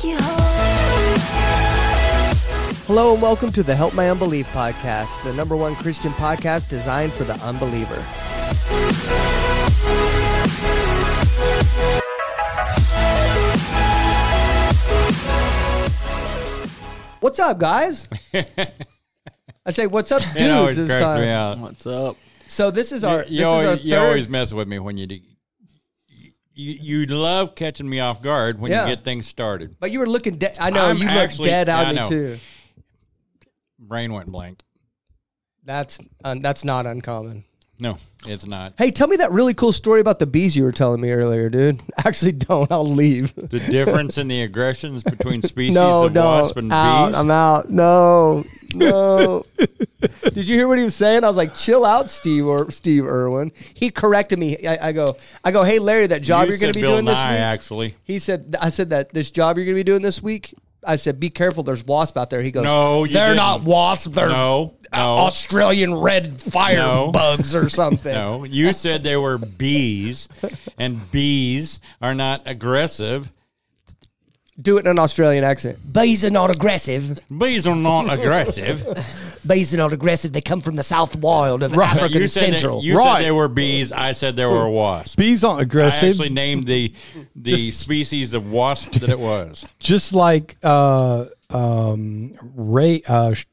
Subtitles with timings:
[0.00, 1.18] take you home.
[2.86, 7.12] Hello and welcome to the Help My Unbelief podcast, the number one Christian podcast designed
[7.12, 8.02] for the unbeliever.
[17.20, 18.08] What's up, guys?
[18.34, 20.36] I say, what's up, dudes?
[20.36, 21.20] It always this cracks time.
[21.20, 21.58] me out.
[21.58, 22.16] What's up?
[22.46, 24.06] So this is our you, this always, is our you third.
[24.06, 25.20] always mess with me when you do.
[26.60, 28.86] You, you love catching me off guard when Yeah.
[28.86, 29.76] you get things started.
[29.80, 30.58] but you were looking dead.
[30.60, 32.38] I know I'm you actually- looked dead out me too.
[33.78, 34.62] Brain went blank.
[35.64, 37.44] That's that's not uncommon.
[37.80, 38.74] No, it's not.
[38.76, 41.48] Hey, tell me that really cool story about the bees you were telling me earlier,
[41.48, 41.80] dude.
[41.98, 42.70] Actually, don't.
[42.70, 43.34] I'll leave.
[43.34, 47.08] The difference in the aggressions between species no, of no, wasp and out.
[47.08, 47.16] bees.
[47.16, 47.70] I'm out.
[47.70, 48.44] No,
[48.74, 49.46] no.
[50.22, 51.24] Did you hear what he was saying?
[51.24, 54.66] I was like, "Chill out, Steve or Steve Irwin." He corrected me.
[54.66, 56.96] I, I go, I go, "Hey, Larry, that job you are going to be Bill
[56.96, 57.94] doing this week." actually.
[58.04, 60.96] He said, "I said that this job you're going to be doing this week." I
[60.96, 61.62] said, "Be careful.
[61.62, 63.36] There's wasp out there." He goes, No, you they're didn't.
[63.36, 64.12] not wasp.
[64.12, 67.10] They're No, uh, no, Australian red fire No.
[67.12, 68.44] bugs or something." no.
[68.44, 70.28] You said they were bees,
[70.78, 73.30] and bees are not aggressive.
[74.60, 75.78] Do it in an Australian accent.
[75.92, 77.18] Bees are not aggressive.
[77.36, 78.84] Bees are not aggressive.
[79.46, 80.32] Bees are not aggressive.
[80.32, 82.80] They come from the South Wild of African you said Central.
[82.80, 83.16] That, you Right.
[83.18, 83.90] said they were bees.
[83.92, 85.16] I said they were wasps.
[85.16, 85.94] Bees aren't aggressive.
[85.94, 86.08] I aggressive.
[86.20, 86.92] actually named the
[87.36, 89.64] the species of wasp that it was.
[89.78, 93.46] just like uh um Ray uh sh-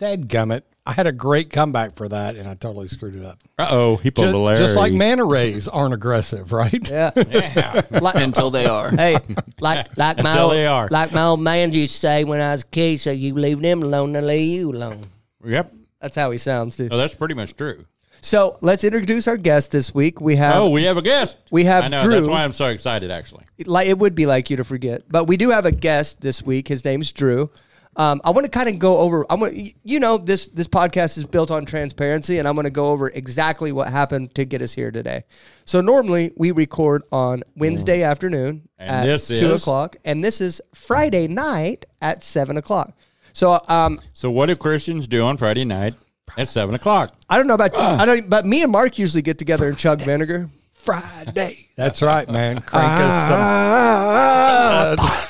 [0.00, 0.62] dadgummit.
[0.86, 3.38] I had a great comeback for that and I totally screwed it up.
[3.58, 4.58] Uh oh, he pulled Just, a Larry.
[4.58, 6.90] just like manta rays aren't aggressive, right?
[6.90, 7.10] yeah.
[7.16, 7.80] Yeah.
[7.90, 8.90] Like, Until they are.
[8.90, 9.16] hey,
[9.60, 10.88] like like my Until old, they are.
[10.90, 13.00] like my old man used to say when I was a kid.
[13.00, 15.06] So you leave them alone, they leave you alone.
[15.44, 15.72] yep.
[16.00, 16.88] That's how he sounds, too.
[16.90, 17.86] Oh, that's pretty much true.
[18.20, 20.20] So let's introduce our guest this week.
[20.20, 21.38] We have Oh, we have a guest.
[21.50, 22.02] we have I know.
[22.02, 22.12] Drew.
[22.14, 23.10] That's why I'm so excited.
[23.10, 26.20] Actually, like it would be like you to forget, but we do have a guest
[26.20, 26.68] this week.
[26.68, 27.50] His name's Drew.
[27.96, 29.24] Um, I want to kind of go over.
[29.30, 32.70] I want you know this this podcast is built on transparency, and I'm going to
[32.70, 35.24] go over exactly what happened to get us here today.
[35.64, 39.62] So normally we record on Wednesday afternoon And at this two is?
[39.62, 42.92] o'clock, and this is Friday night at seven o'clock.
[43.32, 45.94] So um, so what do Christians do on Friday night
[46.36, 47.14] at seven o'clock?
[47.28, 50.00] I don't know about I don't, but me and Mark usually get together and chug
[50.02, 50.50] vinegar.
[50.84, 51.68] Friday.
[51.76, 52.60] That's right, man.
[52.60, 54.94] Crank us ah.
[54.98, 55.24] some.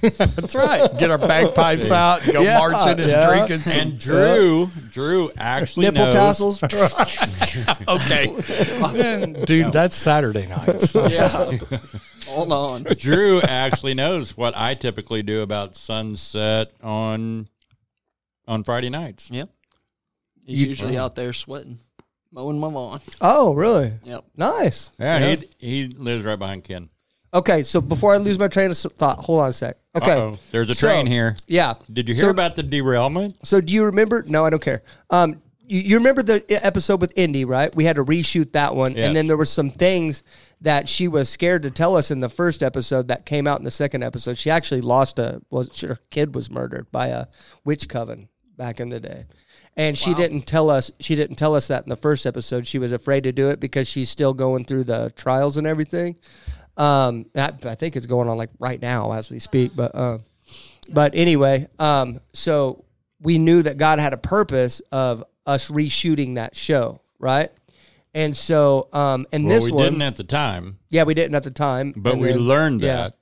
[0.18, 0.98] That's right.
[0.98, 3.26] Get our bagpipes out and go Yeah, marching and yeah.
[3.26, 3.80] drinking some.
[3.80, 6.60] And Drew, Drew actually Nipple knows.
[6.60, 6.62] tassels.
[7.88, 9.34] okay.
[9.44, 10.94] Dude, that's Saturday night.
[10.94, 11.58] Yeah.
[12.26, 12.84] Hold on.
[12.96, 17.48] Drew actually knows what I typically do about sunset on
[18.48, 19.30] on Friday nights.
[19.30, 19.50] Yep.
[20.46, 21.78] He's usually out there sweating,
[22.32, 23.00] mowing my lawn.
[23.20, 23.92] oh, really?
[24.04, 24.24] Yep.
[24.36, 24.90] Nice.
[24.98, 26.88] Yeah, he he lives right behind Ken.
[27.32, 29.76] Okay, so before I lose my train of thought, hold on a sec.
[29.96, 30.12] Okay.
[30.12, 30.38] Uh-oh.
[30.50, 31.36] there's a train So- here.
[31.46, 31.74] Yeah.
[31.92, 33.36] Did you hear So- about the derailment?
[33.46, 34.24] So do you remember?
[34.26, 34.82] No, I don't care.
[35.10, 37.74] Um, you, you remember the episode with Indy, right?
[37.76, 39.06] We had to reshoot that one, Yes.
[39.06, 40.24] and then there were some things
[40.60, 43.64] that she was scared to tell us in the first episode that came out in
[43.64, 44.36] the second episode.
[44.36, 47.26] She actually lost a was her kid was murdered by a
[47.64, 49.26] witch coven back in the day.
[49.76, 52.66] And she didn't tell us she didn't tell us that in the first episode.
[52.66, 56.16] She was afraid to do it because she's still going through the trials and everything.
[56.76, 60.24] Um, that, I think it's going on like right now as we speak, but um,
[60.92, 62.84] but anyway, um, so
[63.20, 67.50] we knew that God had a purpose of us reshooting that show, right?
[68.14, 71.36] And so, um, and Well, this we one, didn't at the time, yeah, we didn't
[71.36, 72.96] at the time, but we then- learned yeah.
[72.96, 73.16] that.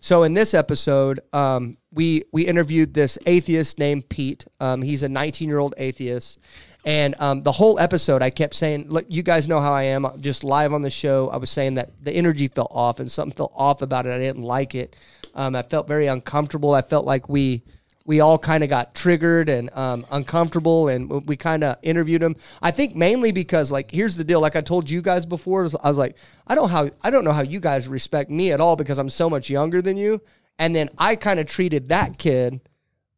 [0.00, 4.44] So in this episode, um, we we interviewed this atheist named Pete.
[4.60, 6.38] Um, he's a 19 year old atheist,
[6.84, 10.06] and um, the whole episode, I kept saying, "Look, you guys know how I am.
[10.20, 13.36] Just live on the show, I was saying that the energy felt off, and something
[13.36, 14.10] felt off about it.
[14.12, 14.96] I didn't like it.
[15.34, 16.74] Um, I felt very uncomfortable.
[16.74, 17.62] I felt like we
[18.06, 22.36] we all kind of got triggered and um, uncomfortable, and we kind of interviewed him.
[22.60, 24.40] I think mainly because, like, here's the deal.
[24.40, 26.16] Like I told you guys before, was- I was like,
[26.46, 29.08] I don't how I don't know how you guys respect me at all because I'm
[29.08, 30.20] so much younger than you.
[30.58, 32.60] And then I kind of treated that kid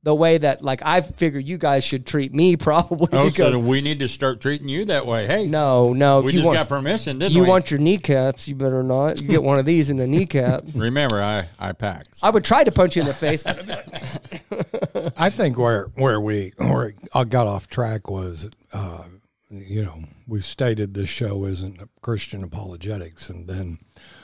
[0.03, 3.59] the way that like I figure you guys should treat me probably Oh, because so
[3.59, 5.27] we need to start treating you that way.
[5.27, 7.47] Hey, no, no, we you just want got permission, didn't you we?
[7.47, 9.21] You want your kneecaps, you better not.
[9.21, 10.63] You get one of these in the kneecap.
[10.75, 12.21] Remember, I I packed.
[12.23, 16.53] I would try to punch you in the face, but I think where where we
[16.57, 19.05] where I got off track was, uh,
[19.51, 23.79] you know, we stated this show isn't Christian apologetics, and then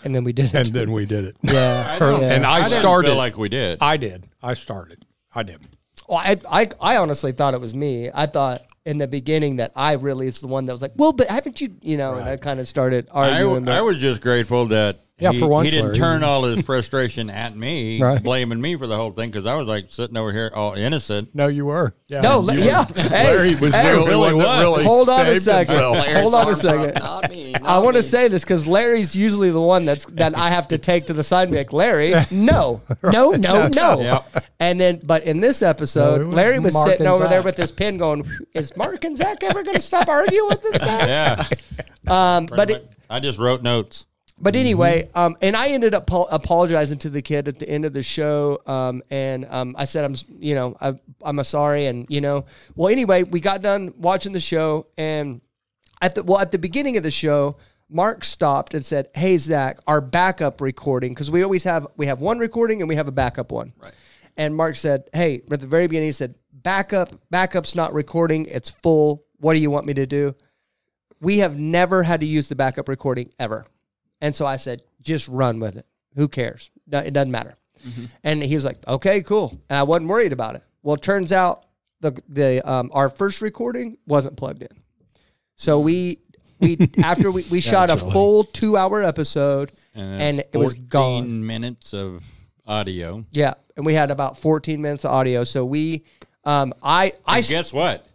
[0.05, 0.55] and then we did it.
[0.55, 1.37] and then we did it.
[1.43, 1.99] Yeah.
[1.99, 3.09] don't- and I, I didn't started.
[3.09, 3.79] feel like we did.
[3.81, 4.29] I did.
[4.43, 5.05] I started.
[5.35, 5.59] I did.
[6.09, 8.11] Well, I, I, I honestly thought it was me.
[8.13, 11.13] I thought in the beginning that I really is the one that was like, well,
[11.13, 13.69] but haven't you, you know, and I kind of started I, arguing.
[13.69, 15.99] I but- was just grateful that Yeah, he, for once, he didn't Larry.
[15.99, 18.21] turn all his frustration at me, Right.
[18.21, 21.33] blaming me for the whole thing because I was like sitting over here all innocent.
[21.33, 21.95] No, you were.
[22.09, 22.85] Yeah, No, you yeah.
[22.97, 24.61] Hey, Larry was hey, the only really one was.
[24.61, 25.77] really Hold on a second.
[25.79, 26.95] Hold on a second.
[27.01, 27.55] Not me.
[27.55, 30.79] I want to say this because Larry's usually the one that's that I have to
[30.79, 34.01] take to the side and be like, Larry, no, no, no, no.
[34.01, 34.45] Yep.
[34.59, 37.43] And then, but in this episode, No, was Larry was Mark sitting and over there
[37.43, 40.79] with his pen, going, "Is Mark and Zach ever going to stop arguing with this
[40.79, 41.47] guy?" Yeah,
[42.09, 44.07] Um, but it, I just wrote notes.
[44.43, 44.61] But Mm-hmm.
[44.61, 47.93] anyway, um, and I ended up pol- apologizing to the kid at the end of
[47.93, 52.07] the show, um, and um, I said I'm, you know, I, I'm a sorry, and
[52.11, 52.45] you know,
[52.75, 55.41] well, anyway, we got done watching the show, and
[56.01, 57.57] at the well, at the beginning of the show,
[57.89, 62.21] Mark stopped and said, "Hey Zach, our backup recording, because we always have we have
[62.21, 63.93] one recording and we have a backup one." Right.
[64.37, 68.71] And Mark said, "Hey," at the very beginning, he said, "Backup, backup's not recording; it's
[68.71, 69.25] full.
[69.39, 70.35] What do you want me to do?"
[71.21, 73.67] We have never had to use the backup recording ever.
[74.23, 75.85] And so I said, just run with it.
[76.17, 76.71] Who cares?
[76.87, 77.57] No, It doesn't matter.
[78.23, 79.59] And he was like, okay, cool.
[79.69, 80.63] And I wasn't worried about it.
[80.85, 81.65] Well, it turns out
[82.01, 84.69] the the um, our first recording wasn't plugged in.
[85.57, 86.19] So we
[86.61, 90.87] we after we, we shot a full two hour episode And, and it was 14
[90.89, 91.47] gone.
[91.47, 92.23] minutes of
[92.67, 93.25] audio.
[93.33, 95.43] Yeah, and we had about 14 minutes of audio.
[95.45, 96.05] So we
[96.45, 98.07] um I I And guess what?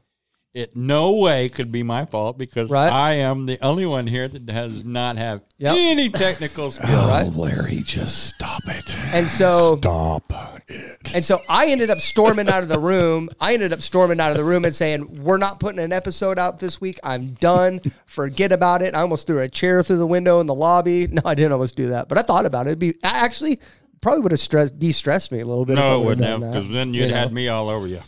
[0.58, 2.92] It no way could be my fault because Right.
[2.92, 5.76] I am the only one here that does not have Yep.
[5.78, 6.88] any technical skill.
[6.90, 8.96] Oh, Larry, just stop it.
[9.14, 10.34] and so Stop
[10.68, 11.14] it.
[11.14, 13.30] And so I ended up storming out of the room.
[13.40, 16.40] I ended up storming out of the room and saying, We're not putting an episode
[16.40, 17.00] out this week.
[17.04, 17.80] I'm done.
[18.08, 18.96] Forget about it.
[18.96, 21.06] I almost threw a chair through the window in the lobby.
[21.08, 22.72] No, I didn't almost do that, but I thought about it.
[22.72, 23.60] It'd be I actually
[24.02, 25.76] probably would have stressed de stressed me a little bit.
[25.76, 27.16] No, it would've wouldn't have because then You you'd know?
[27.18, 28.02] had me all over you.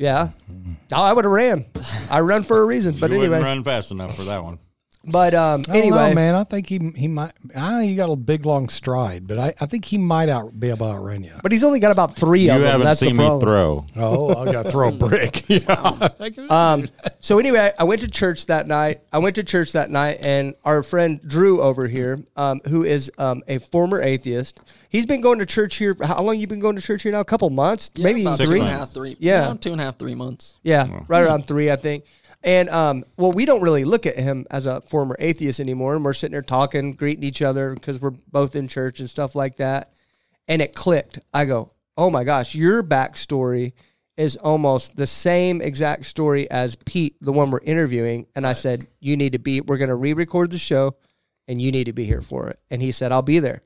[0.00, 0.30] Yeah.
[0.92, 1.66] Oh, I would have ran.
[2.10, 2.96] I run for a reason.
[2.98, 3.28] But you anyway.
[3.28, 4.58] wouldn't run fast enough for that one.
[5.02, 6.08] But um I don't anyway.
[6.10, 7.32] know, man, I think he he might.
[7.56, 10.60] I know you got a big long stride, but I, I think he might out
[10.60, 11.32] be able to outrun you.
[11.42, 12.70] But he's only got about three You of them.
[12.70, 13.40] haven't That's seen the me problem.
[13.40, 13.86] throw.
[13.96, 15.44] Oh, I got to throw a brick.
[15.48, 16.08] yeah.
[16.50, 16.86] Um,
[17.18, 19.00] so anyway, I went to church that night.
[19.10, 23.10] I went to church that night, and our friend Drew over here, um, who is
[23.16, 24.60] um, a former atheist,
[24.90, 25.96] he's been going to church here.
[26.02, 27.20] How long you been going to church here now?
[27.20, 28.58] A couple months, Yeah, maybe about Six three.
[28.60, 29.16] two and a half, three.
[29.18, 29.48] Yeah.
[29.48, 30.56] no, two and a half, three months.
[30.62, 32.04] Yeah, right around three, I think.
[32.42, 36.04] And um, well, we don't really look at him as a former atheist anymore, and
[36.04, 39.56] we're sitting there talking, greeting each other because we're both in church and stuff like
[39.56, 39.92] that.
[40.48, 41.18] And it clicked.
[41.34, 43.72] I go, "Oh my gosh, your backstory
[44.16, 48.88] is almost the same exact story as Pete, the one we're interviewing." And I said,
[49.00, 49.60] "You need to be.
[49.60, 50.96] We're going to re-record the show,
[51.46, 53.62] and you need to be here for it." And he said, "I'll be there."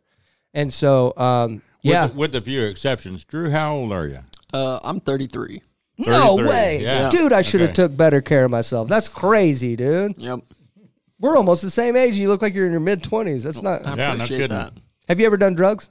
[0.53, 3.25] And so, um, With, yeah, with a few exceptions.
[3.25, 4.19] Drew, how old are you?
[4.53, 5.63] Uh, I'm 33.
[5.99, 7.11] No 33, way, yeah.
[7.11, 7.33] dude!
[7.33, 7.77] I should have Okay.
[7.89, 8.89] took better care of myself.
[8.89, 10.15] That's crazy, dude.
[10.19, 10.41] Yep.
[11.21, 12.15] We're almost the same age.
[12.15, 13.45] You look like you're in your mid twenties.
[13.45, 13.87] That's not.
[13.87, 14.57] I Yeah, no appreciate kidding.
[14.57, 14.73] that.
[15.09, 15.91] Have you ever done drugs?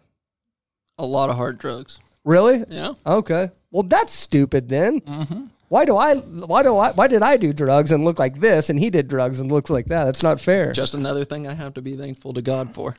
[1.00, 2.00] A lot of hard drugs.
[2.24, 2.64] Really?
[2.70, 2.94] Yeah.
[3.06, 3.50] Okay.
[3.72, 5.02] Well, that's stupid then.
[5.02, 5.46] Mm-hmm.
[5.70, 6.16] Why do I?
[6.18, 6.92] Why do I?
[6.92, 9.70] Why did I do drugs and look like this, and he did drugs and looks
[9.72, 10.04] like that?
[10.04, 10.72] That's not fair.
[10.72, 12.96] Just another thing I have to be thankful to God for.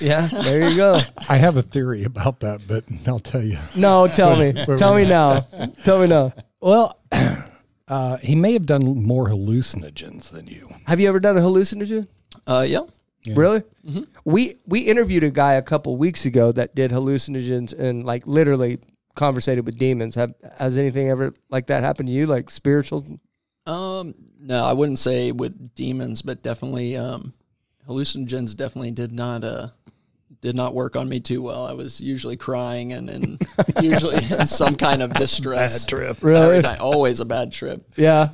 [0.00, 0.26] Yeah.
[0.26, 1.00] There you go.
[1.28, 3.58] I have a theory about that, but I'll tell you.
[3.76, 4.52] No, tell me.
[4.76, 5.40] tell me now.
[5.84, 6.32] Tell me now.
[6.60, 6.98] Well,
[7.88, 10.72] uh, he may have done more hallucinogens than you.
[10.86, 12.08] Have you ever done a hallucinogen?
[12.46, 12.82] Uh, yeah.
[13.26, 13.62] Really?
[14.24, 18.80] We we interviewed a guy a couple weeks ago that did hallucinogens and like literally
[19.14, 20.14] conversated with demons.
[20.16, 22.26] Have has anything ever like that happened to you?
[22.26, 23.20] Like spiritual?
[23.66, 27.32] Um, no, I wouldn't say with demons, but definitely um,
[27.92, 29.68] hallucinogens definitely did not uh
[30.40, 31.64] did not work on me too well.
[31.66, 33.40] I was usually crying and, and
[33.80, 35.86] usually in some kind of distress.
[35.86, 36.16] trip.
[36.20, 36.56] Really?
[36.56, 37.88] Every time, always a bad trip.
[37.96, 38.30] Yeah,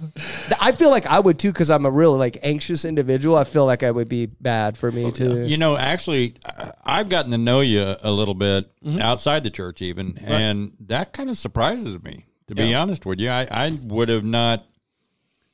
[0.58, 3.36] I feel like I would too because I'm a really like anxious individual.
[3.36, 5.42] I feel like I would be bad for me too.
[5.44, 9.02] You know, actually, I- I've gotten to know you a little bit Mm-hmm.
[9.02, 12.24] outside the church, even, and that kind of surprises me.
[12.46, 14.64] To be honest with you, I, I would have not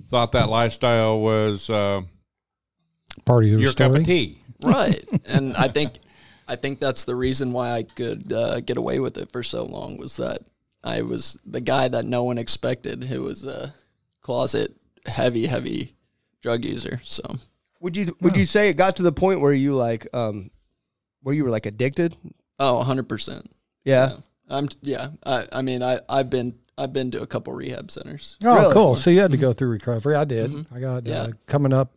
[0.09, 2.03] thought that lifestyle was uh,
[3.25, 3.91] Part of your, your story.
[3.91, 4.41] cup of tea.
[4.65, 5.95] right and i think
[6.49, 9.65] i think that's the reason why i could uh, get away with it for so
[9.65, 10.39] long was that
[10.83, 13.75] i was the guy that no one expected who was a
[14.23, 14.75] closet
[15.07, 15.95] heavy heavy
[16.41, 17.23] drug user so
[17.81, 20.51] Would you would you say it got to the point where you like um
[21.23, 22.17] where you were like addicted?
[22.59, 23.45] oh 100%
[23.85, 24.09] Yeah.
[24.11, 24.17] yeah
[24.49, 28.37] i'm yeah i, I mean i i've been i've been to a couple rehab centers
[28.43, 28.73] Oh, Really?
[28.73, 28.95] cool.
[28.97, 30.15] So you had to go through recovery.
[30.17, 30.51] I did.
[30.51, 30.75] Mm-hmm.
[30.75, 31.23] I got Yeah.
[31.23, 31.93] uh, coming up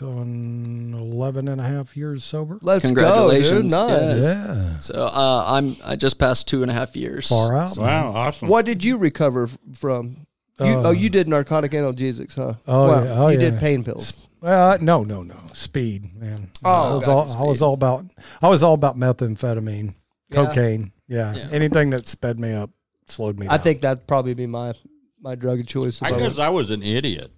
[0.00, 2.58] on 11 and a half years sober.
[2.62, 3.72] Let's Congratulations.
[3.72, 4.24] go, dude.
[4.24, 4.24] Nice.
[4.24, 4.78] Yeah.
[4.78, 7.76] so uh, i'm i just passed two and a half years Far out.
[7.76, 8.48] Wow, awesome.
[8.48, 10.26] What did you recover from?
[10.60, 12.54] You, Uh, oh, you did narcotic analgesics, huh?
[12.68, 13.12] Oh, well, yeah.
[13.12, 13.50] Oh, you yeah.
[13.50, 14.16] did pain pills.
[14.42, 15.34] Uh, no, no, no.
[15.52, 16.50] Speed, man.
[16.64, 18.04] Oh, I was gotcha, all I was all about
[18.40, 19.94] I was all about methamphetamine,
[20.30, 20.34] Yeah.
[20.46, 20.92] cocaine.
[21.08, 21.34] Yeah.
[21.34, 21.48] Yeah.
[21.52, 22.70] Anything that sped me up,
[23.08, 23.54] slowed me down.
[23.54, 24.74] I think that'd probably be my
[25.20, 25.96] my drug of choice.
[26.00, 27.30] if I I guess I was an idiot.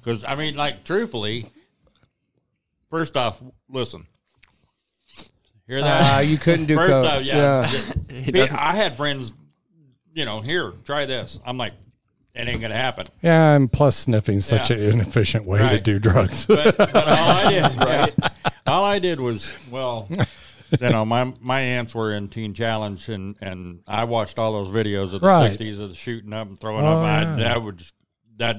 [0.00, 1.46] Because, I mean, like, truthfully,
[2.90, 4.06] first off, listen.
[5.66, 6.02] Hear that?
[6.02, 7.04] Ah, you couldn't do First coke.
[7.06, 7.66] off, yeah.
[8.10, 9.32] He Be- I had friends,
[10.14, 11.38] you know, here, try this.
[11.46, 11.72] I'm like,
[12.34, 13.06] it ain't going to happen.
[13.22, 14.76] Yeah, and plus sniffing's such Yeah.
[14.78, 16.46] an inefficient way to do drugs.
[16.46, 18.14] But, but all I did, right?
[18.66, 20.08] All I did was, well,
[20.80, 24.68] you know, my my aunts were in Teen Challenge, and and I watched all those
[24.68, 25.50] videos of the Right.
[25.50, 27.04] '60s of the shooting up and throwing Oh, up.
[27.04, 27.36] I, yeah.
[27.36, 27.94] that would just,
[28.36, 28.58] that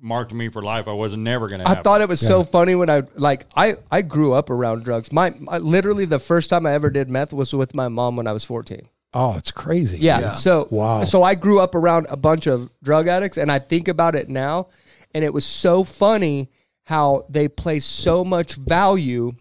[0.00, 0.88] marked me for life.
[0.88, 1.68] I was never going to.
[1.68, 5.12] I thought it was so funny when I like I I grew up around drugs.
[5.12, 8.26] My, my literally the first time I ever did meth was with my mom when
[8.26, 8.88] I was 14.
[9.14, 9.98] oh, it's crazy.
[9.98, 10.20] Yeah.
[10.20, 10.34] Yeah.
[10.34, 11.04] So Wow.
[11.04, 14.28] So I grew up around a bunch of drug addicts, and I think about it
[14.28, 14.68] now,
[15.14, 16.50] and it was so funny
[16.84, 19.32] how they place so much value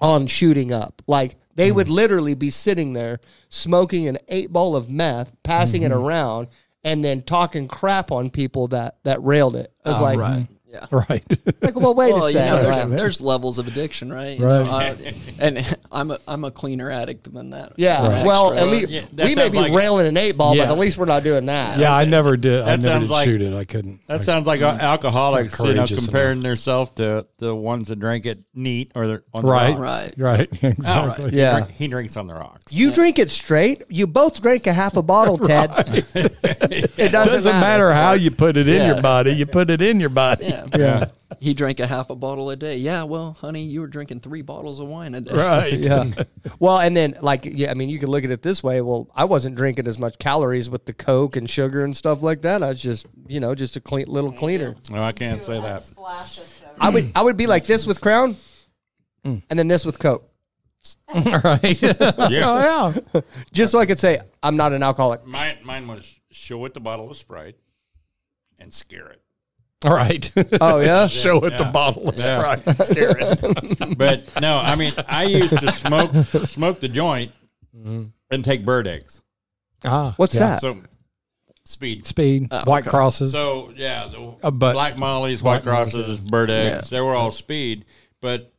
[0.00, 1.02] on shooting up.
[1.06, 1.76] Like they mm-hmm.
[1.76, 6.04] would literally be sitting there smoking an eight ball of meth, passing it mm-hmm.
[6.04, 6.48] around,
[6.86, 9.72] and then talking crap on people that that railed it.
[9.84, 10.46] I was ah, like, right.
[10.68, 10.86] Yeah.
[10.90, 11.24] Right.
[11.62, 12.64] like, well, wait Well, a you know, second.
[12.64, 12.96] there's, Right.
[12.96, 14.38] there's levels of addiction, right?
[14.38, 14.64] You Right.
[14.64, 14.70] know,
[15.08, 17.72] uh, and I'm a I'm a cleaner addict than that.
[17.76, 18.06] Yeah.
[18.06, 18.26] Right.
[18.26, 20.66] Well, at least Yeah, we may be like- railing an eight ball, Yeah.
[20.66, 21.78] but at least we're not doing that.
[21.78, 22.62] yeah, I never did.
[22.62, 23.54] I that never sounds did like- shoot it.
[23.54, 24.00] I couldn't.
[24.08, 28.40] That I- sounds like alcoholics, you know, comparing themselves to the ones that drank it
[28.54, 29.76] neat or they're on the right.
[29.78, 30.12] rocks.
[30.18, 30.48] Right.
[30.48, 30.48] Right.
[30.62, 31.30] Oh, Exactly.
[31.30, 31.52] he Yeah.
[31.60, 32.72] drink- he drinks on the rocks.
[32.72, 33.82] You drink it straight.
[33.88, 35.70] You both drank a half a bottle, Ted.
[35.76, 39.32] it doesn't, Doesn't matter how you put it in your body.
[39.32, 40.52] You put it in your body.
[40.56, 40.66] Yeah.
[40.86, 41.06] Yeah.
[41.40, 42.76] He drank a half a bottle a day.
[42.76, 45.34] Yeah, well, honey, you were drinking three bottles of wine a day.
[45.34, 45.72] Right.
[45.76, 46.12] Yeah.
[46.60, 48.80] Well, and then like yeah, I mean, you can look at it this way.
[48.80, 52.42] Well, I wasn't drinking as much calories with the Coke and sugar and stuff like
[52.42, 52.62] that.
[52.62, 54.76] I was just, you know, just a clean little cleaner.
[54.88, 55.82] No, I can't say that.
[55.82, 56.72] Splash of soda.
[56.78, 58.36] I would I would be like this with Crown,
[59.24, 59.42] mm.
[59.50, 60.30] and then this with Coke,
[61.14, 61.82] right.
[61.82, 61.94] Yeah.
[62.00, 63.20] oh, yeah.
[63.52, 65.26] just so I could say I'm not an alcoholic.
[65.26, 67.56] Mine, mine was show it the bottle of Sprite
[68.58, 69.22] and scare it.
[69.84, 70.30] All right.
[70.60, 71.06] Oh yeah.
[71.22, 72.56] Show it the bottle of Yeah.
[72.56, 73.96] Sprite.
[73.98, 77.32] But no, I mean, I used to smoke smoke the joint
[77.74, 79.22] and take bird eggs.
[79.84, 80.40] Ah, What's yeah.
[80.40, 80.60] that?
[80.62, 80.78] So
[81.64, 82.06] speed.
[82.06, 82.90] Speed, Oh, white okay.
[82.90, 83.32] crosses.
[83.32, 86.96] So yeah, the Uh, but- black mollies, white Black crosses, bird eggs, Yeah.
[86.98, 87.84] they were all speed.
[88.22, 88.52] But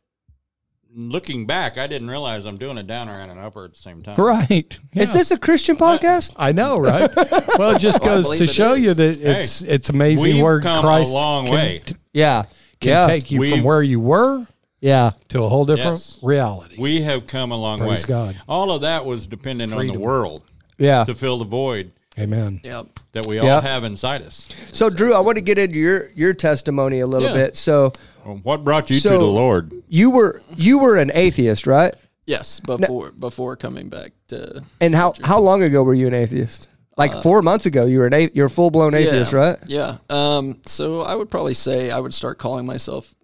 [0.94, 4.00] looking back, I didn't realize I'm doing a downer and an upper at the same
[4.02, 4.16] time.
[4.16, 4.78] right.
[4.94, 6.32] Is this a Christian podcast?
[6.36, 7.10] I know, right?
[7.58, 10.42] well, it just oh, goes believe to it show you that it's it's amazing we've
[10.42, 11.78] where come a Christ long can, way.
[11.84, 12.44] t- Yeah.
[12.80, 13.06] can yeah.
[13.06, 14.46] take you We've- from where you were
[14.80, 15.10] yeah.
[15.28, 16.18] to a whole different Yes.
[16.22, 16.76] reality.
[16.78, 18.08] We have come a long Praise way.
[18.08, 18.36] God.
[18.48, 20.42] All of that was dependent on the world
[20.78, 21.04] Yeah.
[21.04, 22.60] to fill the void Amen.
[22.64, 22.86] Yep.
[23.20, 23.56] That we Yeah.
[23.56, 24.46] all have inside us.
[24.72, 27.34] So Drew, I want to get into your your testimony a little Yeah.
[27.34, 27.56] bit.
[27.56, 27.92] So
[28.24, 29.72] Well, what brought you to the Lord?
[29.88, 31.94] you were you were an atheist, right?
[32.26, 36.68] Yes, before before coming back to And how how long ago were you an atheist?
[36.96, 39.58] Like four months ago, you were an athe- you're a full blown atheist, yeah, right?
[39.66, 39.96] Yeah.
[40.10, 40.58] Um.
[40.66, 43.14] So I would probably say I would start calling myself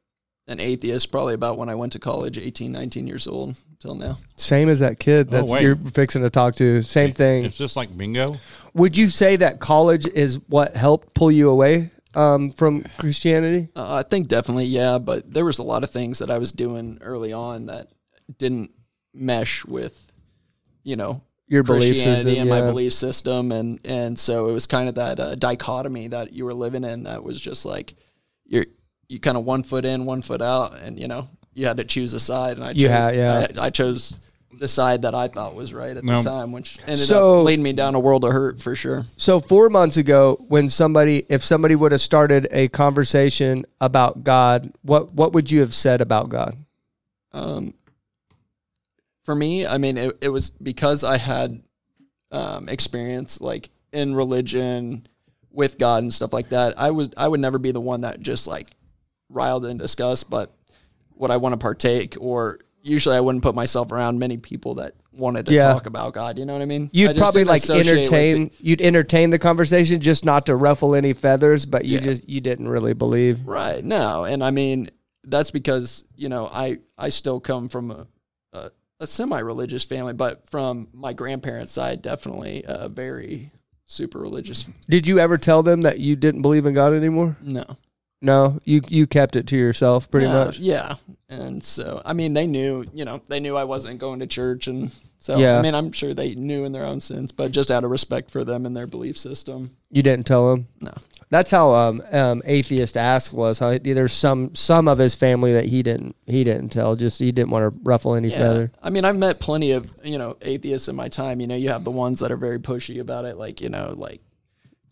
[0.46, 4.16] an atheist probably about when I went to college, 18, 19 years old till now.
[4.36, 5.62] Same as that kid Oh, that's wait.
[5.62, 6.80] you're fixing to talk to.
[6.80, 7.44] Same thing.
[7.44, 8.36] It's just like bingo.
[8.72, 13.68] Would you say that college is what helped pull you away um, from Christianity?
[13.76, 14.96] Uh, I think definitely, yeah.
[14.98, 17.88] But there was a lot of things that I was doing early on that
[18.38, 18.70] didn't
[19.12, 20.10] mesh with,
[20.82, 24.66] you know, Your belief Christianity system, and my belief system, and and so it was
[24.66, 27.04] kind of that uh, dichotomy that you were living in.
[27.04, 27.94] That was just like
[28.46, 28.66] you're
[29.08, 31.84] you kind of one foot in, one foot out, and you know you had to
[31.84, 33.46] choose a side, and I chose, You had- yeah.
[33.58, 34.18] I, I chose
[34.58, 36.20] the side that I thought was right at No.
[36.20, 39.04] the time, which ended So- up leading me down a world of hurt for sure.
[39.16, 44.72] So four months ago, when somebody, if somebody would have started a conversation about God,
[44.82, 46.56] what what would you have said about God?
[47.32, 47.74] Um,
[49.24, 51.62] for me, I mean, it, it was because I had
[52.30, 55.06] um, experience like in religion
[55.50, 56.78] with God and stuff like that.
[56.78, 58.68] I was I would never be the one that just like
[59.30, 60.52] riled and discussed, but
[61.16, 64.94] would I want to partake or usually I wouldn't put myself around many people that
[65.12, 65.72] wanted to Yeah.
[65.72, 66.38] talk about God.
[66.38, 66.90] You know what I mean?
[66.92, 68.48] You'd just probably like entertain.
[68.48, 71.64] the- You'd entertain the conversation, just not to ruffle any feathers.
[71.64, 72.04] But you Yeah.
[72.04, 73.46] just you didn't really believe.
[73.46, 73.82] Right.
[73.84, 74.24] No.
[74.24, 74.90] And I mean,
[75.24, 78.06] that's because, you know, I, I still come from a,
[78.52, 83.50] a, a semi religious family, but from my grandparents' side, definitely a very
[83.86, 84.68] super religious.
[84.90, 87.36] Did you ever tell them that you didn't believe in God anymore?
[87.40, 87.64] No.
[88.24, 90.58] No, you you kept it to yourself pretty No, much.
[90.58, 90.94] Yeah.
[91.28, 94.66] And so, I mean, they knew, you know, they knew I wasn't going to church.
[94.66, 95.58] And so, Yeah.
[95.58, 98.30] I mean, I'm sure they knew in their own sense, but just out of respect
[98.30, 99.76] for them and their belief system.
[99.90, 100.68] You didn't tell them.
[100.80, 100.92] No.
[101.30, 103.58] That's how um, um, atheist ask was.
[103.58, 106.96] How there's some some of his family that he didn't he didn't tell.
[106.96, 108.38] Just he didn't want to ruffle any Yeah.
[108.38, 108.72] feather.
[108.82, 111.40] I mean, I've met plenty of, you know, atheists in my time.
[111.40, 113.94] You know, you have the ones that are very pushy about it, like, you know,
[113.96, 114.20] like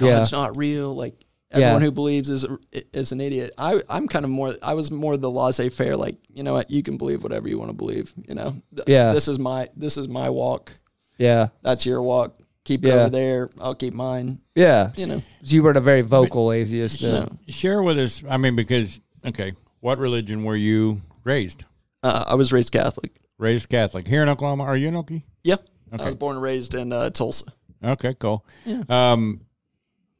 [0.01, 0.19] Yeah.
[0.19, 0.95] God's not real.
[0.95, 1.15] Like
[1.55, 1.59] Yeah.
[1.67, 2.47] everyone who believes is
[2.93, 3.53] is an idiot.
[3.59, 6.71] I I'm kind of more I was more the laissez faire, like, you know what,
[6.71, 8.57] you can believe whatever you want to believe, you know.
[8.87, 9.13] Yeah.
[9.13, 10.73] This is my this is my walk.
[11.19, 12.39] Yeah, That's your walk.
[12.65, 13.51] Keep it over there.
[13.61, 14.39] I'll keep mine.
[14.55, 14.93] yeah.
[14.97, 15.23] You know.
[15.43, 17.01] You weren't a very vocal atheist.
[17.01, 17.29] Then.
[17.29, 18.23] So, Share with us.
[18.29, 21.65] I mean, because okay, what religion were you raised?
[22.03, 23.13] uh, I was raised Catholic.
[23.39, 24.65] Raised Catholic here in Oklahoma.
[24.65, 25.23] Are you an Okie?
[25.45, 25.57] Yeah.
[25.93, 26.03] Okay.
[26.03, 27.53] I was born and raised in uh, Tulsa.
[27.85, 28.47] Okay, cool.
[28.65, 28.83] Yeah.
[28.89, 29.41] Um,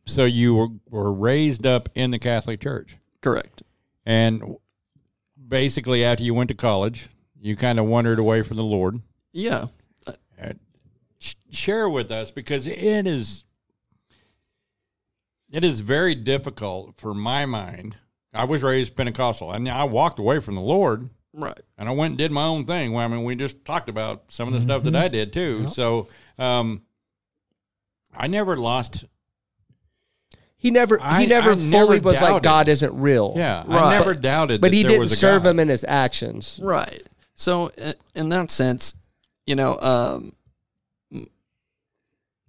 [0.05, 3.63] so you were, were raised up in the Catholic Church, Correct.
[4.07, 4.57] and
[5.49, 7.09] basically after you went to college,
[7.41, 9.01] you kind of wandered away from the Lord.
[9.33, 9.67] Yeah.
[10.07, 10.53] Uh,
[11.51, 13.45] share with us because it is
[15.51, 17.97] it is very difficult for my mind.
[18.35, 21.61] I was raised Pentecostal, and I walked away from the Lord, Right.
[21.77, 22.93] and I went and did my own thing.
[22.93, 25.67] Well, I mean, we just talked about some of the stuff that I did too.
[25.69, 26.83] So, um,
[28.17, 29.05] I never lost.
[30.63, 32.43] He never I- he never I fully never was like.
[32.43, 33.35] God isn't real.
[33.37, 33.99] Yeah, I Right.
[33.99, 34.61] never doubted.
[34.61, 35.51] but that he there didn't was a serve God.
[35.51, 36.61] him in his actions.
[36.63, 37.03] Right.
[37.35, 37.73] So
[38.15, 38.95] in that sense,
[39.45, 40.33] you know, um,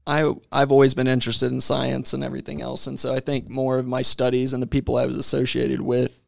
[0.06, 3.80] I I've always been interested in science and everything else, and so I think more
[3.80, 6.22] of my studies and the people I was associated with,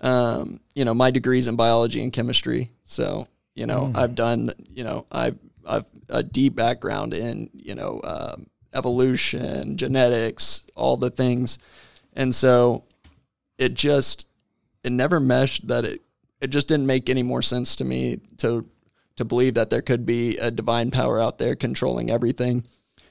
[0.00, 2.70] um, you know, my degrees in biology and chemistry.
[2.84, 8.00] So you know, I've done, you know, I've I've a deep background in you know
[8.04, 11.58] um, evolution, genetics, all the things,
[12.12, 12.84] and so
[13.58, 14.26] it just
[14.84, 16.00] it never meshed that it
[16.40, 18.66] it just didn't make any more sense to me to
[19.16, 22.64] to believe that there could be a divine power out there controlling everything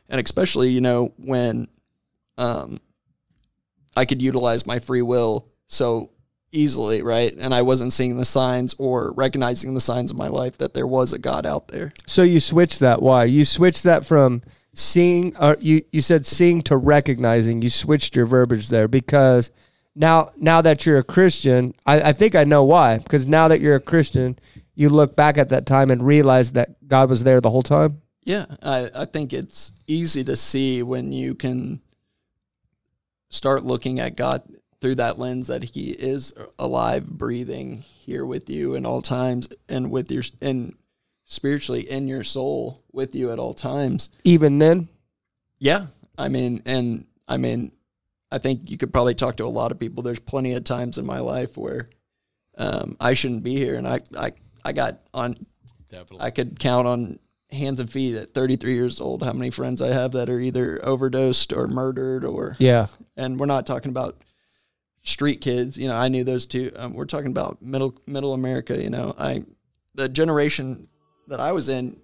[0.07, 1.67] and especially you know when
[2.38, 2.79] um
[3.98, 6.12] i could utilize my free will so
[6.51, 10.58] easily right and i wasn't seeing the signs or recognizing the signs of my life
[10.58, 13.01] that there was a god out there So you switched that.
[13.01, 13.25] Why?
[13.25, 14.41] You switched that from
[14.75, 17.61] seeing or you, you said seeing to recognizing.
[17.61, 19.49] You switched your verbiage there because
[19.95, 22.99] now now that you're a Christian, I, I think I know why.
[22.99, 24.38] Because now that you're a Christian,
[24.75, 28.01] you look back at that time and realize that God was there the whole time.
[28.23, 31.79] Yeah, I, I think it's easy to see when you can
[33.29, 34.43] start looking at God
[34.81, 39.89] through that lens that He is alive, breathing here with you in all times, and
[39.89, 40.75] with your and
[41.25, 44.09] spiritually in your soul with you at all times.
[44.23, 44.88] Even then,
[45.59, 47.71] Yeah, I mean, and I mean,
[48.31, 50.03] I think you could probably talk to a lot of people.
[50.03, 51.89] There's plenty of times in my life where
[52.57, 54.31] um, I shouldn't be here, and I I
[54.63, 55.45] I got on
[55.89, 56.25] Definitely.
[56.25, 57.19] I could count on
[57.51, 60.83] hands and feet at 33 years old how many friends I have that are either
[60.83, 64.21] overdosed or murdered or yeah, and we're not talking about
[65.03, 68.81] street kids you know I knew those two um, we're talking about middle middle America
[68.81, 69.43] you know I
[69.93, 70.88] the generation
[71.27, 71.97] that I was in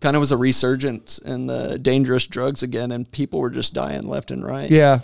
[0.00, 4.08] kind of was a resurgence in the dangerous drugs again and people were just dying
[4.08, 4.98] left and right yeah,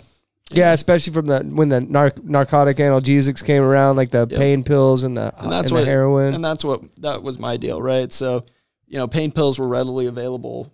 [0.51, 0.73] yeah.
[0.73, 5.15] Especially from the when the narc- narcotic analgesics came around, like the pain pills and
[5.15, 6.33] the and that's and what the heroin.
[6.33, 8.43] and that's what that was my deal right so
[8.87, 10.73] you know pain pills were readily available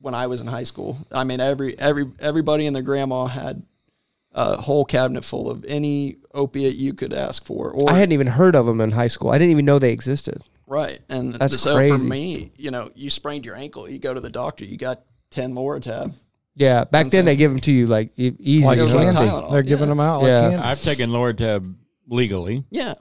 [0.00, 3.62] when i was in high school i mean every every everybody and their grandma had
[4.32, 8.28] a whole cabinet full of any opiate you could ask for or I hadn't even
[8.28, 9.30] heard of them in high school.
[9.30, 10.44] I didn't even know they existed.
[10.70, 14.20] Right and That's so for me you know you sprained your ankle you go to
[14.20, 15.02] the doctor you got
[15.32, 16.14] 10 Loratab.
[16.56, 18.64] Yeah, back then they give them to you like e- easy.
[18.66, 19.30] like It was like candy.
[19.30, 19.88] Tylenol, They're giving yeah.
[19.90, 20.40] them out like Yeah.
[20.50, 20.56] candy.
[20.64, 21.74] I've taken Loratab
[22.08, 22.64] legally.
[22.70, 22.94] yeah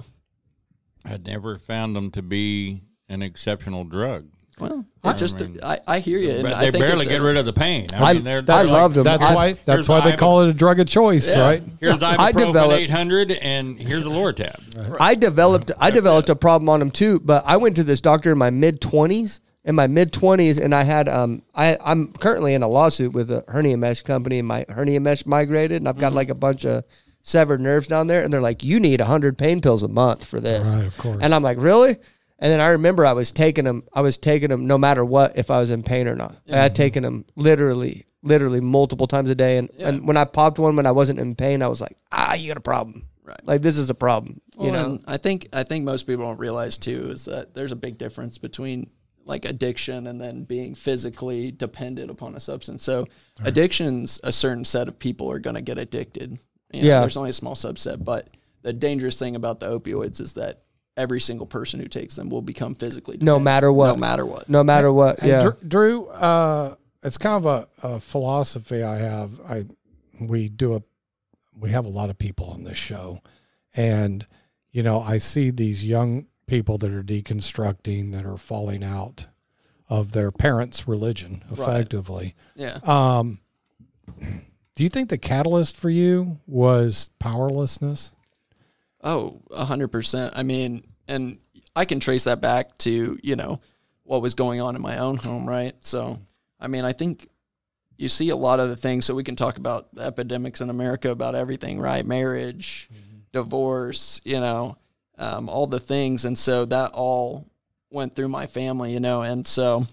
[1.05, 4.27] I'd never found them to be an exceptional drug.
[4.59, 7.05] Well I it just mean, I, I hear you and But I they think barely
[7.05, 7.87] get a- rid of the pain.
[7.93, 9.03] I- I, mean, they're, they're like, loved them.
[9.05, 9.53] That's I- why.
[9.65, 10.17] That's why they ibuprofen.
[10.17, 11.41] call it a drug of choice, Yeah.
[11.41, 11.63] right?
[11.79, 14.97] Here's I ibuprofen developed- 800, and here's a Loratab.
[14.99, 18.31] I developed I developed a problem on them too, but I went to this doctor
[18.31, 19.39] in my mid twenties.
[19.65, 23.29] In my mid twenties, and I had um I I'm currently in a lawsuit with
[23.29, 26.65] a hernia mesh company, and my hernia mesh migrated, and I've got like a bunch
[26.65, 26.85] of
[27.21, 30.39] severed nerves down there, and they're like, you need hundred pain pills a month for
[30.39, 31.17] this, Right, of course.
[31.21, 31.97] and I'm like, really?
[32.41, 33.83] And then I remember I was taking them.
[33.93, 36.35] I was taking them no matter what, if I was in pain or not.
[36.51, 39.57] I had taken them literally, literally multiple times a day.
[39.57, 42.33] And, and when I popped one when I wasn't in pain, I was like, ah,
[42.35, 43.03] you got a problem.
[43.25, 43.39] Right.
[43.45, 44.39] Like this is a problem.
[44.57, 44.85] you Well, know.
[44.85, 47.97] and I think I think most people don't realize too is that there's a big
[47.97, 48.89] difference between
[49.25, 52.83] like addiction and then being physically dependent upon a substance.
[52.83, 53.05] So
[53.43, 56.39] addictions, a certain set of people are going to get addicted.
[56.71, 56.99] You know, Yeah.
[57.01, 58.29] there's only a small subset, but
[58.61, 60.61] the dangerous thing about the opioids is that
[60.97, 63.87] every single person who takes them will become physically No matter what.
[63.87, 64.49] No matter what.
[64.49, 65.19] No matter what.
[65.19, 65.43] Hey, Yeah.
[65.43, 69.31] Dr- Drew, uh, it's kind of a, a philosophy I have.
[69.47, 69.65] I
[70.19, 70.81] we do a
[71.57, 73.19] we have a lot of people on this show,
[73.75, 74.25] and
[74.71, 79.27] you know, I see these young people that are deconstructing that are falling out
[79.87, 81.59] of their parents' religion Right.
[81.59, 82.35] effectively.
[82.55, 82.79] Yeah.
[82.83, 83.39] Um,
[84.75, 88.11] do you think the catalyst for you was powerlessness?
[89.01, 90.33] Oh, a hundred percent.
[90.35, 91.37] I mean, and
[91.75, 93.61] I can trace that back to, you know,
[94.03, 95.73] what was going on in my own home, right?
[95.81, 96.19] So,
[96.59, 97.29] I mean, I think
[97.97, 99.05] you see a lot of the things.
[99.05, 102.05] So we can talk about the epidemics in America about everything, right?
[102.05, 102.89] Marriage,
[103.31, 104.77] divorce, you know,
[105.17, 106.25] um, all the things.
[106.25, 107.45] And so that all
[107.91, 109.85] went through my family, you know, and so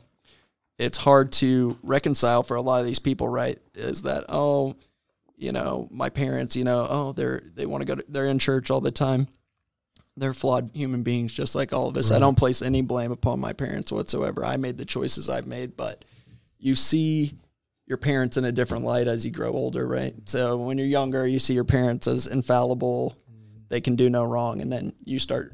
[0.79, 3.59] it's hard to reconcile for a lot of these people, right?
[3.75, 4.77] Is that, oh,
[5.37, 8.38] you know, my parents, you know, oh, they're they want to go to they're in
[8.38, 9.29] church all the time.
[10.16, 12.11] They're flawed human beings just like all of us.
[12.11, 14.44] I don't place any blame upon my parents whatsoever.
[14.44, 16.07] I made the choices I've made, but
[16.59, 17.35] you see
[17.87, 20.14] your parents in a different light as you grow older, right?
[20.25, 23.14] So when you're younger, you see your parents as infallible.
[23.68, 25.53] They can do no wrong and then you start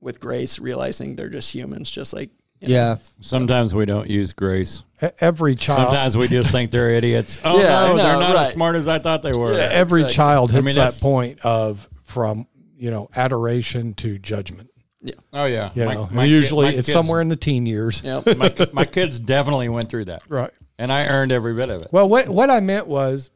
[0.00, 2.30] with grace realizing they're just humans just like.
[2.60, 2.96] Yeah.
[3.20, 4.82] Sometimes we don't use grace.
[5.02, 7.38] E- Every child, Sometimes we just think they're idiots.
[7.44, 8.46] Oh Yeah, I no, they're not right.
[8.46, 9.52] as smart as I thought they were.
[9.52, 9.68] Yeah.
[9.70, 10.14] every exactly.
[10.14, 12.46] child I hits mean, that that's- point of from
[12.78, 14.70] you know adoration to judgment.
[15.02, 15.14] Yeah.
[15.32, 15.70] Oh yeah.
[15.74, 18.02] You My- know, my and kid- usually my it's kids- somewhere in the teen years.
[18.02, 18.26] Yep.
[18.38, 20.50] my, my kids definitely went through that, Right.
[20.78, 21.88] and I earned every bit of it.
[21.92, 23.30] Well, what what I meant was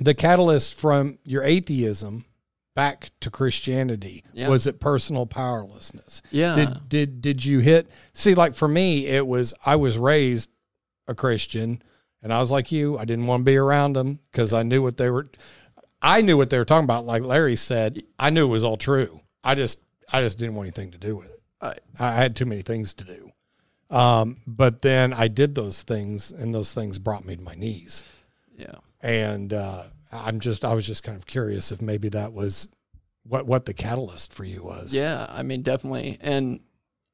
[0.00, 2.24] the catalyst from your atheism
[2.74, 4.48] back to Christianity Yeah.
[4.48, 6.22] was it personal powerlessness.
[6.30, 6.56] Yeah.
[6.56, 10.50] Did did did you hit see like for me it was I was raised
[11.06, 11.80] a Christian
[12.22, 14.82] and I was like you I didn't want to be around them because I knew
[14.82, 15.26] what they were
[16.02, 18.76] I knew what they were talking about like Larry said I knew it was all
[18.76, 19.80] true I just
[20.12, 22.92] I just didn't want anything to do with it I I had too many things
[22.94, 23.30] to do
[23.96, 28.02] um but then I did those things and those things brought me to my knees
[28.56, 28.76] Yeah.
[29.00, 29.84] and uh,
[30.14, 32.68] I'm just I was just kind of curious if maybe that was
[33.24, 34.92] what what the catalyst for you was.
[34.94, 36.18] Yeah, I mean, definitely.
[36.20, 36.60] And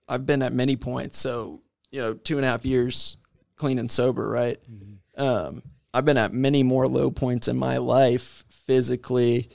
[0.09, 1.19] I've been at many points.
[1.19, 3.17] So, you know, two and a half years
[3.57, 4.59] clean and sober, right?
[5.17, 9.51] Um, I've been at many more low points in my life, physically,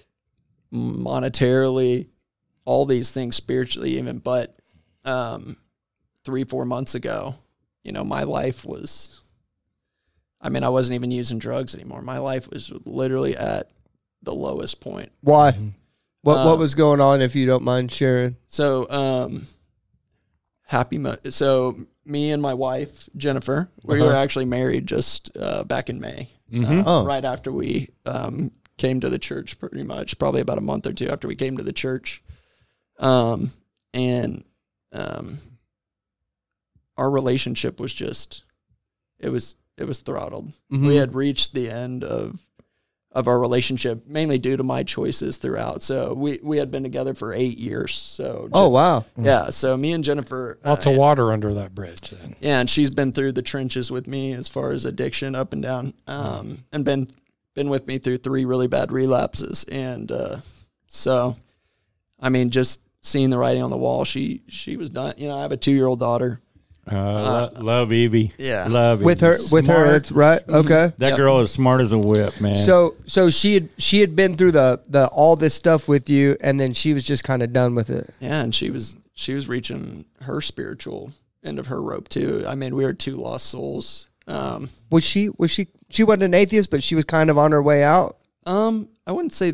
[0.71, 2.07] monetarily,
[2.65, 4.19] all these things, spiritually, even.
[4.19, 4.55] But
[5.05, 5.57] um,
[6.23, 7.35] three, four months ago,
[7.83, 9.21] you know, my life was,
[10.41, 12.01] I mean, I wasn't even using drugs anymore.
[12.01, 13.71] My life was literally at
[14.21, 15.11] the lowest point.
[15.21, 15.51] Why?
[15.53, 15.73] Mhm.
[16.21, 17.21] What What Um, was going on?
[17.21, 18.35] If you don't mind sharing.
[18.47, 19.47] So, um,
[20.67, 20.97] happy.
[20.97, 24.17] Mo- so, me and my wife Jennifer, we were Uh-huh.
[24.17, 26.79] actually married just uh, back in May, Mhm.
[26.81, 27.05] uh, Oh.
[27.05, 29.59] right after we um, came to the church.
[29.59, 32.23] Pretty much, probably about a month or two after we came to the church,
[32.99, 33.51] um,
[33.93, 34.43] and
[34.91, 35.39] um,
[36.97, 38.43] our relationship was just
[39.19, 40.51] it was it was throttled.
[40.71, 40.87] Mhm.
[40.87, 42.39] We had reached the end of
[43.11, 45.81] of our relationship mainly due to my choices throughout.
[45.81, 47.95] So we we had been together for eight years.
[47.95, 49.05] So Oh wow.
[49.17, 49.51] yeah.
[49.51, 52.09] So me and Jennifer, Lots uh, of water under that bridge.
[52.09, 52.35] Then.
[52.41, 55.61] yeah, and she's been through the trenches with me as far as addiction up and
[55.61, 57.07] down, um, and been
[57.53, 59.63] been with me through three really bad relapses.
[59.71, 60.41] And uh,
[60.87, 61.37] so,
[62.19, 65.13] I mean, just seeing the writing on the wall, she she was done.
[65.17, 66.41] You know, I have a two year old daughter.
[66.91, 68.31] Uh, lo- love Evie.
[68.37, 68.67] Yeah.
[68.69, 69.33] Love With Evie.
[69.33, 70.39] her, with her, it's right.
[70.47, 70.93] Okay.
[70.97, 71.17] That Yep.
[71.17, 72.55] girl is smart as a whip, man.
[72.57, 76.37] So, so she had she had been through the the all this stuff with you,
[76.41, 78.13] and then she was just kind of done with it.
[78.19, 81.11] Yeah, and she was she was reaching her spiritual
[81.43, 82.43] end of her rope too.
[82.47, 84.09] I mean, we were two lost souls.
[84.27, 85.29] Um, Was she?
[85.37, 85.67] Was she?
[85.89, 88.17] She wasn't an atheist, but she was kind of on her way out.
[88.45, 89.53] Um, I wouldn't say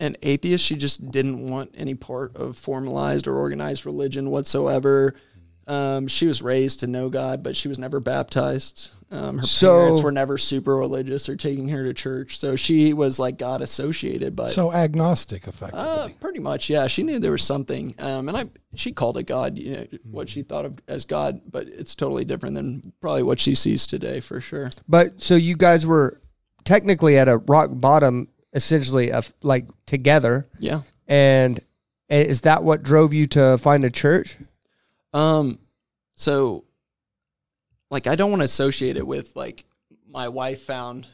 [0.00, 0.64] an atheist.
[0.64, 5.14] She just didn't want any part of formalized or organized religion whatsoever.
[5.68, 8.90] Um, she was raised to know God, but she was never baptized.
[9.10, 12.92] Um, her So- parents were never super religious or taking her to church, so she
[12.92, 14.34] was like God associated.
[14.34, 15.80] But So agnostic, effectively.
[15.80, 16.86] uh, pretty much, yeah.
[16.88, 19.56] She knew there was something, um, and I she called it God.
[19.58, 23.38] You know what she thought of as God, but it's totally different than probably what
[23.40, 24.70] she sees today, for sure.
[24.88, 26.20] But so you guys were
[26.64, 30.46] technically at a rock bottom, essentially, of like together.
[30.58, 30.82] Yeah.
[31.06, 31.60] And
[32.10, 34.36] is that what drove you to find a church?
[35.12, 35.58] Um,
[36.12, 36.64] so
[37.90, 39.64] like I don't want to associate it with like
[40.08, 41.06] my wife found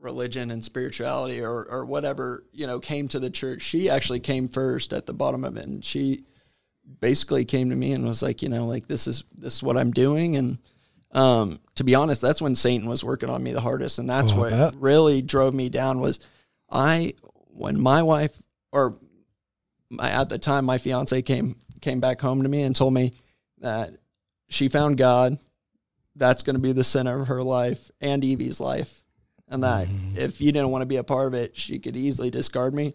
[0.00, 3.62] religion and spirituality or or whatever, you know, came to the church.
[3.62, 6.24] She actually came first at the bottom of it and she
[7.00, 9.76] basically came to me and was like, you know, like this is this is what
[9.76, 10.58] I'm doing and
[11.12, 14.32] um to be honest, that's when Satan was working on me the hardest and that's
[14.32, 14.74] Oh, what bet.
[14.76, 16.20] really drove me down was
[16.70, 17.14] I
[17.48, 18.40] when my wife
[18.72, 18.96] or
[19.90, 21.56] my, at the time my fiance came
[21.86, 23.12] came back home to me and told me
[23.60, 23.94] that
[24.48, 25.38] she found God.
[26.16, 29.04] That's going to be the center of her life and Evie's life.
[29.48, 30.18] and that Mm-hmm.
[30.18, 32.94] if you didn't want to be a part of it, she could easily discard me.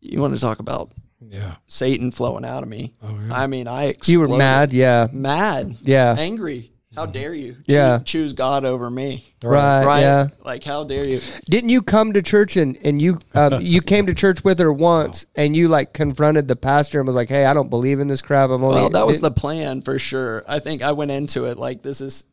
[0.00, 1.56] You want to talk about Yeah.
[1.68, 2.94] Satan flowing out of me?
[3.02, 3.34] Oh, yeah.
[3.42, 4.08] I mean, I exploded.
[4.12, 6.69] You were mad, yeah, mad, yeah, angry.
[6.96, 7.56] How dare you?
[7.66, 8.00] Yeah.
[8.04, 9.24] choose God over me.
[9.44, 10.00] right, Right?
[10.00, 10.28] yeah.
[10.44, 11.20] Like, how dare you?
[11.48, 14.72] Didn't you come to church and and you um, you came to church with her
[14.72, 18.08] once and you like confronted the pastor and was like, hey, I don't believe in
[18.08, 18.50] this crap.
[18.50, 18.74] I'm only.
[18.74, 20.44] Well, that was didn't- the plan for sure.
[20.48, 22.24] I think I went into it like this is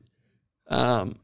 [0.70, 1.20] um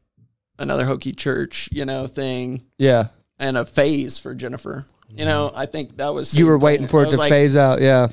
[0.60, 3.08] another hokey church, you know, thing yeah.
[3.40, 4.86] and a phase for Jennifer.
[5.10, 7.04] You know, I think that was You were waiting plan.
[7.04, 8.08] for it to like, phase out, yeah.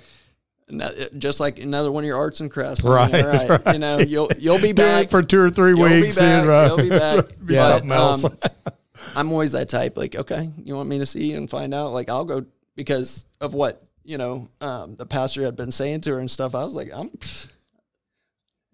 [0.72, 2.84] No- just like another one of your arts and crafts.
[2.86, 3.74] I mean, Right.
[3.74, 6.16] You know, you'll you'll be back for two or 3 You'll weeks.
[6.16, 6.42] be back.
[6.42, 7.26] and, uh, You'll be back.
[7.46, 8.24] be But, something else.
[8.26, 8.38] um,
[9.16, 9.98] I'm always that type.
[9.98, 11.92] Like, okay, you want me to see and find out?
[11.94, 14.48] Like, I'll go because of what you know.
[14.62, 16.56] Um, the pastor had been saying to her and stuff.
[16.56, 17.12] I was like, I'm.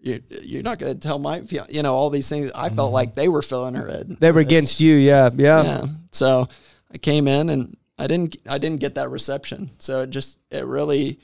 [0.00, 2.52] You, you're not going to tell my, you know, all these things.
[2.54, 4.16] I felt like they were filling her head.
[4.20, 5.62] They were against you, yeah, yeah.
[5.64, 5.86] Yeah.
[6.12, 6.48] So
[6.92, 9.70] I came in and I didn't, I didn't get that reception.
[9.80, 11.18] So it just, it really,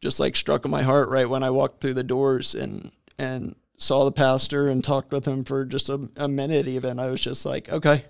[0.00, 3.54] just like struck in my heart right when I walked through the doors and and
[3.76, 6.66] saw the pastor and talked with him for just a, a minute.
[6.66, 8.04] Even I was just like, okay,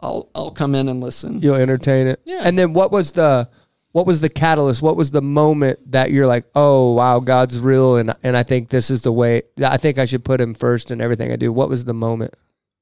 [0.00, 1.40] I'll I'll come in and listen.
[1.40, 2.20] You'll entertain it.
[2.24, 2.42] Yeah.
[2.44, 3.48] And then what was the
[3.92, 4.82] what was the catalyst?
[4.82, 8.68] What was the moment that you're like, oh wow, God's real, and and I think
[8.68, 9.42] this is the way.
[9.62, 11.52] I think I should put Him first in everything I do.
[11.52, 12.34] What was the moment?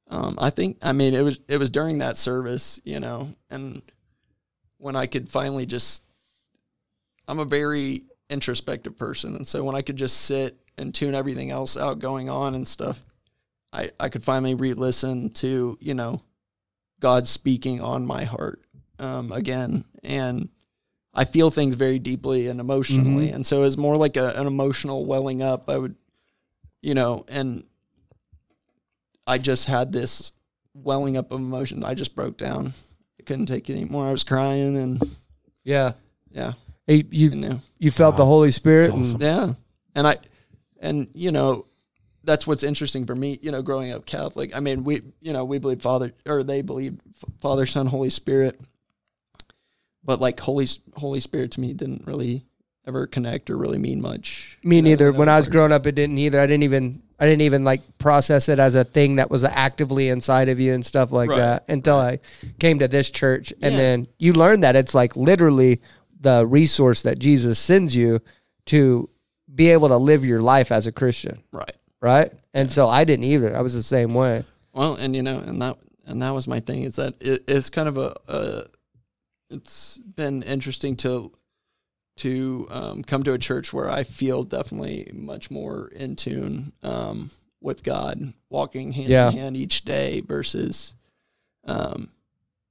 [0.09, 3.83] Um, I think I mean it was it was during that service, you know, and
[4.79, 6.03] when I could finally just
[7.29, 11.51] I'm a very introspective person, and so when I could just sit and tune everything
[11.51, 13.05] else out going on and stuff,
[13.73, 16.21] I I could finally re-listen to you know
[17.01, 18.61] God speaking on my heart
[18.99, 20.49] um, again, and
[21.15, 25.07] I feel things very deeply and emotionally, and so it's more like a, an emotional
[25.07, 25.69] welling up.
[25.69, 25.95] I would,
[26.83, 27.65] you know, and
[29.27, 30.33] I just had this
[30.75, 31.83] welling up of emotion.
[31.85, 32.73] I just broke down.
[33.19, 34.07] I couldn't take it anymore.
[34.07, 35.03] I was crying and
[35.65, 35.93] Yeah.
[36.31, 36.53] yeah,
[36.87, 38.93] you You know, you felt the Holy Spirit.
[38.95, 39.53] That's and- yeah.
[39.95, 40.17] And I,
[40.81, 41.67] and you know,
[42.25, 43.39] that's what's interesting for me.
[43.43, 44.55] You know, growing up Catholic.
[44.55, 46.99] I mean, we, you know, we believe Father or they believe
[47.41, 48.61] Father, Son, Holy Spirit.
[50.05, 52.45] But like Holy Holy Spirit to me didn't really
[52.87, 54.59] ever connect or really mean much.
[54.63, 55.13] Me You know, neither.
[55.13, 56.39] When I was growing up, it didn't either.
[56.41, 60.09] I didn't even I didn't even like process it as a thing that was actively
[60.09, 62.21] inside of you and stuff like Right, that until I
[62.61, 63.81] came to this church, and Yeah.
[63.81, 65.81] then you learn that it's like literally
[66.27, 68.21] the resource that Jesus sends you
[68.67, 69.09] to
[69.55, 71.77] be able to live your life as a Christian, right.
[72.01, 72.33] right?
[72.53, 73.57] And so I didn't either.
[73.57, 74.45] I was the same way.
[74.73, 77.71] Well, and you know, and that and that was my thing is that it, it's
[77.71, 78.65] kind of a, a
[79.51, 81.31] it's been interesting to
[82.17, 87.31] to um, come to a church where I feel definitely much more in tune um,
[87.61, 89.29] with God, walking hand Yeah.
[89.31, 90.95] in hand each day versus
[91.67, 92.09] um,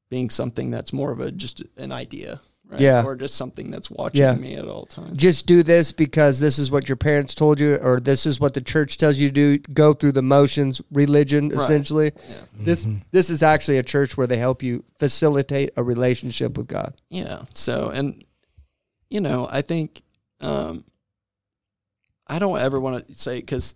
[0.09, 2.79] being something that's more of a just an idea, right?
[2.81, 3.03] Yeah.
[3.03, 4.35] or just something that's watching Yeah.
[4.35, 5.17] me at all times.
[5.17, 8.53] Just do this because this is what your parents told you, or this is what
[8.53, 9.57] the church tells you to do.
[9.73, 11.61] Go through the motions, religion, Right.
[11.63, 12.11] essentially.
[12.29, 12.35] Yeah.
[12.59, 16.93] This this is actually a church where they help you facilitate a relationship with God.
[17.09, 17.43] Yeah.
[17.53, 18.23] So, and
[19.09, 20.01] you know, I think
[20.41, 20.83] um,
[22.27, 23.75] I don't ever want to say because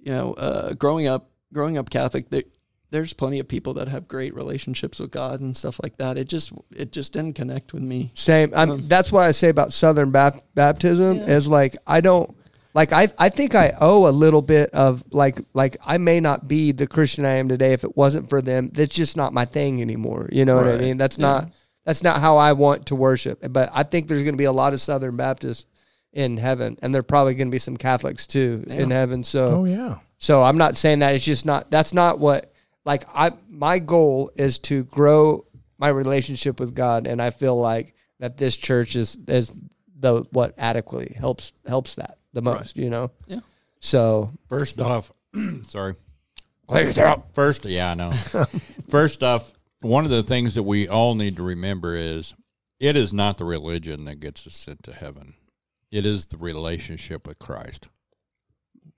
[0.00, 2.42] you know, uh, growing up, growing up Catholic, there,
[2.90, 6.16] there's plenty of people that have great relationships with God and stuff like that.
[6.16, 8.10] It just, it just didn't connect with me.
[8.14, 8.52] Same.
[8.54, 11.26] I'm, Um, that's what I say about Southern Bap- baptism Yeah.
[11.36, 12.36] is like I don't
[12.74, 16.46] like I I think I owe a little bit of like like I may not
[16.48, 18.70] be the Christian I am today if it wasn't for them.
[18.72, 20.28] That's just not my thing anymore.
[20.32, 20.96] You know what I mean?
[20.96, 21.26] That's Yeah.
[21.26, 21.50] not
[21.84, 23.40] that's not how I want to worship.
[23.52, 25.66] But I think there's going to be a lot of Southern Baptists
[26.14, 29.22] in heaven, and there are probably going to be some Catholics too in heaven.
[29.24, 29.96] So Oh yeah.
[30.18, 32.52] So I'm not saying that it's just not that's not what
[32.84, 35.46] like I my goal is to grow
[35.78, 39.52] my relationship with God and I feel like that this church is is
[39.98, 43.10] the what adequately helps helps that the most, you know.
[43.26, 43.40] Yeah.
[43.80, 45.12] So First off,
[45.64, 45.94] sorry.
[46.66, 47.24] clear your throat.
[47.32, 48.10] First, yeah, I know.
[48.88, 52.34] First off, one of the things that we all need to remember is
[52.80, 55.34] it is not the religion that gets us into heaven.
[55.90, 57.88] It is the relationship with Christ.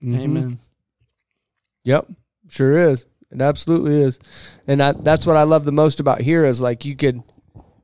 [0.02, 0.18] Mhm.
[0.20, 0.58] Amen.
[1.84, 2.08] Yep.
[2.48, 3.04] Sure is.
[3.30, 4.18] It absolutely is.
[4.66, 7.22] And that that's what I love the most about here is like you could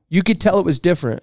[0.08, 1.22] you could tell it was different.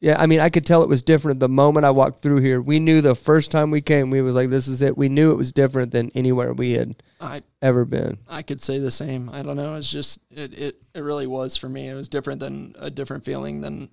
[0.00, 2.60] Yeah, I mean I could tell it was different the moment I walked through here.
[2.60, 4.98] We knew the first time we came, we was like, This is it.
[4.98, 8.18] We knew it was different than anywhere we had I, ever been.
[8.28, 9.30] I could say the same.
[9.30, 9.76] I don't know.
[9.76, 11.88] It's just, it, it, it really was for me.
[11.88, 13.88] It was different than a different feeling than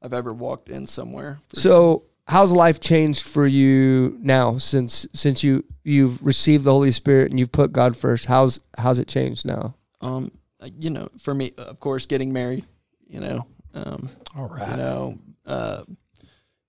[0.00, 1.40] I've ever walked in somewhere.
[1.52, 7.30] So how's life changed for you now since since you you've received the Holy Spirit
[7.30, 8.26] and you've put God first?
[8.26, 9.74] How's how's it changed now?
[10.00, 10.32] Um,
[10.78, 12.64] you know, for me, of course, getting married,
[13.06, 14.70] you know, um, All right.
[14.70, 15.84] you know, uh,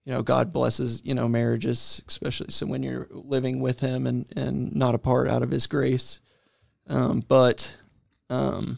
[0.04, 4.26] you know, God blesses, you know, marriages, especially so when you're living with Him and
[4.36, 6.20] and not apart out of His grace.
[6.88, 7.76] Um, but,
[8.30, 8.78] um,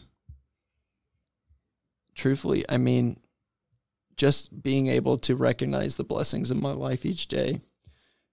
[2.14, 3.20] truthfully, I mean,
[4.18, 7.60] just being able to recognize the blessings in my life each day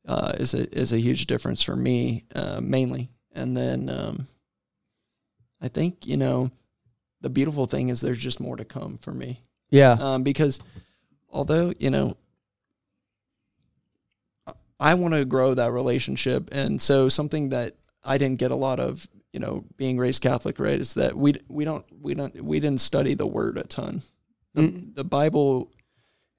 [0.06, 3.10] uh, is a is a huge difference for me, uh, mainly.
[3.32, 4.28] And then um,
[5.62, 6.52] I think you know,
[7.22, 9.94] the beautiful thing is there's just more to come for me Yeah.
[10.00, 10.60] um, because
[11.30, 12.18] although you know
[14.80, 18.80] I want to grow that relationship, and so something that I didn't get a lot
[18.82, 22.60] of, you know, being raised Catholic, right, is that we we don't we don't we
[22.60, 24.02] didn't study the Word a ton.
[24.54, 24.96] The, Mm.
[24.96, 25.70] the Bible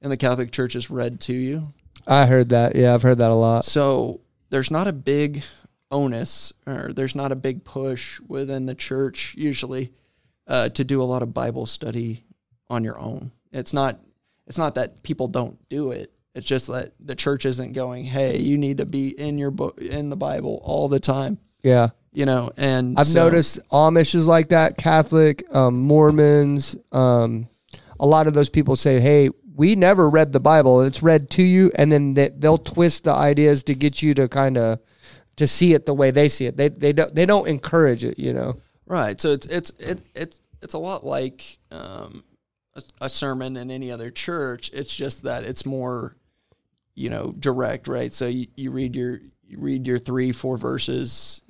[0.06, 1.72] in the Catholic Church is read to you,
[2.06, 2.76] I heard that.
[2.76, 3.64] Yeah, I've heard that a lot.
[3.64, 5.42] so there's not a big
[5.90, 9.92] onus or there's not a big push within the church usually
[10.46, 12.24] uh, to do a lot of Bible study
[12.70, 13.32] on your own.
[13.52, 13.98] It's not
[14.46, 16.12] it's not that people don't do it.
[16.36, 19.80] It's just that the church isn't going, "Hey, you need to be in your book
[19.80, 21.88] in the Bible all the time." Yeah.
[22.12, 26.76] You know, and I've so- noticed Amish is like that, Catholic, um, Mormons.
[26.92, 27.48] Um,
[27.98, 30.82] a lot of those people say, "Hey, we never read the Bible.
[30.82, 34.28] It's read to you," and then they, they'll twist the ideas to get you to
[34.28, 34.80] kind of
[35.36, 36.56] to see it the way they see it.
[36.56, 38.60] They they don't they don't encourage it, you know.
[38.86, 39.20] Right.
[39.20, 42.24] So it's it's it, it's it's a lot like um,
[42.74, 44.70] a, a sermon in any other church.
[44.72, 46.16] It's just that it's more,
[46.94, 47.88] you know, direct.
[47.88, 48.12] Right.
[48.12, 51.40] So you, you read your you read your three four verses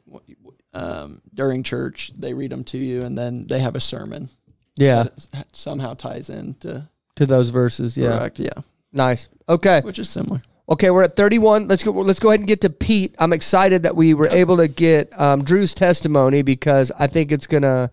[0.73, 2.13] um, during church.
[2.17, 4.29] They read them to you, and then they have a sermon
[4.77, 7.97] Yeah, that somehow ties into to those verses.
[7.97, 8.39] Yeah, correct.
[8.39, 8.61] Yeah,
[8.93, 9.29] nice.
[9.49, 10.43] Okay, which is similar.
[10.69, 11.69] Okay, we're at 31.
[11.69, 11.93] Let's go.
[11.93, 13.15] Let's go ahead and get to Pete.
[13.19, 17.47] I'm excited that we were able to get um, Drew's testimony because I think it's
[17.47, 17.91] gonna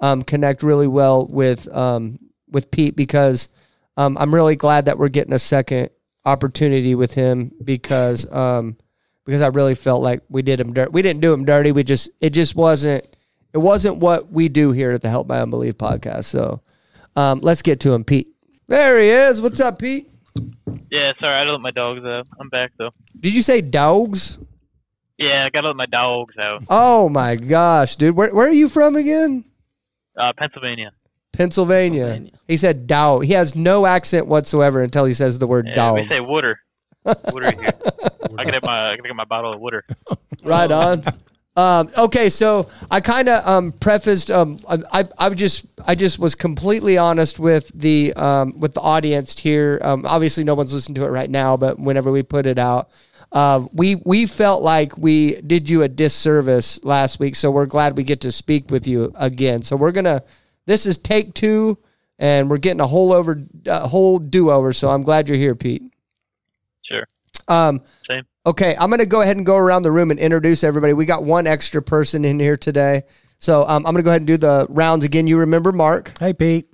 [0.00, 2.18] um, connect really well with um,
[2.50, 3.48] with Pete because
[3.96, 5.90] um, I'm really glad that we're getting a second
[6.24, 8.76] opportunity with him because um,
[9.24, 10.90] because I really felt like we did him dirty.
[10.90, 11.72] We didn't do him dirty.
[11.72, 13.04] We just it just wasn't
[13.52, 16.24] it wasn't what we do here at the Help My Unbelief podcast.
[16.24, 16.60] So
[17.14, 18.35] um, let's get to him, Pete.
[18.68, 19.40] There he is.
[19.40, 20.10] What's up, Pete?
[20.90, 22.26] Yeah, sorry, I had to let my dogs out.
[22.40, 22.90] I'm back though.
[23.18, 24.38] Did you say dogs?
[25.18, 26.62] Yeah, I gotta let my dogs out.
[26.68, 28.16] Oh my gosh, dude.
[28.16, 29.44] Where where are you from again?
[30.18, 30.92] Uh, Pennsylvania.
[31.32, 32.04] Pennsylvania.
[32.06, 32.38] Pennsylvania.
[32.48, 33.24] He said dog.
[33.24, 35.94] He has no accent whatsoever until he says the word Yeah, dog.
[36.00, 36.58] we say water.
[37.04, 37.70] Water here.
[38.38, 39.84] I can have my I can get my bottle of water.
[40.44, 41.02] right on.
[41.56, 44.30] Um, okay, so I kind of um, prefaced.
[44.30, 49.38] Um, I, I just I just was completely honest with the um, with the audience
[49.38, 49.78] here.
[49.82, 52.90] Um, obviously, no one's listening to it right now, but whenever we put it out,
[53.32, 57.34] uh, we we felt like we did you a disservice last week.
[57.34, 59.62] So we're glad we get to speak with you again.
[59.62, 60.22] So we're gonna.
[60.66, 61.78] This is take two,
[62.18, 64.74] and we're getting a whole over a whole do over.
[64.74, 65.82] So I'm glad you're here, Pete.
[67.48, 67.56] Sure.
[67.56, 68.22] Um, Same.
[68.44, 70.92] Okay, I'm going to go ahead and go around the room and introduce everybody.
[70.92, 73.02] We got one extra person in here today.
[73.40, 75.26] So um, I'm going to go ahead and do the rounds again.
[75.26, 76.68] You remember Mark, Hey, Pete.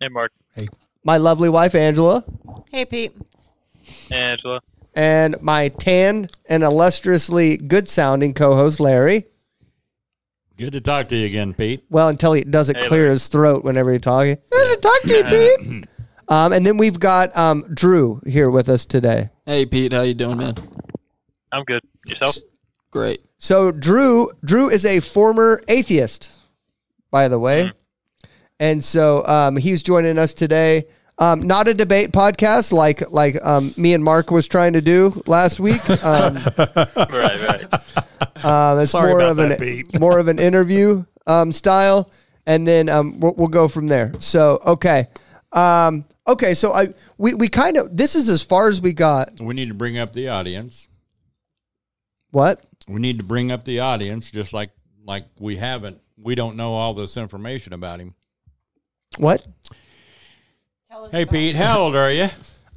[0.00, 0.32] Hey, Mark.
[0.54, 0.68] Hey.
[1.02, 2.24] My lovely wife, Angela,
[2.70, 3.16] Hey, Pete.
[4.10, 4.60] Hey, Angela.
[4.94, 9.26] and my tan and illustriously good sounding co host, Larry.
[10.58, 11.84] Good to talk to you again, Pete.
[11.90, 13.10] Well, until he doesn't Hey, clear Larry.
[13.14, 14.36] his throat whenever he's talking.
[14.50, 15.88] Good to talk to you, Pete.
[16.28, 19.30] Um, and then we've got um, Drew here with us today.
[19.48, 20.54] Hey, Pete, how you doing, man?
[21.52, 21.80] I'm good.
[22.04, 22.36] Yourself?
[22.90, 23.20] Great.
[23.38, 26.32] So Drew, Drew is a former atheist,
[27.12, 27.70] by the way,
[28.58, 30.88] and so um, he's joining us today.
[31.18, 35.22] Um, not a debate podcast like like um, me and Mark was trying to do
[35.26, 35.80] last week.
[36.02, 38.44] Um, right, right.
[38.44, 40.00] um, it's Sorry more about of that, an Pete.
[40.00, 42.10] more of an interview um, style,
[42.46, 44.12] and then um, we'll, we'll go from there.
[44.18, 45.06] So okay,
[45.52, 46.54] um, okay.
[46.54, 49.40] So I we we kind of this is as far as we got.
[49.40, 50.88] We need to bring up the audience.
[52.30, 52.64] What?
[52.88, 54.70] We need to bring up the audience, just like
[55.04, 56.00] like we haven't.
[56.18, 58.14] We don't know all this information about him.
[59.18, 59.46] What?
[61.10, 62.28] Hey, Pete, how old are you?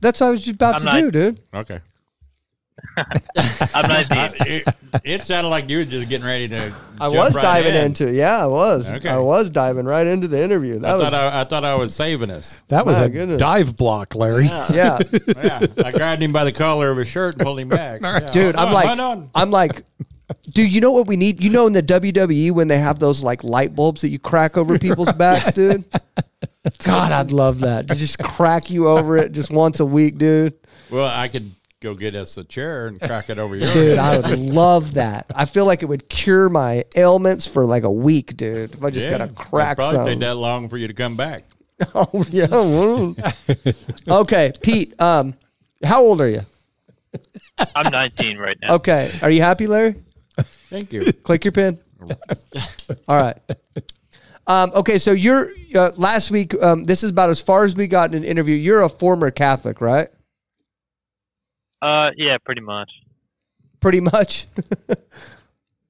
[0.01, 1.39] That's what I was just about I'm to not- do, dude.
[1.53, 1.79] Okay.
[3.73, 4.41] I'm not deep.
[4.47, 6.73] it, it sounded like you were just getting ready to.
[6.99, 7.85] I jump was right diving in.
[7.85, 8.91] into yeah, I was.
[8.91, 9.09] Okay.
[9.09, 10.79] I was diving right into the interview.
[10.79, 12.57] That I was thought I, I thought I was saving us.
[12.69, 13.39] That was a goodness.
[13.39, 14.45] dive block, Larry.
[14.45, 18.01] yeah, Yeah, I grabbed him by the collar of his shirt and pulled him back.
[18.01, 18.55] Yeah, dude.
[18.55, 19.29] I'm on, like, hold.
[19.35, 19.83] I'm like,
[20.49, 20.71] dude.
[20.71, 21.43] You know what we need?
[21.43, 24.57] You know, in the WWE when they have those like light bulbs that you crack
[24.57, 25.85] over people's backs, dude.
[26.83, 27.87] God, I'd love that.
[27.87, 30.53] To just crack you over it just once a week, dude.
[30.89, 31.51] Well, I could
[31.81, 33.97] go get us a chair and crack it over your Dude.
[33.97, 35.27] I would love that.
[35.33, 38.73] I feel like it would cure my ailments for like a week, dude.
[38.73, 40.05] If I just Yeah, gotta crack probably some.
[40.05, 41.43] take that long for you to come back.
[41.95, 42.47] Oh yeah.
[44.09, 45.01] okay, Pete.
[45.01, 45.33] Um,
[45.81, 46.41] how old are you?
[47.73, 48.75] I'm 19 right now.
[48.75, 49.95] Okay, are you happy, Larry?
[50.37, 51.13] Thank you.
[51.23, 51.79] Click your pin.
[53.07, 53.37] All right.
[54.45, 56.53] Um, okay, so you're uh, last week.
[56.61, 58.55] Um, this is about as far as we got in an interview.
[58.55, 60.09] You're a former Catholic, right?
[61.81, 62.91] Uh, yeah, pretty much.
[63.79, 64.47] Pretty much.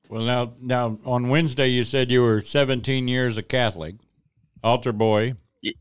[0.10, 3.94] Well, now, now on Wednesday you said you were 17 years a Catholic,
[4.64, 5.36] altar boy.
[5.62, 5.76] Ye-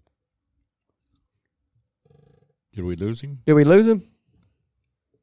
[2.75, 3.39] Did we lose him?
[3.47, 4.07] Did we lose him?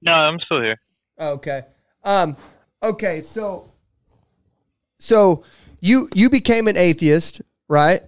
[0.01, 0.79] No, I'm still here.
[1.19, 1.65] Okay.
[2.03, 2.36] Um.
[2.81, 3.21] Okay.
[3.21, 3.71] So.
[4.97, 5.43] So
[5.81, 8.01] you you became an atheist, right?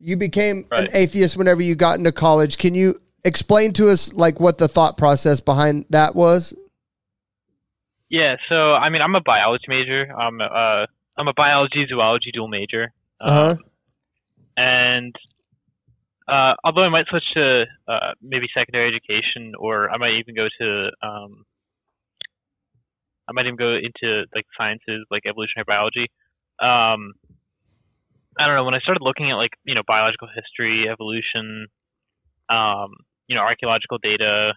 [0.00, 2.58] You became an atheist whenever you got into college.
[2.58, 6.54] Can you explain to us like what the thought process behind that was?
[8.08, 10.12] Yeah, so I mean, I'm a biology major.
[10.12, 12.92] I'm uh, I'm a biology zoology dual major.
[13.20, 13.56] Uh huh.
[14.56, 15.14] and
[16.28, 20.48] uh, although I might switch to uh, maybe secondary education, or I might even go
[20.60, 21.44] to um,
[23.28, 26.10] I might even go into like sciences, like evolutionary biology.
[26.60, 27.14] Um,
[28.38, 28.64] I don't know.
[28.64, 31.68] When I started looking at like you know biological history, evolution,
[32.50, 32.92] um,
[33.28, 34.52] you know archaeological data,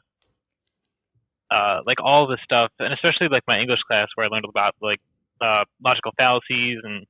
[1.52, 4.76] uh, like all this stuff, and especially like my English class where I learned about
[4.82, 5.00] like
[5.42, 7.06] uh, logical fallacies and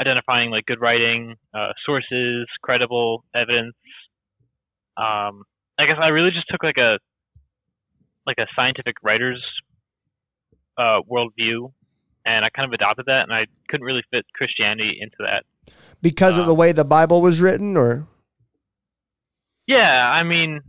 [0.00, 3.74] identifying like good writing, uh, sources, credible evidence.
[4.96, 5.44] Um,
[5.78, 6.98] I guess I really just took like a
[8.26, 9.42] like a scientific writer's
[10.78, 11.72] uh, worldview,
[12.24, 15.44] and I kind of adopted that, and I couldn't really fit Christianity into that.
[16.00, 18.06] Because of the Um, way the Bible was written, or
[19.66, 19.76] Yeah,
[20.10, 20.60] I mean,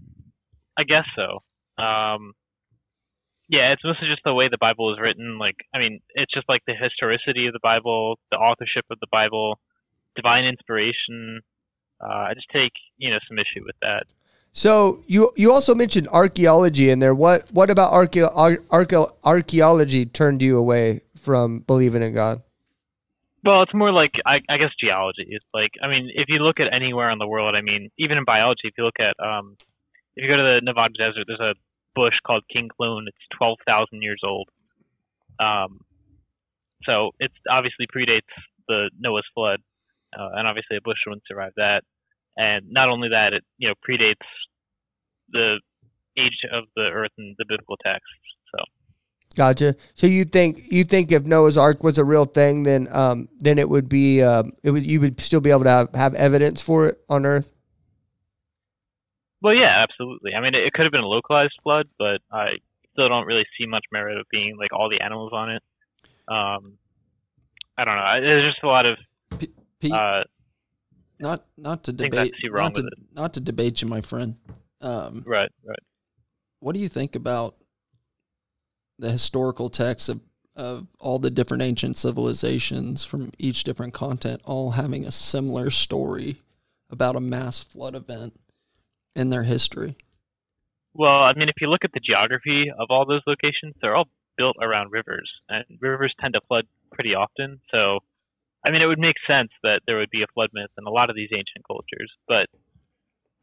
[0.77, 1.39] I guess so.
[1.81, 2.33] Um,
[3.49, 5.37] yeah, it's mostly just the way the Bible is written.
[5.37, 9.07] Like, I mean, it's just like the historicity of the Bible, the authorship of the
[9.11, 9.59] Bible,
[10.15, 11.41] divine inspiration.
[12.01, 14.03] Uh, I just take you know some issue with that.
[14.51, 17.13] so you you also mentioned archaeology in there.
[17.13, 22.41] What what about archae, ar, archae, archaeology turned you away from believing in God?
[23.43, 25.27] Well, it's more like I, I guess geology.
[25.29, 28.17] It's like I mean, if you look at anywhere in the world, I mean, even
[28.17, 29.57] in biology, if you look at um,
[30.15, 31.55] if you go to the Nevada desert, there's a
[31.95, 33.05] bush called King Clone.
[33.07, 34.49] It's twelve thousand years old.
[35.39, 35.81] Um,
[36.83, 38.31] so it's obviously predates
[38.67, 39.59] the Noah's flood,
[40.17, 41.81] uh, and obviously a bush wouldn't survive that.
[42.37, 44.27] And not only that, it you know predates
[45.29, 45.59] the
[46.17, 48.11] age of the earth in the biblical texts.
[48.55, 48.63] So
[49.35, 49.75] Gotcha.
[49.95, 53.57] So you think you think if Noah's Ark was a real thing, then um then
[53.57, 56.61] it would be um it would you would still be able to have, have evidence
[56.61, 57.51] for it on Earth.
[59.43, 60.33] Well, yeah, absolutely.
[60.33, 62.53] I mean, it, it could have been a localized flood, but I
[62.93, 65.61] still don't really see much merit of being like all the animals on it.
[66.29, 66.77] Um,
[67.77, 68.01] I don't know.
[68.03, 68.97] I- There's just a lot of
[69.37, 70.23] P- Pete, uh,
[71.19, 74.35] not not to debate not to, not to debate you, my friend.
[74.81, 75.79] Um, right, right.
[76.59, 77.55] what do you think about
[78.99, 80.19] the historical texts of,
[80.55, 86.37] of all the different ancient civilizations from each different continent all having a similar story
[86.89, 88.37] about a mass flood event
[89.15, 89.95] in their history?
[90.93, 94.07] Well, I mean, if you look at the geography of all those locations, they're all
[94.37, 97.59] built around rivers, and rivers tend to flood pretty often.
[97.71, 97.99] So,
[98.65, 100.89] I mean, it would make sense that there would be a flood myth in a
[100.89, 102.11] lot of these ancient cultures.
[102.27, 102.47] But,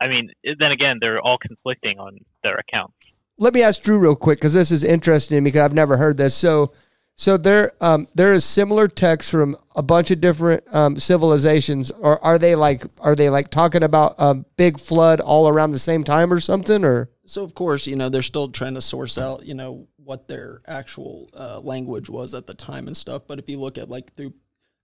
[0.01, 2.95] I mean, then again, they're all conflicting on their accounts.
[3.39, 6.35] Let me ask Drew real quick because this is interesting because I've never heard this.
[6.35, 6.73] So
[7.21, 11.91] so there um there is similar texts from a bunch of different um civilizations.
[11.91, 15.79] Or are they like are they like talking about a big flood all around the
[15.79, 16.83] same time or something?
[16.83, 20.29] Or So of course, you know, they're still trying to source out, you know, what
[20.29, 23.25] their actual uh, language was at the time and stuff.
[23.29, 24.33] But if you look at like through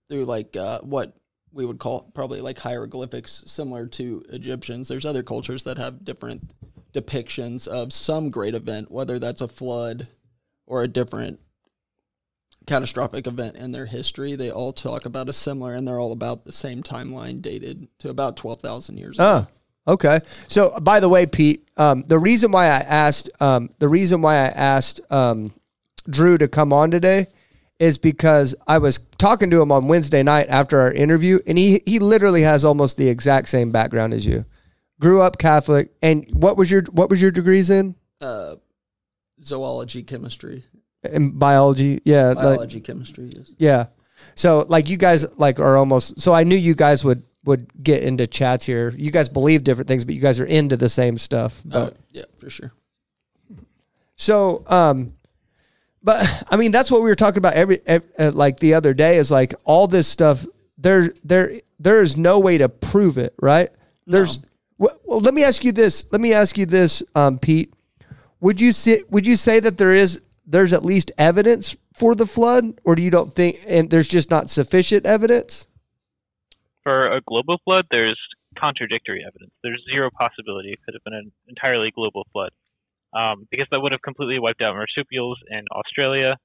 [0.07, 1.17] through like uh, what
[1.51, 6.51] we would call probably like hieroglyphics, similar to Egyptians, there's other cultures that have different
[6.93, 10.07] depictions of some great event, whether that's a flood
[10.67, 11.39] or a different
[12.67, 14.35] catastrophic event in their history.
[14.35, 18.09] They all talk about a similar, and they're all about the same timeline, dated to
[18.09, 19.17] about twelve thousand years.
[19.17, 19.47] ago.
[19.87, 20.19] Oh, okay.
[20.47, 24.35] So, by the way, Pete, um, the reason why I asked, um, the reason why
[24.35, 25.53] I asked um,
[26.09, 27.27] Drew to come on today
[27.79, 31.81] is because I was talking to him on Wednesday night after our interview, and he
[31.85, 34.45] he literally has almost the exact same background as you.
[34.99, 37.95] Grew up Catholic, and what was your what was your degrees in?
[38.19, 38.55] Uh,
[39.41, 40.65] zoology, chemistry,
[41.11, 43.31] In biology, yeah, like- biology, chemistry.
[43.35, 43.53] Yes.
[43.57, 43.85] yeah.
[44.35, 46.21] So, like, you guys like are almost.
[46.21, 48.93] So, I knew you guys would would get into chats here.
[48.95, 51.61] You guys believe different things, but you guys are into the same stuff.
[51.65, 52.73] But Oh, yeah, for sure.
[54.17, 55.13] So, um,
[56.03, 58.93] but I mean, that's what we were talking about every, ev uh, like the other
[58.93, 60.45] day is like all this stuff.
[60.77, 63.69] There, there, there is no way to prove it, right?
[64.05, 64.39] There's.
[64.77, 66.05] Well, well, let me ask you this.
[66.11, 67.73] Let me ask you this, um, Pete.
[68.41, 72.25] Would you say would you say that there is there's at least evidence for the
[72.25, 75.67] flood, or do you don't think and there's just not sufficient evidence?
[76.83, 78.17] For a global flood, there's
[78.57, 79.51] contradictory evidence.
[79.61, 82.51] There's zero possibility it could have been an entirely global flood,
[83.13, 86.37] um, because that would have completely wiped out marsupials in Australia.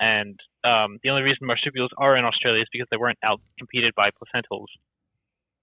[0.00, 3.94] And um, the only reason marsupials are in Australia is because they weren't out competed
[3.94, 4.66] by placentals.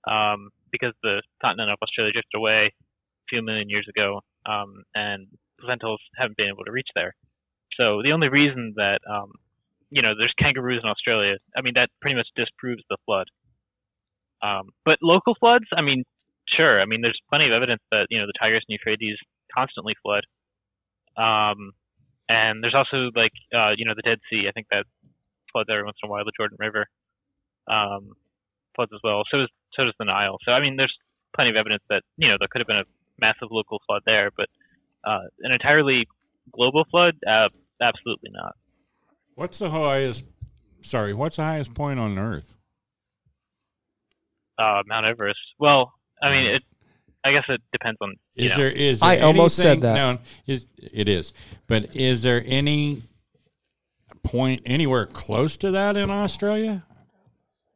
[0.08, 5.28] Um, because the continent of Australia drifted away a few million years ago, um, and
[5.62, 7.14] placentals haven't been able to reach there.
[7.82, 9.34] So the only reason that um,
[9.90, 13.26] you know there's kangaroos in Australia, I mean that pretty much disproves the flood.
[14.44, 16.04] Um, but local floods, I mean,
[16.48, 16.80] sure.
[16.82, 19.18] I mean, there's plenty of evidence that you know the Tigris and Euphrates
[19.56, 20.26] constantly flood.
[21.18, 21.74] Um,
[22.30, 24.46] and there's also like uh, you know the Dead Sea.
[24.48, 24.86] I think that
[25.52, 26.24] floods every once in a while.
[26.24, 26.86] The Jordan River
[27.68, 28.14] um,
[28.76, 29.24] floods as well.
[29.32, 30.38] So does so does the Nile.
[30.46, 30.94] So I mean, there's
[31.36, 34.30] plenty of evidence that you know there could have been a massive local flood there,
[34.38, 34.48] but
[35.04, 36.06] uh, an entirely
[36.54, 37.50] global flood, uh,
[37.82, 38.56] absolutely not.
[39.36, 40.26] What's the highest?
[40.82, 42.54] Sorry, what's the highest point on Earth?
[44.58, 45.40] Uh, Mount Everest.
[45.60, 46.64] Well, I mean, it.
[47.24, 48.16] I guess it depends on.
[48.36, 49.94] Is know, there is there I almost said that.
[49.94, 50.18] No,
[50.48, 51.34] is it is,
[51.68, 53.02] but is there any
[54.24, 56.84] point anywhere close to that in Australia?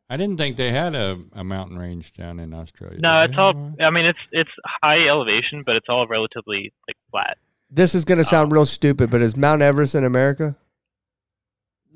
[0.09, 2.99] I didn't think they had a, a mountain range down in Australia.
[2.99, 3.73] No, it's all.
[3.81, 4.51] I mean, it's it's
[4.83, 7.37] high elevation, but it's all relatively like flat.
[7.69, 10.55] This is going to sound real stupid, but is Mount Everest in America?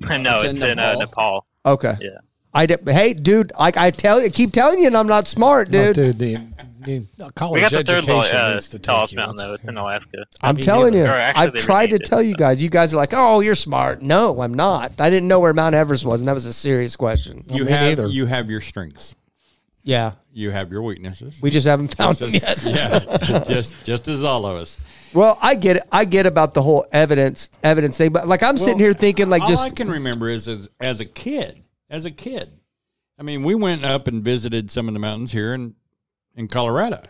[0.00, 0.98] no, it's it's, in in, uh, Nepal.
[0.98, 1.46] Nepal.
[1.66, 1.96] Okay.
[2.00, 2.18] Yeah.
[2.52, 5.70] I did, hey, dude, like I tell you, keep telling you, and I'm not smart,
[5.70, 6.18] No, dude.
[6.18, 9.18] dude, the, the college We got the third education uh, needs to take tallest you.
[9.18, 9.54] mountain though.
[9.54, 10.24] It's in Alaska.
[10.40, 11.12] I'm Me telling you, neither.
[11.14, 12.60] Or actually, I've tried to it, tell you guys.
[12.60, 14.92] You guys are like, "Oh, you're smart." No, I'm not.
[14.98, 17.44] I didn't know where Mount Everest was, and that was a serious question.
[17.48, 18.06] You me have neither.
[18.08, 19.14] you have your strengths.
[19.82, 21.40] Yeah, You have your weaknesses.
[21.40, 23.00] we just haven't found them Just- yet.
[23.30, 24.78] yeah, just just as all of us.
[25.14, 25.82] Well, I get it.
[25.90, 29.42] I get about the whole evidence evidence thing, but like I'm sitting here thinking, like,
[29.42, 32.52] all just I can remember is as as a kid, as a kid.
[33.18, 35.74] I mean, we went up and visited some of the mountains here in
[36.36, 37.02] in Colorado.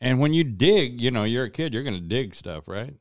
[0.00, 2.92] And when you dig, you know, you're a kid, you're going to dig stuff, right?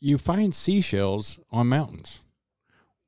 [0.00, 2.22] You find seashells on mountains.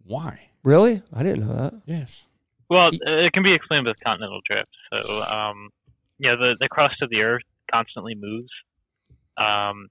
[0.03, 0.49] Why?
[0.65, 1.75] really, I didn't know that.
[1.87, 2.26] Yes.
[2.69, 4.71] Well, it can be explained with continental drift.
[4.91, 5.71] So, um,
[6.19, 8.51] yeah, the the crust of the Earth constantly moves.
[9.37, 9.89] Um,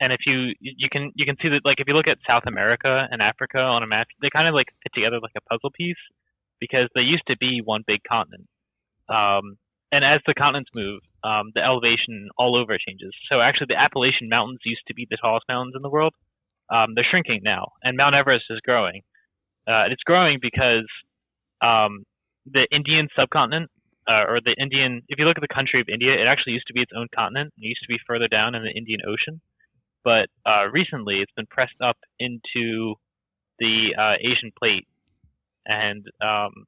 [0.00, 2.44] and if you you can you can see that like if you look at South
[2.46, 5.70] America and Africa on a map, they kind of like fit together like a puzzle
[5.70, 6.00] piece
[6.60, 8.46] because they used to be one big continent.
[9.08, 9.58] Um,
[9.90, 13.12] and as the continents move, um, the elevation all over changes.
[13.30, 16.14] So actually, the Appalachian Mountains used to be the tallest mountains in the world.
[16.70, 19.02] Um, they're shrinking now, and Mount Everest is growing.
[19.66, 20.86] Uh, and it's growing because
[21.62, 22.04] um,
[22.46, 23.70] the Indian subcontinent,
[24.08, 26.66] uh, or the Indian, if you look at the country of India, it actually used
[26.68, 27.52] to be its own continent.
[27.58, 29.40] It used to be further down in the Indian Ocean.
[30.02, 32.94] But uh, recently, it's been pressed up into
[33.58, 34.86] the uh, Asian plate.
[35.66, 36.64] And um,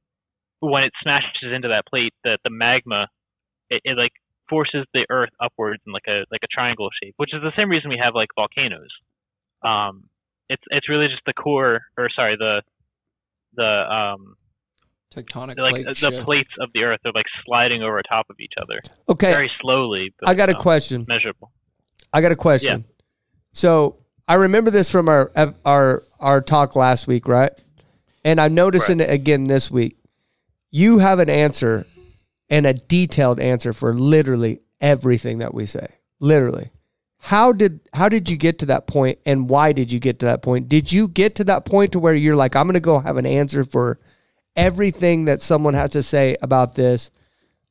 [0.61, 3.09] when it smashes into that plate, the, the magma,
[3.71, 4.13] it, it like
[4.49, 7.71] forces the earth upwards in like a like a triangle shape, which is the same
[7.71, 8.91] reason we have like volcanoes.
[9.65, 10.05] Um,
[10.51, 12.63] it's it's really just the core, or sorry, the
[13.55, 14.35] the um
[15.15, 16.25] Tectonic like plate the shift.
[16.25, 20.15] plates of the earth are like sliding over top of each other Okay, very slowly.
[20.21, 21.05] But, I got a um, question.
[21.09, 21.51] Measurable.
[22.13, 22.85] I got a question.
[22.87, 23.05] yeah.
[23.53, 23.97] So
[24.29, 25.33] I remember this from our
[25.65, 27.51] our our talk last week, right?
[28.25, 29.97] And I'm noticing it again this week.
[30.71, 31.87] You have an answer
[32.49, 35.87] and a detailed answer for literally everything that we say.
[36.21, 36.71] Literally.
[37.19, 40.27] How did how did you get to that point and why did you get to
[40.27, 40.69] that point?
[40.69, 43.17] Did you get to that point to where you're like I'm going to go have
[43.17, 43.99] an answer for
[44.61, 47.11] everything that someone has to say about this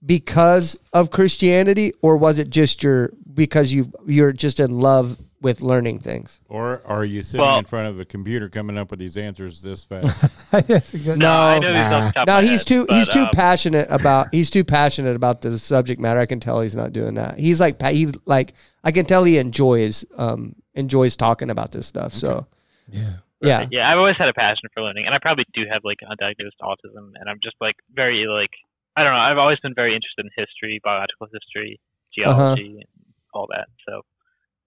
[0.05, 5.61] because of Christianity or was it just your because you you're just in love with
[5.61, 6.39] learning things?
[6.49, 9.61] Or are you sitting Well- in front of a computer coming up with these answers
[9.61, 10.25] this fast?
[11.17, 13.23] No, I know these off the top of no, he's head, too but, he's too
[13.23, 16.19] um, passionate about he's too passionate about the subject matter.
[16.19, 17.37] I can tell he's not doing that.
[17.39, 22.13] He's like he's like I can tell he enjoys um enjoys talking about this stuff.
[22.13, 22.47] So
[22.91, 23.13] Yeah.
[23.41, 25.97] Yeah, Yeah, I've always had a passion for learning, and I probably do have like
[26.03, 28.51] undiagnosed autism, and I'm just like very like
[28.95, 29.19] I don't know.
[29.19, 31.79] I've always been very interested in history, biological history,
[32.25, 32.33] Uh-huh.
[32.55, 32.85] geology, and
[33.33, 33.67] all that.
[33.87, 34.01] So.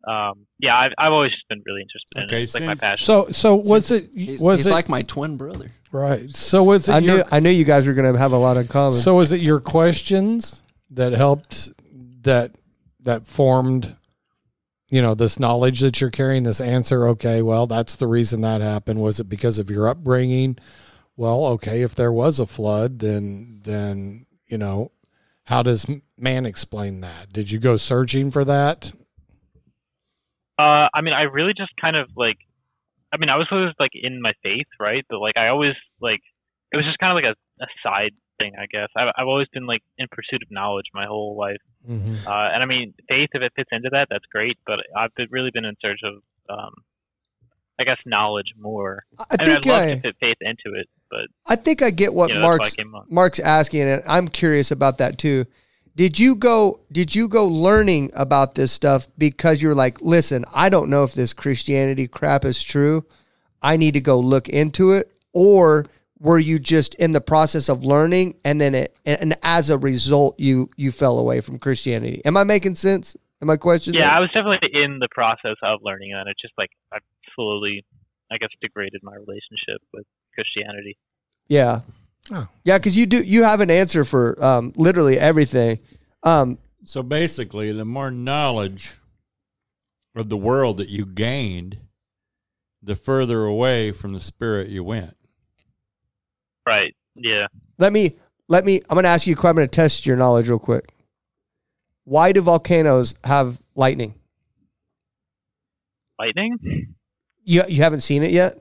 [0.04, 2.42] Um, yeah, I've, I've always just been really interested in Okay, it.
[2.42, 3.04] It's like my since- passion.
[3.04, 5.70] So so was it He's, was he's it like my twin brother.
[5.92, 6.28] right?
[6.34, 8.56] So was it I your knew I knew you guys were gonna have a lot
[8.56, 8.98] in common.
[8.98, 11.68] So is it your questions that helped
[12.22, 12.50] that
[12.98, 13.94] that formed
[14.92, 18.60] you know, this knowledge that you're carrying, this answer, okay, well, that's the reason that
[18.60, 19.00] happened.
[19.00, 20.58] Was it because of your upbringing?
[21.16, 24.92] Well, okay, if there was a flood, then then, you know,
[25.44, 25.86] how does
[26.18, 27.32] man explain that?
[27.32, 28.92] Did you go searching for that?
[30.58, 32.36] Uh, I mean, I really just kind of like,
[33.14, 35.04] I mean, I was always like in my faith, right?
[35.08, 35.72] But like, I always
[36.02, 36.20] like,
[36.70, 38.88] it was just kind of like a, a side thing, I guess.
[38.94, 41.56] I've, I've always been like in pursuit of knowledge my whole life.
[41.88, 42.26] Mm-hmm.
[42.26, 44.58] Uh, and I mean, faith, if it fits into that, that's great.
[44.66, 46.72] But I've been, really been in search of, um,
[47.78, 49.04] I guess, knowledge more.
[49.18, 51.82] I I mean, think I'd love I, to fit faith into it, but I think
[51.82, 53.10] I get what you know, that's why I Mark's.
[53.10, 55.46] Mark's asking, and I'm curious about that too.
[55.94, 56.80] Did you go?
[56.90, 61.12] Did you go learning about this stuff because you're like, listen, I don't know if
[61.12, 63.04] this Christianity crap is true.
[63.60, 65.86] I need to go look into it, or
[66.22, 70.38] were you just in the process of learning, and then it, and as a result,
[70.38, 72.22] you you fell away from Christianity?
[72.24, 73.16] Am I making sense?
[73.42, 74.00] Am I questioning?
[74.00, 76.98] Yeah, I was definitely in the process of learning, and it just like I
[77.34, 77.84] slowly,
[78.30, 80.96] I guess, degraded my relationship with Christianity.
[81.48, 81.80] Yeah.
[82.30, 82.46] Oh.
[82.62, 85.80] Yeah, because you do you have an answer for um, literally everything.
[86.22, 88.94] Um, So basically, the more knowledge
[90.14, 91.78] of the world that you gained,
[92.80, 95.16] the further away from the spirit you went.
[96.66, 96.94] Right.
[97.14, 97.46] Yeah.
[97.78, 98.16] let me
[98.48, 98.80] let me.
[98.88, 99.50] I'm going to ask you a question.
[99.50, 100.92] I'm going to test your knowledge real quick.
[102.04, 104.14] Why do volcanoes have lightning?
[106.18, 106.94] Lightning?
[107.44, 108.56] You you haven't seen it yet,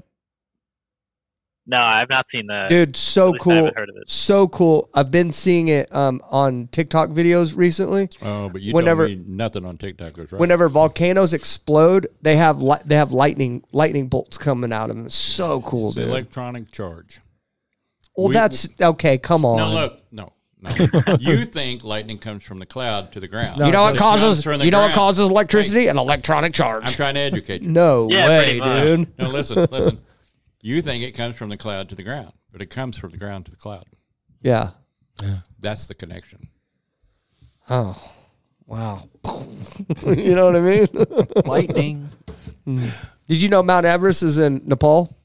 [1.68, 2.70] No, I've not seen that.
[2.70, 2.96] dude.
[2.96, 4.10] So At I cool, haven't heard of it.
[4.10, 4.90] so cool.
[4.94, 8.10] I've been seeing it um, on TikTok videos recently.
[8.24, 10.40] Oh, but you Whenever- told me nothing on TikTok was right.
[10.40, 15.06] Whenever volcanoes explode, they have li- they have lightning lightning bolts coming out of them.
[15.06, 16.10] It's so cool, it's the dude.
[16.10, 17.20] electronic charge.
[18.22, 19.18] Well, we- that's okay.
[19.18, 19.58] Come on.
[19.58, 21.16] No, look, no, no.
[21.20, 23.60] you think lightning comes from the cloud to the ground.
[23.60, 25.88] you know what causes from the you know what causes electricity?
[25.88, 26.84] An electronic charge.
[26.86, 27.70] I'm trying to educate you.
[27.70, 29.20] no Yeah, way, dude.
[29.20, 30.00] No, listen, listen.
[30.62, 33.18] You think it comes from the cloud to the ground, but it comes from the
[33.18, 33.86] ground to the cloud.
[34.42, 34.72] Yeah.
[35.22, 35.38] Yeah.
[35.60, 36.48] That's the connection.
[37.70, 38.12] Oh,
[38.66, 39.08] wow.
[40.06, 40.88] you know what I mean?
[41.46, 42.10] Lightning.
[43.28, 45.16] Did you know Mount Everest is in Nepal?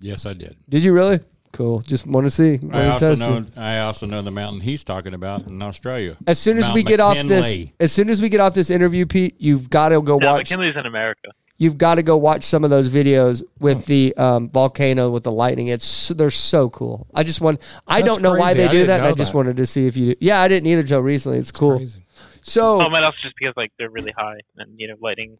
[0.00, 0.56] Yes, I did.
[0.68, 1.20] Did you really?
[1.52, 1.80] Cool.
[1.80, 2.60] Just want to see.
[2.62, 3.36] I Wanna also know.
[3.38, 3.58] it.
[3.58, 6.16] I also know the mountain he's talking about in Australia.
[6.26, 8.70] As soon as Mount we get off this, as soon as we get off this
[8.70, 10.50] interview, Pete, you've got to go No, watch.
[10.50, 11.30] McKinley's in America.
[11.58, 15.32] You've got to go watch some of those videos with the um, volcano with the
[15.32, 15.66] lightning.
[15.66, 17.06] It's they're so cool.
[17.14, 17.60] I just want.
[17.86, 19.02] I That's don't know why they do didn't that.
[19.02, 19.36] I just that.
[19.36, 20.14] wanted to see if you.
[20.20, 21.00] Yeah, I didn't either Joe.
[21.00, 21.38] recently.
[21.38, 21.76] It's cool.
[21.78, 22.06] Crazy.
[22.42, 25.36] So Oh, it might also just because like they're really high, and you know, lightning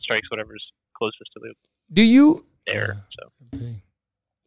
[0.00, 0.64] strikes whatever's
[0.96, 1.52] closest to the
[1.92, 2.46] do you?
[2.66, 3.02] there?
[3.18, 3.58] So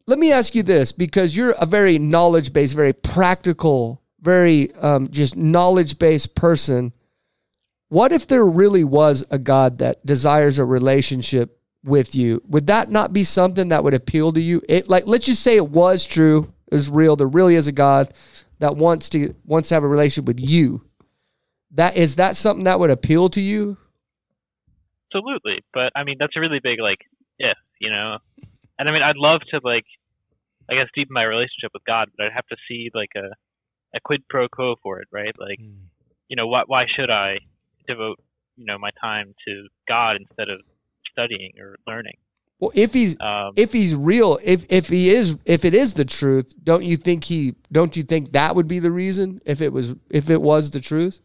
[0.06, 5.08] let me ask you this because you're a very knowledge based, very practical, very um,
[5.10, 6.92] just knowledge based person.
[7.88, 12.42] What if there really was a God that desires a relationship with you?
[12.48, 14.62] Would that not be something that would appeal to you?
[14.68, 17.16] It like let's just say it was true, is real.
[17.16, 18.12] There really is a God
[18.58, 20.82] that wants to wants to have a relationship with you.
[21.72, 23.76] That is that something that would appeal to you?
[25.12, 26.98] absolutely, but I mean, that's a really big like
[27.38, 28.18] if, you know.
[28.82, 29.84] And I mean, I'd love to like,
[30.68, 33.28] I guess, deepen my relationship with God, but I'd have to see like a
[33.96, 35.32] a quid pro quo for it, right?
[35.38, 35.60] Like,
[36.26, 37.38] you know, why why should I
[37.86, 38.18] devote
[38.56, 40.62] you know my time to God instead of
[41.08, 42.16] studying or learning?
[42.58, 46.04] Well, if he's Um, if he's real, if if he is if it is the
[46.04, 49.72] truth, don't you think he don't you think that would be the reason if it
[49.72, 51.20] was if it was the truth?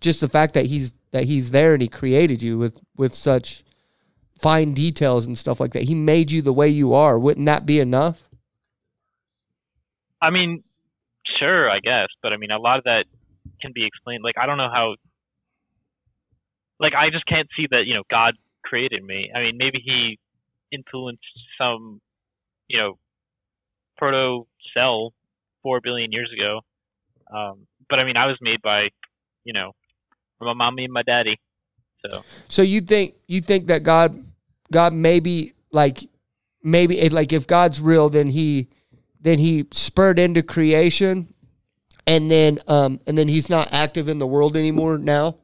[0.00, 3.64] Just the fact that he's that he's there and he created you with with such
[4.42, 5.84] fine details and stuff like that.
[5.84, 7.18] He made you the way you are.
[7.18, 8.28] Wouldn't that be enough?
[10.20, 10.62] I mean,
[11.38, 13.04] sure, I guess, but I mean, a lot of that
[13.60, 14.22] can be explained.
[14.24, 14.96] Like, I don't know how.
[16.80, 18.34] Like, I just can't see that you know God
[18.64, 19.30] created me.
[19.34, 20.18] I mean, maybe He
[20.72, 21.22] influenced
[21.56, 22.00] some,
[22.68, 22.98] you know,
[23.96, 25.12] proto cell
[25.62, 26.60] four billion years ago.
[27.32, 28.88] Um, but I mean, I was made by,
[29.44, 29.72] you know,
[30.40, 31.38] my mommy and my daddy.
[32.04, 34.24] So So you think you think that God
[34.72, 36.00] God maybe like
[36.62, 38.68] maybe like if God's real then he
[39.20, 41.32] then he spurred into creation
[42.06, 45.36] and then um and then he's not active in the world anymore now?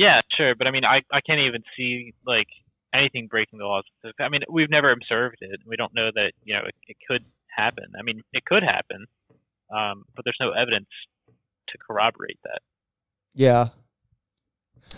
[0.00, 2.46] yeah, sure, but I mean, I I can't even see like
[2.94, 3.84] anything breaking the laws.
[4.18, 5.60] I mean, we've never observed it.
[5.66, 7.22] We don't know that you know it, it could
[7.54, 7.84] happen.
[7.98, 9.04] I mean, it could happen,
[9.70, 10.88] um, but there's no evidence
[11.68, 12.60] to corroborate that.
[13.34, 13.68] Yeah.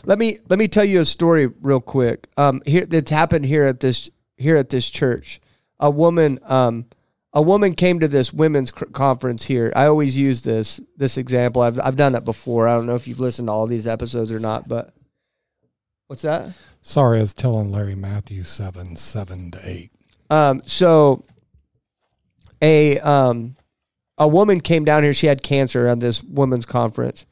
[0.05, 2.28] Let me let me tell you a story real quick.
[2.36, 5.40] Um, here that's happened here at this here at this church.
[5.78, 6.86] A woman um,
[7.32, 9.72] a woman came to this women's cr- conference here.
[9.76, 11.62] I always use this this example.
[11.62, 12.68] I've I've done it before.
[12.68, 14.95] I don't know if you've listened to all these episodes or not, but
[16.12, 16.51] What's that?
[16.82, 19.93] Sorry, I was telling Larry Matthew seven seven to eight.
[20.28, 21.24] Um, so
[22.61, 23.57] a um,
[24.18, 25.14] a woman came down here.
[25.14, 27.24] She had cancer at this women's conference,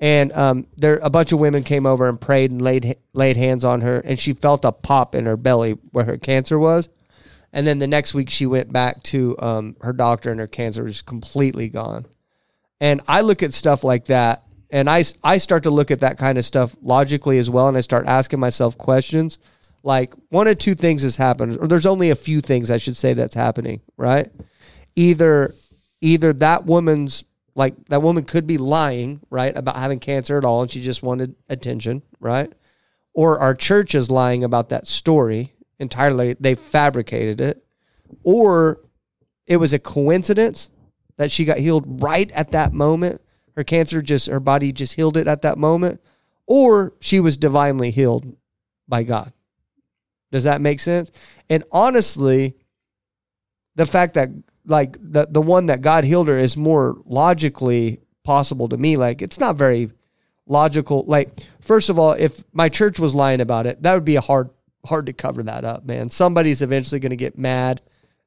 [0.00, 3.64] and um, there a bunch of women came over and prayed and laid laid hands
[3.64, 6.88] on her, and she felt a pop in her belly where her cancer was.
[7.52, 10.84] And then the next week, she went back to um, her doctor, and her cancer
[10.84, 12.06] was completely gone.
[12.80, 16.16] And I look at stuff like that, and I I start to look at that
[16.16, 19.38] kind of stuff logically as well, and I start asking myself questions.
[19.82, 22.96] Like one of two things has happened, or there's only a few things I should
[22.96, 24.30] say that's happening, right?
[24.96, 25.52] Either
[26.00, 27.24] either that woman's
[27.54, 31.02] like that woman could be lying, right, about having cancer at all, and she just
[31.02, 32.52] wanted attention, right?
[33.12, 36.34] Or our church is lying about that story entirely.
[36.38, 37.64] They fabricated it,
[38.22, 38.80] or
[39.46, 40.70] it was a coincidence
[41.16, 43.20] that she got healed right at that moment.
[43.56, 46.00] Her cancer just, her body just healed it at that moment,
[46.46, 48.36] or she was divinely healed
[48.88, 49.32] by God.
[50.30, 51.10] Does that make sense?
[51.48, 52.56] And honestly,
[53.74, 54.30] the fact that
[54.70, 58.96] like the the one that God healed her is more logically possible to me.
[58.96, 59.90] Like it's not very
[60.46, 61.04] logical.
[61.06, 64.20] Like first of all, if my church was lying about it, that would be a
[64.20, 64.50] hard
[64.86, 66.08] hard to cover that up, man.
[66.08, 67.82] Somebody's eventually going to get mad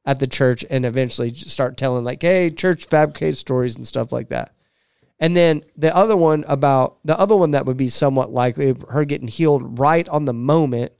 [0.06, 4.30] at the church and eventually start telling like, "Hey, church fabricates stories and stuff like
[4.30, 4.54] that."
[5.20, 9.06] And then the other one about the other one that would be somewhat likely her
[9.06, 10.92] getting healed right on the moment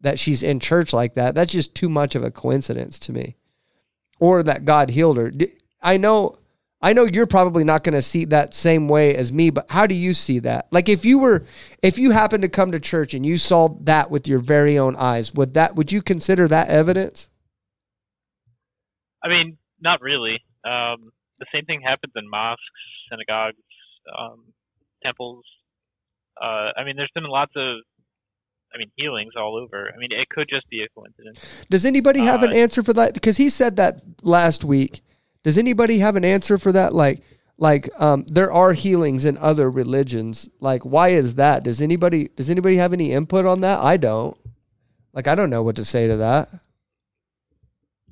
[0.00, 1.34] that she's in church like that.
[1.34, 3.36] That's just too much of a coincidence to me.
[4.22, 5.32] Or that God healed her.
[5.82, 6.36] I know
[6.80, 9.88] I know you're probably not going to see that same way as me, but how
[9.88, 10.68] do you see that?
[10.70, 11.44] Like if you were
[11.82, 14.94] if you happened to come to church and you saw that with your very own
[14.94, 17.30] eyes, would that would you consider that evidence?
[19.24, 20.38] I mean, not really.
[20.64, 21.10] Um,
[21.40, 22.62] the same thing happens in mosques,
[23.10, 23.58] synagogues,
[24.16, 24.52] um,
[25.04, 25.44] temples.
[26.40, 27.82] Uh, I mean, there's been lots of,
[28.74, 29.90] I mean, healings all over.
[29.94, 31.38] I mean, it could just be a coincidence.
[31.70, 33.14] Does anybody have Uh, an answer for that?
[33.14, 35.02] Because he said that last week.
[35.44, 36.94] Does anybody have an answer for that?
[36.94, 37.22] Like,
[37.58, 40.48] like um, there are healings in other religions.
[40.60, 41.64] Like, why is that?
[41.64, 43.78] Does anybody does anybody have any input on that?
[43.80, 44.36] I don't.
[45.12, 46.48] Like, I don't know what to say to that.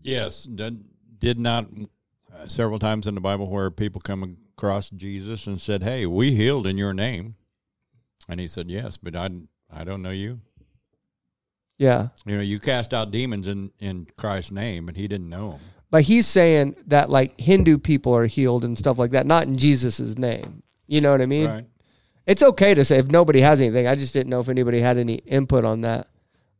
[0.02, 0.84] Yes, did,
[1.18, 1.66] did not
[2.34, 6.34] uh, several times in the Bible where people come across Jesus and said, "Hey, we
[6.34, 7.36] healed in your name,"
[8.28, 9.28] and he said, "Yes, but I
[9.70, 10.40] I don't know you.
[11.80, 12.08] Yeah.
[12.26, 15.60] You know, you cast out demons in in Christ's name, and he didn't know them."
[15.90, 19.56] But he's saying that like Hindu people are healed and stuff like that, not in
[19.56, 20.62] Jesus' name.
[20.86, 21.46] You know what I mean?
[21.46, 21.66] Right.
[22.26, 23.86] It's okay to say if nobody has anything.
[23.86, 26.08] I just didn't know if anybody had any input on that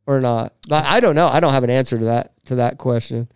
[0.07, 0.53] or not.
[0.67, 1.27] But I don't know.
[1.27, 3.29] I don't have an answer to that to that question.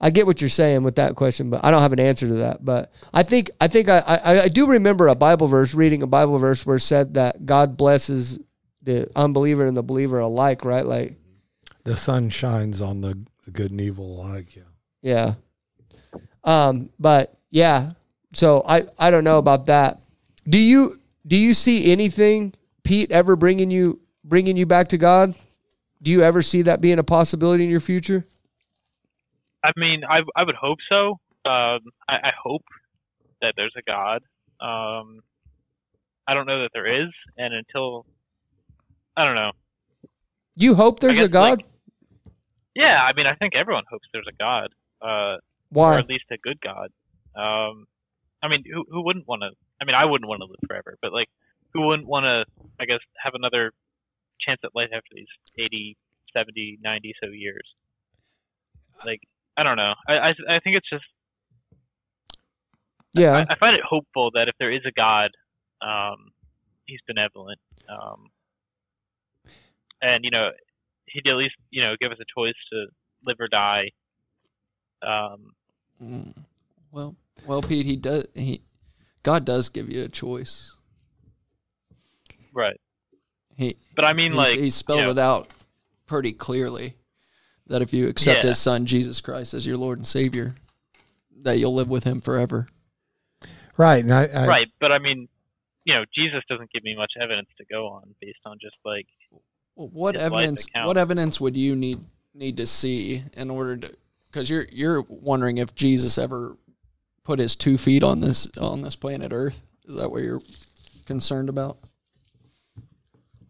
[0.00, 2.34] I get what you're saying with that question, but I don't have an answer to
[2.34, 2.62] that.
[2.62, 6.06] But I think I think I, I, I do remember a Bible verse, reading a
[6.06, 8.38] Bible verse where it said that God blesses
[8.84, 10.84] the unbeliever and the believer alike, right?
[10.84, 11.14] Like
[11.84, 13.18] The sun shines on the
[13.52, 14.54] good and evil alike.
[14.54, 14.62] Yeah.
[15.02, 15.34] Yeah.
[16.44, 17.90] Um, but yeah.
[18.34, 20.00] So I I don't know about that.
[20.48, 25.34] Do you do you see anything Pete ever bringing you bringing you back to God?
[26.02, 28.24] Do you ever see that being a possibility in your future?
[29.62, 31.18] I mean, I I would hope so.
[31.46, 32.64] Um, I, I hope
[33.40, 34.22] that there's a God.
[34.60, 35.20] Um,
[36.26, 38.06] I don't know that there is, and until
[39.16, 39.52] I don't know.
[40.56, 41.58] You hope there's a God?
[41.58, 41.66] like,
[42.74, 44.68] Yeah, I mean, I think everyone hopes there's a God,
[45.02, 45.36] uh,
[45.74, 46.90] or at least a good God.
[47.34, 47.86] Um,
[48.42, 49.50] I mean, who who wouldn't want to?
[49.80, 51.28] I mean, I wouldn't want to live forever, but like,
[51.72, 52.44] who wouldn't want to?
[52.80, 53.72] I guess have another
[54.40, 55.96] chance at life after these 80,
[56.32, 57.66] 70, 90 so years.
[59.06, 59.20] Like,
[59.56, 59.94] I don't know.
[60.08, 61.04] I I, I think it's just
[63.12, 63.32] Yeah.
[63.32, 65.30] I, I find it hopeful that if there is a God,
[65.82, 66.30] um,
[66.86, 67.58] he's benevolent.
[67.88, 68.30] Um,
[70.00, 70.50] and you know,
[71.06, 72.86] he'd at least you know give us a choice to
[73.26, 73.90] live or die.
[75.06, 75.52] Um,
[76.02, 76.34] Mm.
[76.90, 77.16] Well,
[77.46, 78.26] well, Pete, he does.
[78.34, 78.62] He
[79.22, 80.72] God does give you a choice.
[82.52, 82.80] right.
[83.56, 85.48] He But I mean, he's, like he spelled you know, it out
[86.06, 86.96] pretty clearly
[87.66, 88.50] that if you accept Yeah.
[88.50, 90.56] His Son Jesus Christ as your Lord and Savior,
[91.42, 92.68] that you'll live with Him forever.
[93.76, 94.04] Right.
[94.04, 94.68] And I, I right.
[94.80, 95.28] But I mean,
[95.84, 99.06] you know, Jesus doesn't give me much evidence to go on based on just like
[99.76, 100.66] Well, what evidence?
[100.74, 102.00] What evidence would you need
[102.34, 103.94] need to see in order to?
[104.30, 106.56] Because you're you're wondering if Jesus ever
[107.24, 109.60] put his two feet on this on this planet Earth.
[109.86, 110.42] Is that what you're
[111.06, 111.78] concerned about?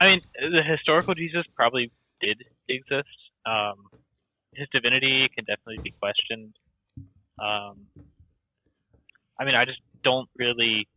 [0.01, 3.09] I mean, the historical Jesus probably did exist.
[3.47, 3.87] Um,
[4.55, 6.55] his divinity can definitely be questioned.
[7.39, 7.87] Um,
[9.39, 10.89] I mean, I just don't really.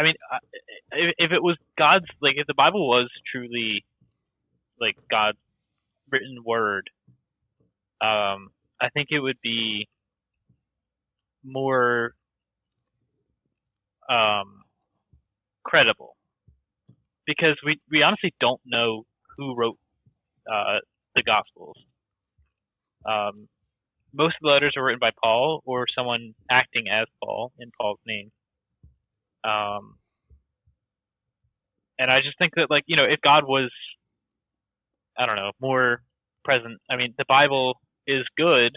[0.00, 0.14] I mean,
[0.92, 3.84] if, it was God's, like, if the Bible was truly,
[4.80, 5.36] like, God's
[6.10, 6.88] written word,
[8.00, 8.48] um,
[8.80, 9.88] I think it would be
[11.44, 12.14] more,
[14.08, 14.62] um,
[15.64, 16.16] credible.
[17.26, 19.04] Because we, we honestly don't know
[19.36, 19.76] who wrote,
[20.50, 20.78] uh,
[21.14, 21.76] the Gospels.
[23.04, 23.48] Um,
[24.14, 28.00] most of the letters were written by Paul or someone acting as Paul in Paul's
[28.06, 28.30] name.
[29.44, 29.96] Um,
[31.98, 33.70] and I just think that, like, you know, if God was,
[35.18, 36.02] I don't know, more
[36.44, 37.74] present, I mean, the Bible
[38.06, 38.72] is good,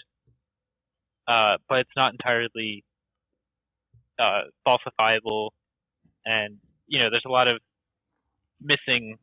[1.27, 2.83] uh, but it's not entirely
[4.19, 5.49] uh, falsifiable.
[6.25, 6.57] And,
[6.87, 7.59] you know, there's a lot of
[8.61, 9.17] missing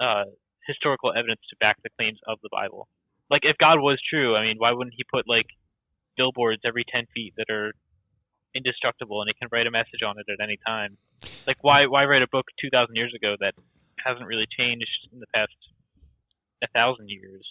[0.00, 0.24] uh,
[0.66, 2.88] historical evidence to back the claims of the Bible.
[3.30, 5.46] Like, if God was true, I mean, why wouldn't He put, like,
[6.16, 7.72] billboards every 10 feet that are
[8.54, 10.96] indestructible and it can write a message on it at any time.
[11.46, 13.54] Like why why write a book two thousand years ago that
[14.04, 15.52] hasn't really changed in the past
[16.62, 17.44] a thousand years?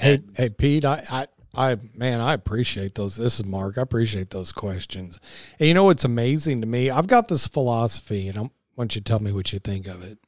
[0.00, 3.16] Hey, hey, Pete, I, I, I, man, I appreciate those.
[3.16, 3.76] This is Mark.
[3.76, 5.20] I appreciate those questions.
[5.58, 6.90] And you know what's amazing to me?
[6.90, 10.02] I've got this philosophy, and I want you to tell me what you think of
[10.02, 10.18] it.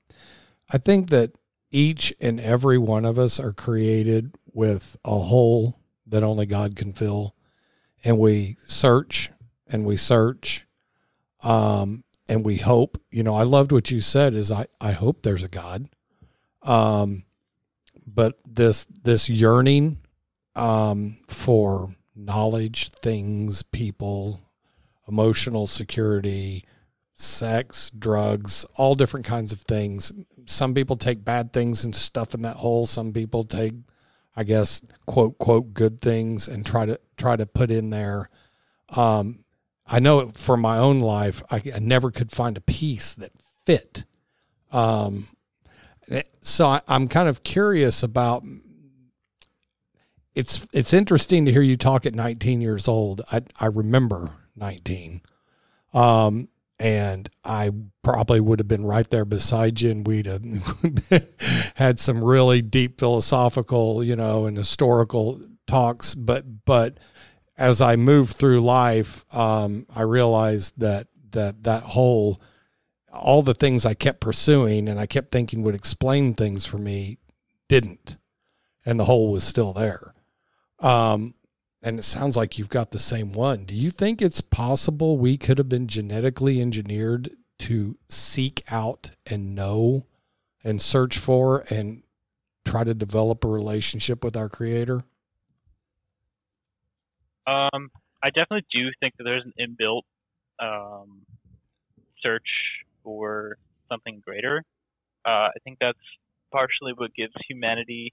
[0.70, 1.32] I think that
[1.70, 6.92] each and every one of us are created with a hole that only God can
[6.92, 7.34] fill,
[8.04, 9.30] and we search
[9.70, 10.66] and we search,
[11.42, 13.00] um, and we hope.
[13.10, 14.34] You know, I loved what you said.
[14.34, 15.88] Is I, I hope there's a God.
[16.62, 17.24] Um,
[18.06, 19.98] but this this yearning
[20.54, 24.40] um, for knowledge, things, people,
[25.06, 26.64] emotional security,
[27.14, 30.12] sex, drugs, all different kinds of things.
[30.46, 32.86] Some people take bad things and stuff in that hole.
[32.86, 33.74] Some people take,
[34.36, 38.30] I guess, quote quote good things and try to try to put in there.
[38.96, 39.44] Um,
[39.88, 43.32] I know for my own life, I, I never could find a piece that
[43.64, 44.04] fit.
[44.70, 45.28] Um,
[46.42, 48.44] so I, I'm kind of curious about.
[50.34, 53.22] It's it's interesting to hear you talk at 19 years old.
[53.32, 55.22] I I remember 19,
[55.92, 57.70] um, and I
[58.02, 60.44] probably would have been right there beside you, and we'd have
[61.74, 66.14] had some really deep philosophical, you know, and historical talks.
[66.14, 66.98] But but
[67.58, 72.40] as I moved through life, um, I realized that that that whole
[73.12, 77.18] all the things I kept pursuing and I kept thinking would explain things for me
[77.68, 78.16] didn't.
[78.86, 80.14] And the hole was still there.
[80.78, 81.34] Um,
[81.82, 83.64] and it sounds like you've got the same one.
[83.64, 87.30] Do you think it's possible we could have been genetically engineered
[87.60, 90.06] to seek out and know
[90.62, 92.02] and search for and
[92.64, 95.04] try to develop a relationship with our creator?
[97.48, 97.90] Um,
[98.22, 100.02] I definitely do think that there's an inbuilt
[100.60, 101.22] um,
[102.22, 102.48] search
[103.02, 103.56] for
[103.90, 104.64] something greater.
[105.24, 105.98] Uh, I think that's
[106.52, 108.12] partially what gives humanity,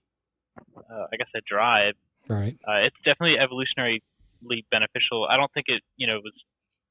[0.78, 1.96] uh, I guess, a drive.
[2.30, 2.56] Right.
[2.68, 5.28] Uh, it's definitely evolutionarily beneficial.
[5.30, 6.34] I don't think it, you know, was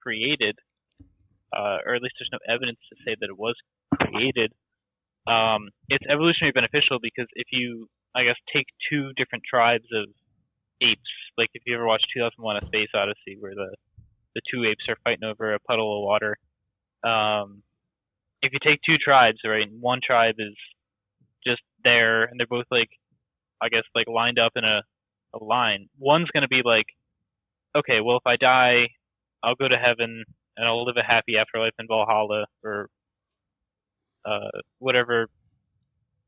[0.03, 0.59] created,
[1.57, 3.55] uh, or at least there's no evidence to say that it was
[3.95, 4.53] created.
[5.26, 10.09] Um, it's evolutionarily beneficial because if you, I guess, take two different tribes of
[10.83, 11.01] apes,
[11.39, 13.75] like if you ever watched 2001: A Space Odyssey, where the
[14.35, 16.37] the two apes are fighting over a puddle of water.
[17.05, 17.62] Um,
[18.43, 20.55] if you take two tribes, right, one tribe is
[21.47, 22.91] just there, and they're both like,
[23.62, 24.83] I guess, like lined up in a,
[25.35, 25.89] a line.
[25.99, 26.87] One's gonna be like,
[27.77, 28.89] okay, well, if I die,
[29.43, 30.25] I'll go to heaven
[30.57, 32.89] and I'll live a happy afterlife in Valhalla or
[34.25, 35.29] uh, whatever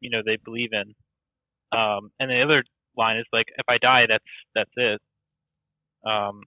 [0.01, 0.94] you know they believe in.
[1.76, 2.64] Um, and the other
[2.97, 4.24] line is like, if I die, that's
[4.55, 5.01] that's it.
[6.07, 6.42] Um,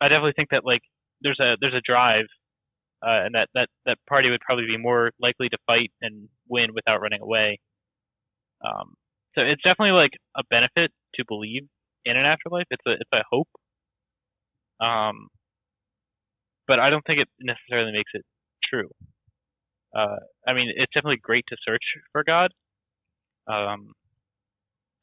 [0.00, 0.82] I definitely think that like
[1.22, 2.26] there's a there's a drive,
[3.02, 6.70] uh, and that that that party would probably be more likely to fight and win
[6.74, 7.58] without running away.
[8.64, 8.94] Um,
[9.34, 11.62] so it's definitely like a benefit to believe
[12.04, 12.66] in an afterlife.
[12.70, 13.48] It's a it's a hope.
[14.80, 15.28] Um,
[16.66, 18.24] but I don't think it necessarily makes it
[18.64, 18.88] true.
[19.94, 21.82] Uh, I mean, it's definitely great to search
[22.12, 22.52] for God.
[23.48, 23.92] Um,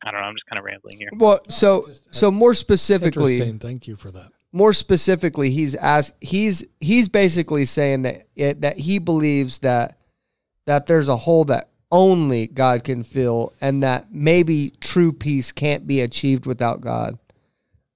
[0.04, 0.28] I don't know.
[0.28, 1.10] I'm just kind of rambling here.
[1.16, 3.60] Well, so so more specifically, Interesting.
[3.60, 4.30] Thank you for that.
[4.52, 6.14] more specifically, he's asked.
[6.22, 9.98] He's he's basically saying that it, that he believes that
[10.66, 15.88] that there's a hole that only God can fill, and that maybe true peace can't
[15.88, 17.18] be achieved without God.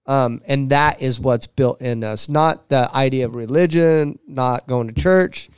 [0.07, 4.87] Um, and that is what's built in us, not the idea of religion, not going
[4.87, 5.49] to church,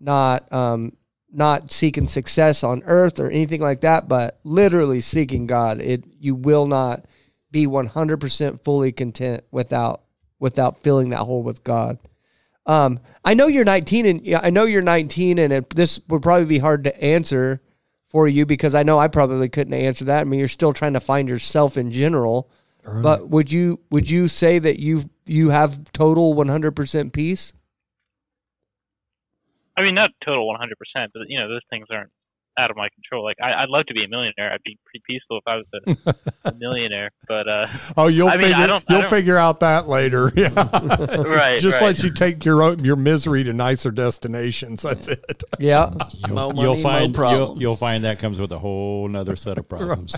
[0.00, 0.96] not um,
[1.32, 5.80] not seeking success on earth or anything like that, but literally seeking God.
[5.80, 7.06] It you will not
[7.50, 10.02] be 100% fully content without
[10.38, 11.98] without filling that hole with God.
[12.66, 16.46] Um, I know you're 19, and I know you're 19, and it, this would probably
[16.46, 17.60] be hard to answer
[18.06, 20.20] for you because I know I probably couldn't answer that.
[20.20, 22.50] I mean, you're still trying to find yourself in general.
[23.02, 27.52] But would you would you say that you you have total 100% peace?
[29.80, 32.10] I mean, not total 100%, but you know, those things aren't
[32.58, 33.24] out of my control.
[33.24, 34.52] Like, I, I'd love to be a millionaire.
[34.52, 36.14] I'd be pretty peaceful if I was
[36.44, 37.08] a, a millionaire.
[37.26, 37.66] But uh,
[37.96, 40.30] Oh, you'll I mean, I figure don't- you'll don't- figure out that later.
[40.36, 40.48] Yeah.
[40.54, 41.86] right, Just right.
[41.86, 44.82] let you take your own, your misery to nicer destinations.
[44.82, 45.42] That's it.
[45.60, 45.90] Yeah.
[46.28, 47.60] Mo money, you'll mo find you'll, problems.
[47.60, 50.16] you'll find that comes with a whole nother set of problems.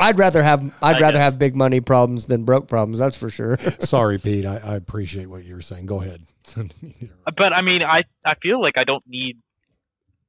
[0.00, 1.22] I'd rather have I'd I rather guess.
[1.24, 2.98] have big money problems than broke problems.
[2.98, 3.58] That's for sure.
[3.80, 4.44] Sorry, Pete.
[4.46, 5.86] I, I appreciate what you were saying.
[5.86, 6.22] Go ahead.
[7.24, 9.38] but I mean, I I feel like I don't need.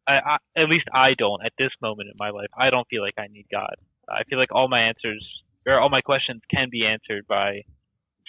[0.07, 2.49] I, I at least I don't at this moment in my life.
[2.57, 3.75] I don't feel like I need God.
[4.09, 5.25] I feel like all my answers
[5.65, 7.61] or all my questions can be answered by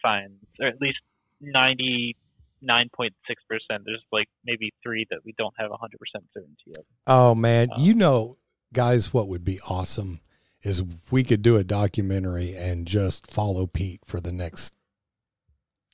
[0.00, 0.98] science, or at least
[1.40, 2.16] ninety
[2.62, 3.82] nine point six percent.
[3.84, 6.84] There's like maybe three that we don't have hundred percent certainty of.
[7.06, 8.38] Oh man, Uh, you know,
[8.72, 10.20] guys, what would be awesome
[10.62, 14.74] is if we could do a documentary and just follow Pete for the next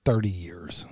[0.04, 0.86] thirty years,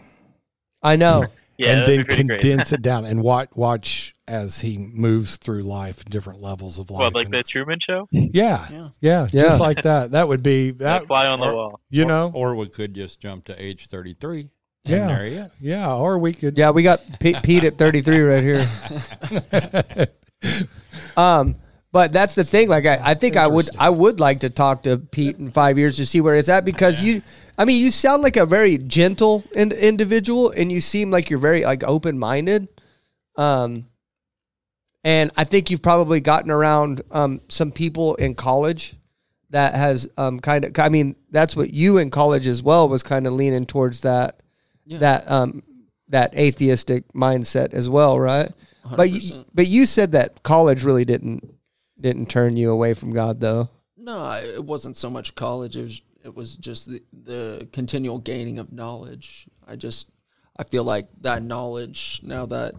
[0.82, 1.24] I know.
[1.56, 2.40] Yeah, and then be pretty great.
[2.40, 7.00] condense it down and watch watch as he moves through life, different levels of life.
[7.00, 8.08] What, like and the Truman Show?
[8.12, 8.28] yeah,
[8.70, 8.88] Yeah.
[9.00, 9.42] yeah, Yeah.
[9.42, 10.12] just like that.
[10.12, 11.06] That would be that.
[11.08, 11.80] fly on the wall.
[11.90, 14.50] You know, or we could just jump to age thirty three.
[14.84, 15.06] Yeah.
[15.08, 16.56] there yeah, or we could.
[16.56, 20.06] Yeah, we got Pete, Pete at 33 right here.
[21.16, 21.56] Um,
[21.90, 22.68] but that's the thing.
[22.68, 25.78] Like, I, I think I would, I would like to talk to Pete in five
[25.78, 27.22] years to see where it's at because you,
[27.58, 31.40] I mean, you sound like a very gentle in, individual, and you seem like you're
[31.40, 32.68] very like open minded.
[33.36, 33.86] Um,
[35.04, 38.94] and I think you've probably gotten around um some people in college
[39.50, 40.78] that has um kind of.
[40.78, 44.40] I mean, that's what you in college as well was kind of leaning towards that
[44.84, 44.98] Yeah.
[44.98, 45.62] that um
[46.08, 48.50] that atheistic mindset as well, right?
[48.96, 49.44] But you, 100%.
[49.52, 51.54] but you said that college really didn't
[52.00, 53.68] didn't turn you away from God, though.
[53.96, 55.76] No, it wasn't so much college.
[55.76, 59.46] It was it was just the, the continual gaining of knowledge.
[59.66, 60.10] I just
[60.56, 62.74] I feel like that knowledge now that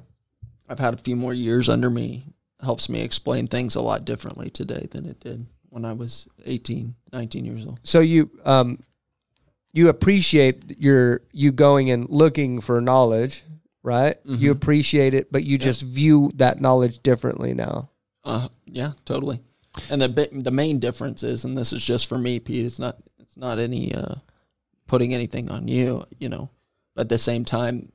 [0.68, 2.26] I've had a few more years under me
[2.62, 6.94] helps me explain things a lot differently today than it did when I was 18,
[7.14, 7.80] 19 years old.
[7.84, 8.80] So you um
[9.72, 13.44] you appreciate your you going and looking for knowledge,
[13.84, 14.18] right?
[14.26, 14.56] You Mhm.
[14.56, 17.90] appreciate it, but you just view that knowledge differently now.
[18.24, 19.42] Uh, yeah, totally.
[19.90, 22.66] And the the main difference is, and this is just for me, Pete.
[22.66, 22.98] It's not
[23.40, 24.16] not any uh,
[24.88, 26.50] putting anything on you, you know.
[26.96, 27.92] But at the same time,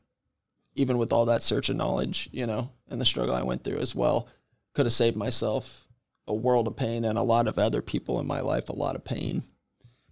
[0.75, 3.79] even with all that search of knowledge, you know, and the struggle I went through
[3.79, 4.29] as well,
[4.75, 5.87] could have saved myself
[6.27, 8.97] a world of pain and a lot of other people in my life a lot
[8.97, 9.43] of pain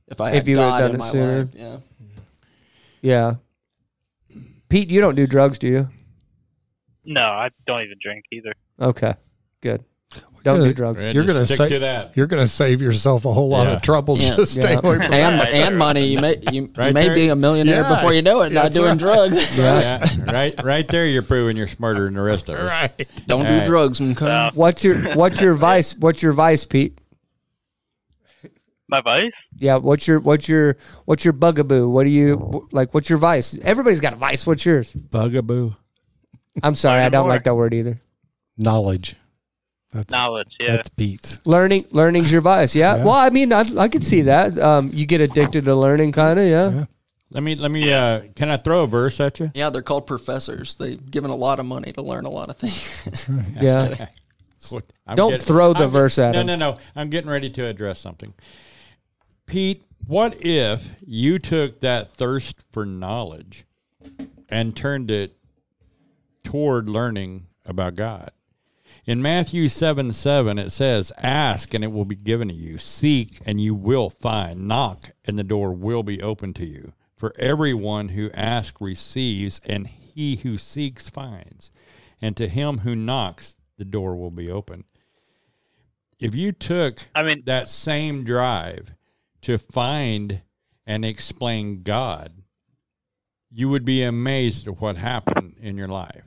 [0.09, 1.39] if I If had you would've God done in it my sooner.
[1.39, 1.49] life.
[1.55, 1.76] Yeah.
[3.01, 3.35] Yeah.
[4.68, 5.89] Pete, you don't do drugs, do you?
[7.05, 8.53] No, I don't even drink either.
[8.80, 9.14] Okay.
[9.62, 9.85] Good.
[10.45, 11.01] Don't do drugs.
[11.01, 12.16] Right, You're gonna stick say- to that.
[12.16, 13.74] You're going to save yourself a whole lot Yeah.
[13.76, 14.18] of trouble.
[14.18, 14.34] Yeah.
[14.36, 14.78] Just stay Yeah.
[14.82, 15.55] away from And Right.
[15.55, 17.14] and money, you may you, you may there.
[17.14, 17.95] be a millionaire Yeah.
[17.95, 18.99] before you know it, not That's doing right.
[18.99, 19.57] drugs.
[19.59, 20.05] Yeah.
[20.32, 21.07] right, right there.
[21.07, 22.68] You're proving you're smarter than the rest of us.
[22.68, 23.09] Right.
[23.26, 23.66] Don't do Right.
[23.66, 24.26] drugs, okay?
[24.26, 25.97] Uh, What's your what's your vice?
[25.97, 26.99] What's your vice, Pete?
[28.88, 29.32] my vice?
[29.59, 30.76] Yeah, what's your what's your
[31.07, 31.88] what's your bugaboo?
[31.88, 32.93] What do you like?
[32.95, 33.57] What's your vice?
[33.62, 34.47] Everybody's got a vice.
[34.47, 34.93] What's yours?
[34.93, 35.72] Bugaboo.
[36.62, 37.30] I'm sorry, I don't more.
[37.30, 38.01] like that word either.
[38.59, 39.16] Knowledge.
[39.93, 40.76] That's Knowledge, yeah.
[40.76, 41.38] that's Pete's.
[41.45, 42.74] Learning, learning's your vice.
[42.74, 42.97] Yeah.
[42.97, 43.05] Yeah.
[43.05, 44.59] Well, I mean, I, I could see that.
[44.59, 46.47] Um, you get addicted to learning, kind of.
[46.47, 46.70] Yeah.
[46.70, 46.84] Yeah.
[47.30, 47.93] Let me let me.
[47.93, 49.51] Uh, can I throw a verse at you?
[49.55, 50.74] Yeah, they're called professors.
[50.76, 53.28] They've given a lot of money to learn a lot of things.
[53.61, 54.07] Yeah.
[54.70, 56.45] What- I'm Don't getting- throw the I'm verse at me.
[56.45, 56.59] no, him.
[56.61, 58.32] No, no, I'm getting ready to address something.
[59.47, 63.64] Pete, what if you took that thirst for knowledge
[64.49, 65.36] and turned it
[66.45, 68.30] toward learning about God?
[69.05, 72.78] In Matthew 7 7, it says, Ask and it will be given to you.
[72.78, 74.68] Seek and you will find.
[74.68, 76.92] Knock and the door will be open to you.
[77.16, 81.70] For everyone who asks receives, and he who seeks finds.
[82.20, 84.84] And to him who knocks, the door will be open.
[86.20, 88.92] If you took I mean, that same drive
[89.42, 90.42] to find
[90.86, 92.32] and explain God,
[93.50, 96.22] you would be amazed at what happened in your life.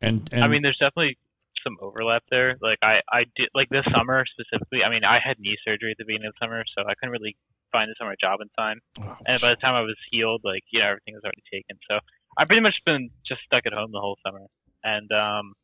[0.00, 1.18] And, and I mean, there's definitely
[1.64, 2.56] some overlap there.
[2.60, 4.82] Like I, I did like this summer specifically.
[4.84, 7.12] I mean, I had knee surgery at the beginning of the summer, so I couldn't
[7.12, 7.36] really
[7.70, 8.80] find a summer job in time.
[9.00, 11.78] Oh, And by the time I was healed, like you know, everything was already taken.
[11.90, 11.98] So
[12.38, 14.46] I've pretty much been just stuck at home the whole summer.
[14.84, 15.54] And um,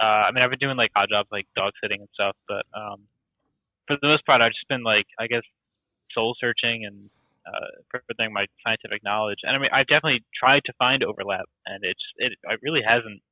[0.00, 2.64] uh, I mean, I've been doing like odd jobs like dog sitting and stuff, but
[2.74, 3.08] um,
[3.86, 5.42] for the most part, I've just been like, I guess,
[6.12, 7.10] soul searching and
[7.46, 9.38] uh, furthering my scientific knowledge.
[9.42, 13.22] And I mean, I've definitely tried to find overlap, and it's it, it really hasn't.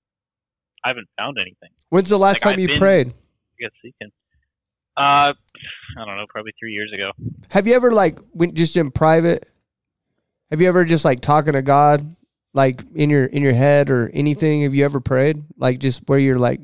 [0.85, 1.70] I haven't found anything.
[1.89, 3.09] When's the last Like, time I've you been- prayed?
[3.09, 3.12] I
[3.61, 4.11] guess seeking.
[4.99, 7.11] Uh, I don't know, probably three years ago.
[7.51, 9.49] Have you ever like went just in private?
[10.51, 12.16] Have you ever just like talking to God,
[12.55, 14.62] like in your in your head or anything?
[14.62, 16.61] Have you ever prayed like just where you're like,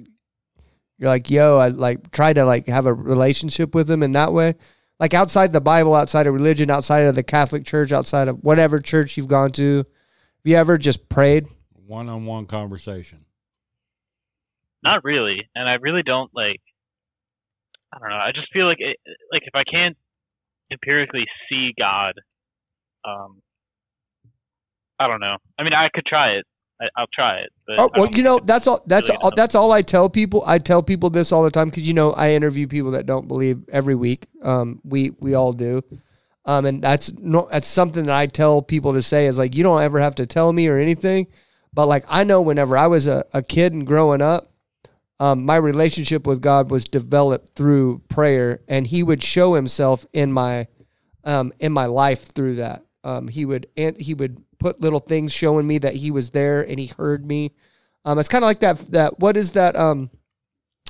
[0.99, 4.33] you're like, yo, I like try to like have a relationship with Him in that
[4.33, 4.55] way,
[5.01, 8.79] like outside the Bible, outside of religion, outside of the Catholic Church, outside of whatever
[8.79, 9.79] church you've gone to.
[9.79, 9.85] Have
[10.45, 11.47] you ever just prayed?
[11.87, 13.25] One on one conversation.
[14.83, 16.61] Not really, and I really don't like.
[17.93, 18.17] I don't know.
[18.17, 18.97] I just feel like it,
[19.31, 19.97] like if I can't
[20.73, 22.15] empirically see God,
[23.05, 23.43] um,
[24.99, 25.37] I don't know.
[25.59, 26.47] I mean, I could try it.
[26.81, 27.51] I, I'll try it.
[27.67, 28.83] But Oh well, you know that's all.
[28.87, 29.33] That's really all.
[29.37, 30.43] That's all I tell people.
[30.47, 33.29] I tell people this all the time because you know I interview people that don't
[33.29, 34.27] believe every week.
[34.43, 35.83] Um, we we all do,
[36.45, 39.63] um, and that's no, that's something that I tell people to say is like you
[39.63, 41.29] don't ever have to tell me or anything,
[41.73, 44.52] but like I know whenever I was a, a kid and growing up,
[45.23, 50.33] um, my relationship with God was developed through prayer, and He would show Himself in
[50.33, 50.67] my,
[51.25, 52.83] um, in my life through that.
[53.05, 56.63] Um, he would and he would put little things showing me that He was there
[56.63, 57.53] and He heard me.
[58.05, 58.79] Um, it's kind of like that.
[58.93, 59.75] That what is that?
[59.77, 60.11] Um,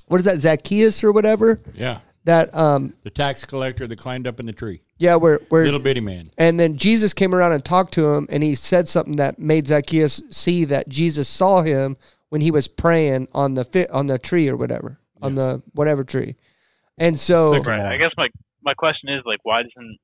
[0.09, 0.39] what is that?
[0.39, 1.59] Zacchaeus or whatever.
[1.75, 2.01] Yeah.
[2.25, 4.83] That um, The tax collector that climbed up in the tree.
[4.99, 6.29] yeah, where where Little bitty man.
[6.39, 9.67] and then Jesus came around and talked to him, and he said something that made
[9.67, 11.97] Zacchaeus see that Jesus saw him
[12.33, 16.03] when he was praying on the fit on the tree or whatever on the whatever
[16.03, 16.35] tree.
[16.97, 17.77] And so Sycamore.
[17.77, 17.93] Right.
[17.93, 18.29] I guess my
[18.65, 19.99] my question is like, why doesn't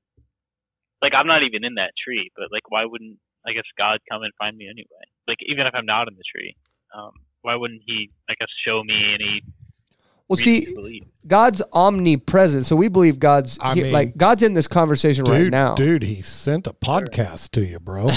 [1.00, 3.16] like I'm not even in that tree, but like, why wouldn't
[3.48, 5.08] I guess God come and find me anyway?
[5.26, 6.54] Like, even if I'm not in the tree,
[6.92, 9.40] um, why wouldn't He, I guess, show me any
[10.28, 11.04] well, reason see, believe?
[11.26, 15.38] God's omnipresent, so we believe God's I he- mean- like God's in this conversation right
[15.38, 15.74] Dude, now.
[15.74, 18.08] dude, he sent a podcast to you, bro.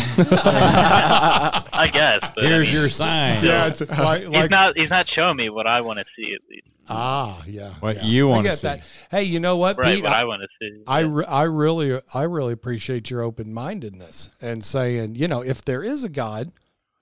[0.74, 2.20] I guess.
[2.36, 3.44] But, I Here's mean, your sign.
[3.44, 4.78] yeah, it's like, He's not.
[4.78, 6.68] He's not showing me what I want to see at least.
[6.90, 7.70] ah, yeah.
[7.80, 8.06] What yeah.
[8.06, 8.68] you wanna see.
[8.68, 8.82] that.
[9.10, 9.96] Hey, you know what, Right.
[9.96, 10.04] Pete?
[10.04, 10.84] what I, I want to see.
[10.88, 15.64] I, re- I really I really appreciate your open mindedness and saying you know if
[15.64, 16.52] there is a God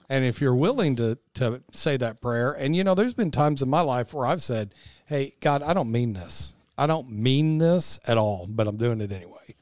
[0.10, 3.62] and if you're willing to to say that prayer and you know there's been times
[3.62, 4.74] in my life where I've said
[5.05, 6.55] hey God I don't mean this.
[6.78, 9.55] I don't mean this at all but I'm doing it anyway.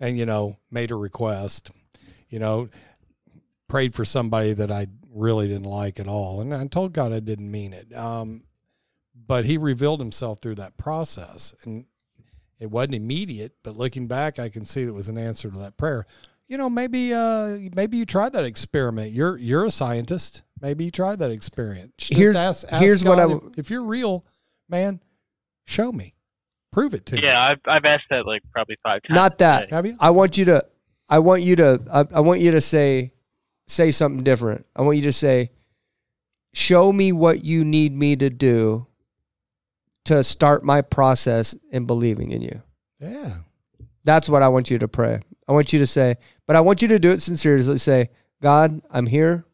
[0.00, 1.70] And you know made a request
[2.28, 2.68] you know
[3.68, 6.40] prayed for somebody that I really didn't like at all.
[6.40, 7.94] And I told God I didn't mean it.
[7.96, 8.42] Um
[9.14, 11.54] but he revealed himself through that process.
[11.64, 11.86] And
[12.58, 15.58] it wasn't immediate, but looking back, I can see that it was an answer to
[15.58, 16.06] that prayer.
[16.52, 19.12] You know, maybe uh, maybe you tried that experiment.
[19.12, 20.42] You're you're a scientist.
[20.60, 21.96] Maybe you tried that experiment.
[21.96, 24.26] Just Here's- ask, ask here's what God I if, if you're real,
[24.68, 25.00] man,
[25.66, 26.12] show me,
[26.70, 27.22] prove it to me.
[27.22, 29.14] Yeah, I've I've asked that like probably five times.
[29.14, 29.62] Not that.
[29.62, 29.76] today.
[29.76, 29.96] Have you?
[29.98, 30.66] I want you to
[31.08, 33.14] I want you to I, I want you to say
[33.66, 34.66] say something different.
[34.76, 35.52] I want you to say
[36.52, 38.88] show me what you need me to do
[40.04, 42.60] to start my process in believing in you.
[43.00, 43.36] Yeah.
[44.04, 45.20] That's what I want you to pray.
[45.48, 46.16] I want you to say,
[46.52, 47.78] but I want you to do it sincerely.
[47.78, 48.10] Say,
[48.42, 49.46] God, I'm here.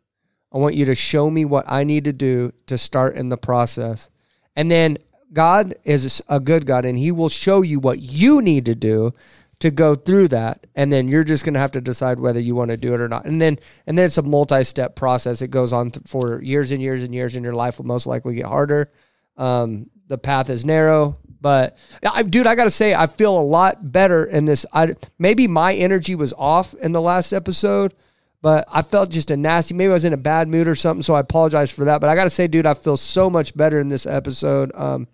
[0.53, 3.37] I want you to show me what I need to do to start in the
[3.37, 4.11] process.
[4.57, 4.99] And then
[5.33, 9.13] God is a good God and he will show you what you need to do
[9.61, 10.67] to go through that.
[10.75, 13.01] And then you're just going to have to decide whether you want to do it
[13.01, 13.27] or not.
[13.27, 15.41] And then, and then it's a multi-step process.
[15.41, 18.09] It goes on th- for years and years and years and your life will most
[18.09, 18.91] likely get harder.
[19.37, 23.41] Um, the path is narrow, but I, dude, I got to say, I feel a
[23.41, 24.67] lot better in this.
[24.73, 27.95] I, maybe my energy was off in the last episode,
[28.43, 29.75] but I felt just a nasty.
[29.75, 32.01] Maybe I was in a bad mood or something, so I apologize for that.
[32.01, 34.73] But I got to say, dude, I feel so much better in this episode.
[34.75, 35.09] Um,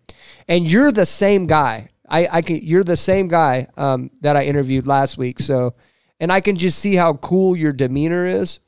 [0.49, 1.91] and you're the same guy.
[2.09, 2.61] I, I can.
[2.63, 5.41] You're the same guy um, that I interviewed last week.
[5.41, 5.75] So,
[6.21, 8.59] and I can just see how cool your demeanor is,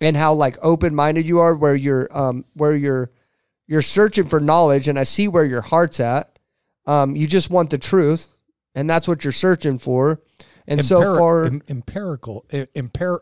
[0.00, 1.54] and how like open minded you are.
[1.54, 3.10] Where you're, um, where you're,
[3.66, 6.33] you're searching for knowledge, and I see where your heart's at.
[6.86, 8.28] Um, you just want the truth,
[8.74, 10.20] and that's what you're searching for.
[10.66, 13.20] And so far, em- empirical, em- empir-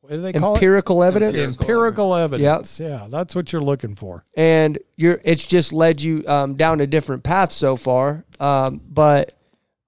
[0.00, 1.36] what do they call empirical evidence.
[1.38, 1.60] it?
[1.60, 2.80] Empirical evidence.
[2.80, 4.24] Yeah, that's what you're looking for.
[4.36, 8.24] and you're it's just led you um, down a different path so far.
[8.40, 9.36] Um, but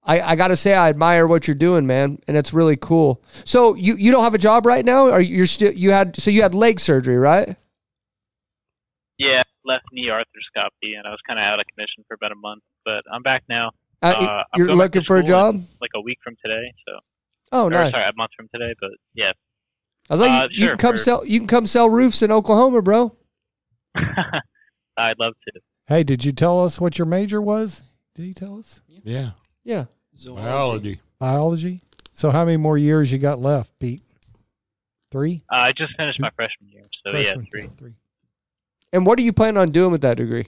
[0.05, 3.21] I, I got to say, I admire what you're doing, man, and it's really cool.
[3.45, 6.31] So you you don't have a job right now, or you're still you had so
[6.31, 7.57] you had leg surgery, right?
[9.17, 12.35] Yeah, left knee arthroscopy, and I was kind of out of commission for about a
[12.35, 13.71] month, but I'm back now.
[14.01, 15.67] Uh, Uh, you're going back looking for a school in, job.
[15.81, 16.73] like a week from today.
[16.87, 16.99] So,
[17.53, 17.91] Oh, or, nice.
[17.91, 18.73] sorry, a month from today.
[18.81, 19.31] But yeah,
[20.09, 21.89] I was like, Uh, you, you sure, can come for- sell you can come sell
[21.89, 23.15] roofs in Oklahoma, bro.
[24.97, 25.59] I'd love to.
[25.87, 27.81] Hey, did you tell us what your major was?
[28.15, 28.81] Did he tell us?
[28.87, 29.31] Yeah.
[29.63, 29.85] Yeah.
[30.15, 30.43] Zoology.
[30.45, 30.99] Biology.
[31.19, 31.81] Biology.
[32.13, 34.01] So how many more years you got left, Pete?
[35.11, 35.43] Three.
[35.51, 37.39] Uh, I just finished my freshman year, so Freshman?
[37.45, 37.69] yeah, three.
[37.77, 37.93] Three.
[38.93, 40.45] And what are you planning on doing with that degree?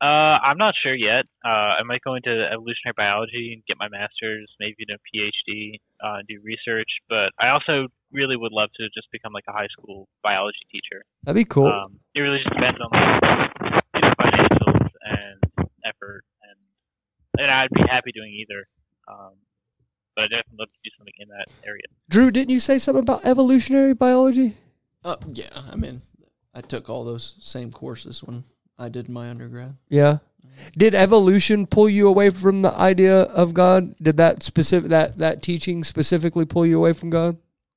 [0.00, 1.24] Uh, I'm not sure yet.
[1.44, 5.76] Uh, I might go into evolutionary biology and get my master's, maybe do a PhD,
[6.04, 6.88] uh, do research.
[7.08, 11.04] But I also really would love to just become like a high school biology teacher.
[11.24, 11.66] That'd be cool.
[11.68, 16.58] Um, it really just depends on like, you know, financials and effort, and
[17.40, 18.68] and I'd be happy doing either.
[19.08, 19.32] Um,
[20.14, 21.84] but I definitely love to do something in that area.
[22.08, 24.56] Drew, didn't you say something about evolutionary biology?
[25.04, 26.02] Uh, yeah, I mean,
[26.56, 28.42] I took all those same courses when
[28.78, 29.76] I did my undergrad.
[29.90, 30.18] Yeah.
[30.76, 33.94] Did evolution pull you away from the idea of God?
[34.00, 37.36] Did that specific that that teaching specifically pull you away from God?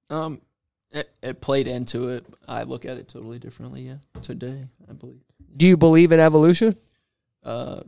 [0.10, 0.42] Um,
[0.92, 2.26] it, it played into it.
[2.48, 3.82] I look at it totally differently.
[3.82, 5.20] Yeah, today I believe.
[5.58, 6.78] Do you believe in evolution?
[7.44, 7.82] Uh,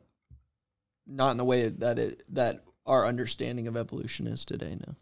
[1.07, 4.77] not in the way that it that our understanding of evolution is today.
[4.85, 4.95] No.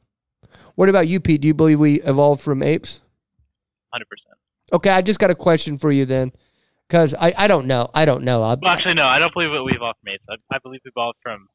[0.76, 1.42] What about you, Pete?
[1.42, 3.00] Do you believe we evolved from apes?
[3.92, 4.39] Hundred percent.
[4.72, 6.32] Okay, I just got a question for you then,
[6.88, 7.90] because I, I don't know.
[7.94, 8.44] I don't know.
[8.44, 10.24] I, Well, actually, no, I don't believe that we evolved from apes.
[10.30, 11.48] I, I believe we evolved from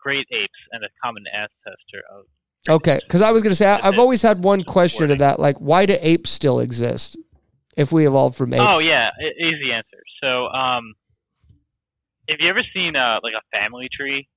[0.00, 2.24] great apes and a common ancestor of.
[2.68, 5.38] okay, because I was going to say I, I've always had one question to that,
[5.38, 7.16] like why do apes still exist
[7.76, 8.64] if we evolved from apes?
[8.66, 9.98] Oh yeah, easy answer.
[10.22, 10.94] So, um,
[12.28, 14.28] have you ever seen uh like a family tree?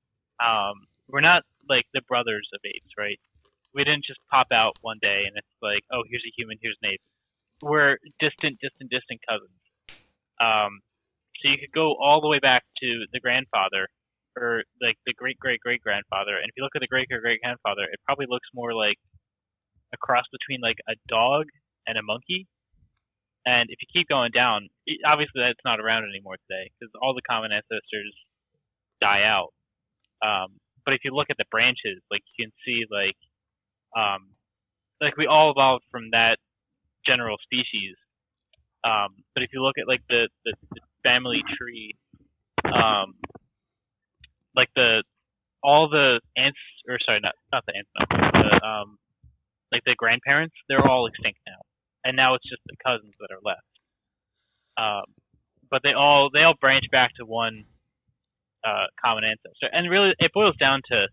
[0.43, 0.73] Um,
[1.07, 3.19] we're not like the brothers of apes, right?
[3.73, 6.77] We didn't just pop out one day and it's like, oh, here's a human, here's
[6.83, 7.01] an ape.
[7.63, 9.59] We're distant, distant, distant cousins.
[10.41, 10.83] Um,
[11.39, 13.87] so you could go all the way back to the grandfather,
[14.35, 17.21] or like the great great great grandfather, and if you look at the great great
[17.21, 18.97] great grandfather, it probably looks more like
[19.93, 21.45] a cross between like a dog
[21.87, 22.47] and a monkey.
[23.45, 27.13] And if you keep going down, it- obviously that's not around anymore today because all
[27.13, 28.15] the common ancestors
[29.01, 29.53] die out.
[30.23, 33.17] Um, but if you look at the branches, like you can see, like,
[33.95, 34.35] um,
[35.01, 36.37] like we all evolved from that
[37.05, 37.95] general species.
[38.83, 41.95] Um, but if you look at like the, the, the family tree,
[42.65, 43.15] um,
[44.55, 45.03] like the
[45.63, 48.97] all the ants, or sorry, not not the ants, no, the um,
[49.71, 51.63] like the grandparents, they're all extinct now
[52.03, 53.73] and now it's just the cousins that are left.
[54.75, 55.07] Um,
[55.71, 57.65] but they all they all branch back to one
[58.63, 61.07] uh, common ancestor, and really it boils down to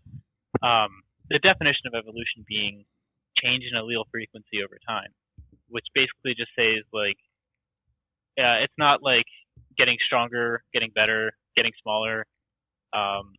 [0.65, 2.85] um, the definition of evolution being
[3.37, 5.09] change in allele frequency over time,
[5.71, 7.17] which basically just says like,
[8.37, 9.25] yeah, it's not like
[9.77, 12.25] getting stronger, getting better, getting smaller.
[12.93, 13.33] Um,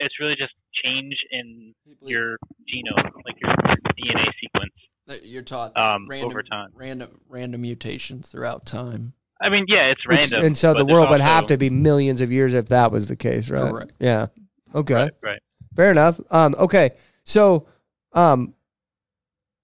[0.00, 0.52] it's really just
[0.84, 2.36] change in your
[2.68, 6.68] genome, like your, your DNA sequence You're taught um, random, over time.
[6.74, 9.14] random random mutations throughout time.
[9.40, 10.44] I mean, yeah, it's Which- random.
[10.44, 12.92] and so the there's world would also- have to be millions of years if that
[12.92, 13.70] was the case, right?
[13.70, 13.92] Correct.
[13.98, 14.26] Yeah.
[14.74, 14.94] Okay.
[14.94, 15.42] Right, right.
[15.74, 16.20] Fair enough.
[16.30, 16.90] Um, okay.
[17.24, 17.66] So
[18.12, 18.54] um,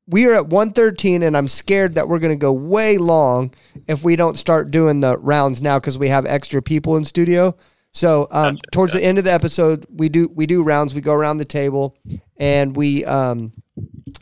[0.07, 3.55] we are at 113, and I'm scared that we're going to go way long
[3.87, 7.57] if we don't start doing the rounds now because we have extra people in studio.
[7.93, 10.95] So um, Gotcha, towards the end of the episode, we do we do rounds.
[10.95, 11.97] We go around the table,
[12.37, 13.53] and we um,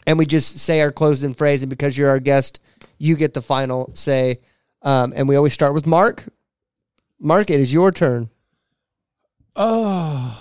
[0.07, 1.63] and we just say our closing phrase.
[1.63, 2.61] And because you're our guest,
[2.99, 4.41] you get the final say.
[4.83, 6.25] Um, and we always start with Mark.
[7.19, 8.31] Mark, it is your turn.
[9.57, 10.39] Oh,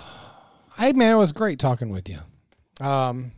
[0.76, 2.18] hey man, it was great talking with you.
[2.80, 3.32] Um,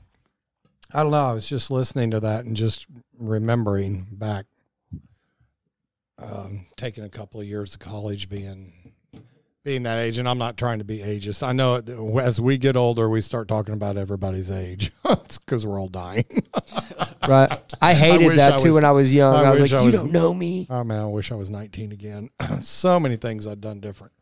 [0.94, 1.24] I don't know.
[1.26, 2.86] I was just listening to that and just
[3.18, 4.46] remembering back,
[6.18, 8.72] um, taking a couple of years of college, being
[9.64, 11.42] being that age, and I'm not trying to be ageist.
[11.42, 11.76] I know
[12.20, 14.92] as we get older, we start talking about everybody's age.
[15.06, 16.24] it's because we're all dying.
[17.26, 17.58] Right.
[17.80, 19.34] I hated wish that I too was- when I was young.
[19.34, 20.66] I I, was like, I you was- don't know me.
[20.68, 22.28] Oh man, I wish I was 19 again.
[22.60, 24.12] so many things I'd done different.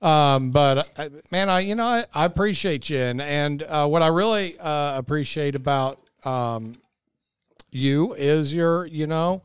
[0.00, 4.02] Um, but uh, man, I you know I, I appreciate you, and and uh, what
[4.02, 6.74] I really uh, appreciate about um,
[7.70, 9.42] you is your you know,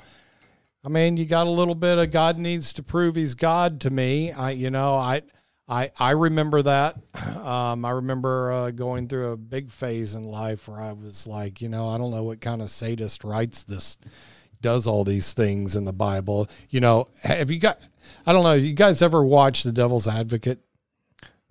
[0.84, 3.90] I mean, you got a little bit of God needs to prove He's God to
[3.90, 4.32] me.
[4.32, 5.22] I you know I.
[5.66, 6.98] I, I remember that.
[7.44, 11.62] Um, I remember uh, going through a big phase in life where I was like,
[11.62, 13.98] you know, I don't know what kind of sadist writes this
[14.64, 16.50] does all these things in the Bible.
[16.70, 17.80] You know, have you got?
[18.26, 18.54] I don't know.
[18.54, 20.60] You guys ever watch The Devil's Advocate,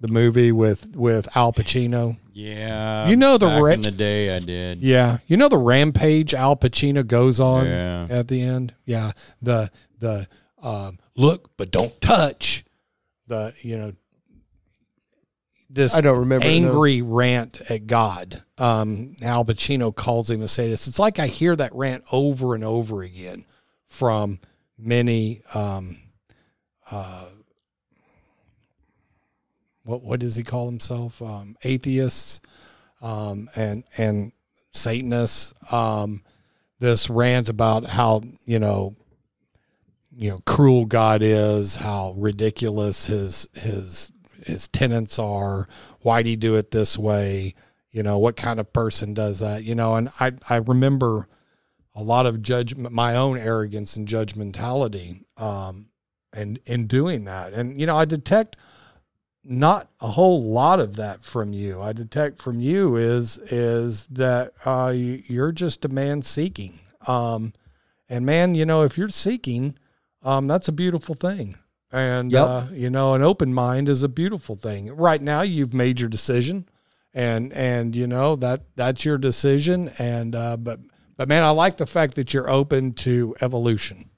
[0.00, 2.16] the movie with with Al Pacino?
[2.32, 3.08] Yeah.
[3.08, 4.80] You know the back ra- in the day I did.
[4.82, 8.06] Yeah, you know the rampage Al Pacino goes on Yeah.
[8.10, 8.74] at the end.
[8.86, 10.26] Yeah, the the
[10.62, 12.64] um, look but don't touch.
[13.26, 13.92] The you know
[15.70, 16.44] this I don't remember.
[16.46, 16.50] no.
[16.52, 18.42] angry rant at God.
[18.58, 20.86] Um, Al Pacino calls him a sadist.
[20.86, 23.46] It's like I hear that rant over and over again
[23.88, 24.38] from
[24.78, 25.40] many.
[25.54, 25.98] Um,
[29.84, 31.20] what what does he call himself?
[31.22, 32.40] Um, atheists.
[33.00, 34.32] um, and and
[34.72, 35.52] Satanists.
[35.72, 36.22] Um,
[36.78, 38.96] this rant about how you know
[40.16, 44.12] you know cruel God is, how ridiculous his his
[44.44, 45.68] his tenants are.
[46.00, 47.54] Why'd he do it this way?
[47.90, 49.64] You know what kind of person does that?
[49.64, 51.28] You know, and I I remember
[51.94, 55.88] a lot of judgment, my own arrogance and judgmentality, um,
[56.32, 58.56] and in doing that, and you know I detect
[59.44, 61.80] not a whole lot of that from you.
[61.82, 66.80] I detect from you is is that uh, you're just a man seeking.
[67.06, 67.52] Um,
[68.08, 69.76] and man, you know, if you're seeking,
[70.22, 71.56] um, that's a beautiful thing.
[71.90, 72.48] And Yep.
[72.48, 74.94] uh, you know, an open mind is a beautiful thing.
[74.94, 76.68] Right now, you've made your decision,
[77.12, 79.90] and and you know that that's your decision.
[79.98, 80.80] And uh, but
[81.16, 84.08] but man, I like the fact that you're open to evolution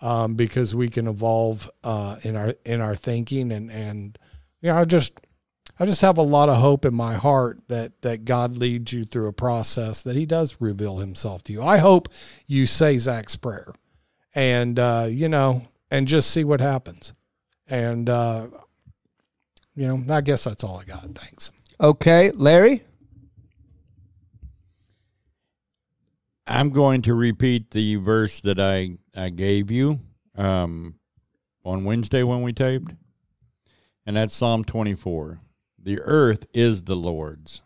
[0.00, 4.18] um, because we can evolve uh, in our in our thinking and and
[4.60, 5.20] you know I just
[5.78, 9.04] I just have a lot of hope in my heart that that God leads you
[9.04, 11.62] through a process that He does reveal Himself to you.
[11.62, 12.08] I hope
[12.46, 13.72] you say Zach's prayer,
[14.34, 17.12] and uh, you know, and just see what happens.
[17.68, 18.48] And uh,
[19.74, 21.02] you know, I guess that's all I got.
[21.14, 21.50] Thanks.
[21.80, 22.82] Okay, Larry.
[26.46, 30.00] I'm going to repeat the verse that I, I gave you
[30.36, 30.96] um,
[31.64, 32.92] on Wednesday when we taped,
[34.04, 35.40] and that's Psalm 24.
[35.82, 37.60] The earth is the Lord's,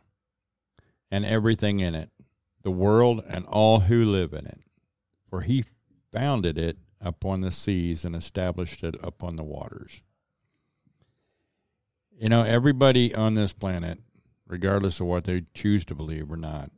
[1.10, 2.10] and everything in it,
[2.62, 4.60] the world and all who live in it.
[5.28, 5.64] For he
[6.12, 10.02] founded it upon the seas and established it upon the waters.
[12.18, 13.98] You know, everybody on this planet,
[14.46, 16.70] regardless of what they choose to believe or not,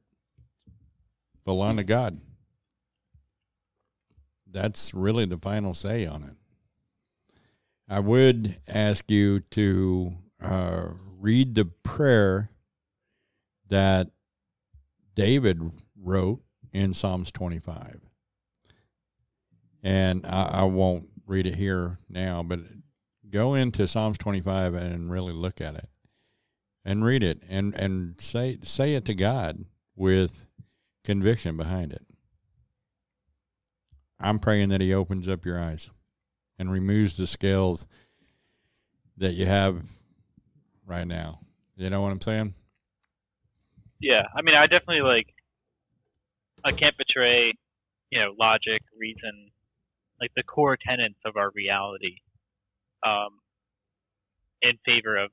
[1.44, 2.20] belong to God.
[4.52, 6.36] That's really the final say on it.
[7.88, 10.88] I would ask you to uh,
[11.18, 12.50] read the prayer
[13.68, 14.10] that
[15.14, 15.60] David
[16.00, 16.42] wrote
[16.72, 18.00] in Psalms 25.
[19.82, 22.60] And I, I won't read it here now, but
[23.28, 25.88] go into Psalms 25 and really look at it
[26.84, 29.64] and read it and, and say say it to God
[29.96, 30.46] with
[31.04, 32.04] conviction behind it.
[34.22, 35.90] I'm praying that He opens up your eyes
[36.58, 37.86] and removes the scales
[39.16, 39.82] that you have
[40.86, 41.40] right now.
[41.76, 42.54] You know what I'm saying?
[44.00, 45.26] Yeah, I mean, I definitely like.
[46.64, 47.52] I can't betray,
[48.10, 49.50] you know, logic, reason,
[50.20, 52.22] like the core tenets of our reality,
[53.04, 53.42] um,
[54.62, 55.30] in favor of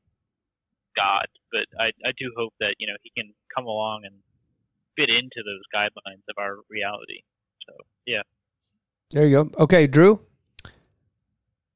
[0.96, 1.28] God.
[1.52, 4.16] But I, I do hope that you know He can come along and
[4.98, 7.22] fit into those guidelines of our reality.
[7.68, 7.74] So
[8.08, 8.26] yeah,
[9.12, 9.52] There you go.
[9.64, 10.22] Okay, Drew.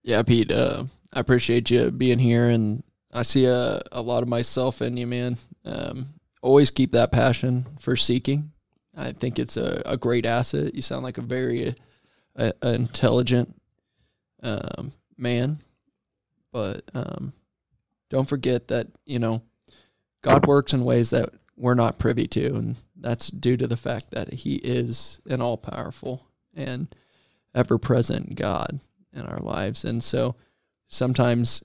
[0.04, 4.30] Yeah, Pete, uh, I appreciate you being here, and I see a, a lot of
[4.30, 5.38] myself in you, man.
[5.66, 8.52] Um, always keep that passion for seeking.
[8.96, 10.76] I think it's a, a great asset.
[10.76, 11.74] You sound like a very
[12.38, 13.56] uh, intelligent
[14.44, 15.58] um, man,
[16.52, 17.34] but um,
[18.10, 19.42] don't forget that you know
[20.22, 24.12] God works in ways that we're not privy to, and that's due to the fact
[24.12, 26.94] that He is an all powerful and
[27.56, 28.80] ever present God
[29.14, 29.86] in our lives.
[29.86, 30.36] And so
[30.88, 31.64] sometimes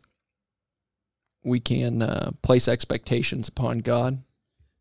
[1.42, 4.22] we can uh, place expectations upon God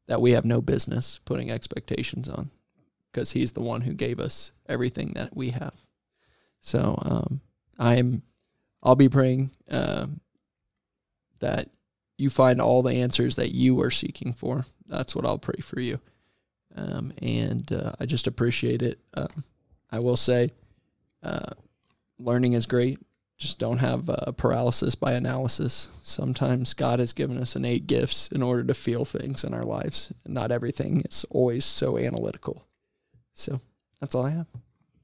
[0.08, 2.52] that we have no business putting expectations on
[3.12, 5.74] because He's the one who gave us everything that we have.
[6.60, 7.42] So um,
[7.78, 8.24] I'm,
[8.84, 10.20] I'll be praying um,
[11.40, 11.70] that
[12.18, 14.66] you find all the answers that you are seeking for.
[14.88, 16.00] That's what I'll pray for you.
[16.76, 19.00] Um, and uh, I just appreciate it.
[19.14, 19.44] Um,
[19.92, 20.52] I will say,
[21.24, 21.52] uh,
[22.20, 23.00] learning is great.
[23.38, 25.90] Just don't have uh, paralysis by analysis.
[26.02, 30.12] Sometimes God has given us innate gifts in order to feel things in our lives.
[30.26, 32.66] And not everything is always so analytical.
[33.34, 33.62] So
[34.02, 34.48] that's all I have.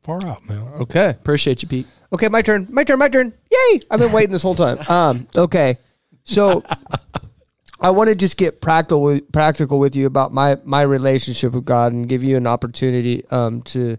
[0.02, 0.68] Far out, man.
[0.82, 1.10] Okay.
[1.10, 1.88] Appreciate you, Pete.
[2.12, 2.68] Okay, my turn.
[2.70, 3.00] My turn.
[3.00, 3.34] My turn.
[3.52, 3.82] Yay!
[3.90, 4.80] I've been waiting this whole time.
[4.90, 5.28] Um.
[5.36, 5.78] Okay.
[6.26, 6.64] So,
[7.80, 11.66] I want to just get practical with practical with you about my my relationship with
[11.66, 13.98] God and give you an opportunity um to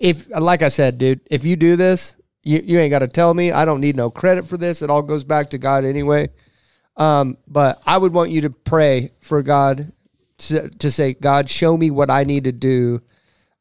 [0.00, 3.34] if like I said, dude, if you do this, you you ain't got to tell
[3.34, 3.52] me.
[3.52, 4.82] I don't need no credit for this.
[4.82, 6.30] It all goes back to God anyway.
[6.96, 9.92] Um, but I would want you to pray for God
[10.38, 13.02] to, to say, God, show me what I need to do.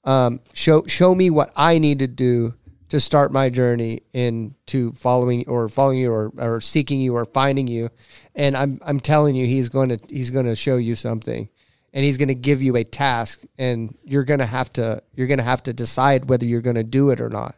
[0.04, 2.54] Um, show show me what I need to do
[2.90, 7.68] to start my journey into following or following you or, or seeking you or finding
[7.68, 7.90] you.
[8.36, 11.50] And I'm I'm telling you, he's going to he's going to show you something,
[11.96, 15.28] and he's going to give you a task, and you're going to have to you're
[15.28, 17.56] going to have to decide whether you're going to do it or not.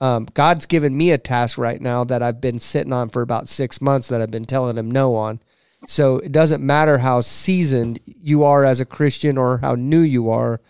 [0.00, 3.48] Um, God's given me a task right now that I've been sitting on for about
[3.48, 5.40] six months that I've been telling him no on.
[5.86, 10.30] So it doesn't matter how seasoned you are as a Christian or how new you
[10.30, 10.60] are.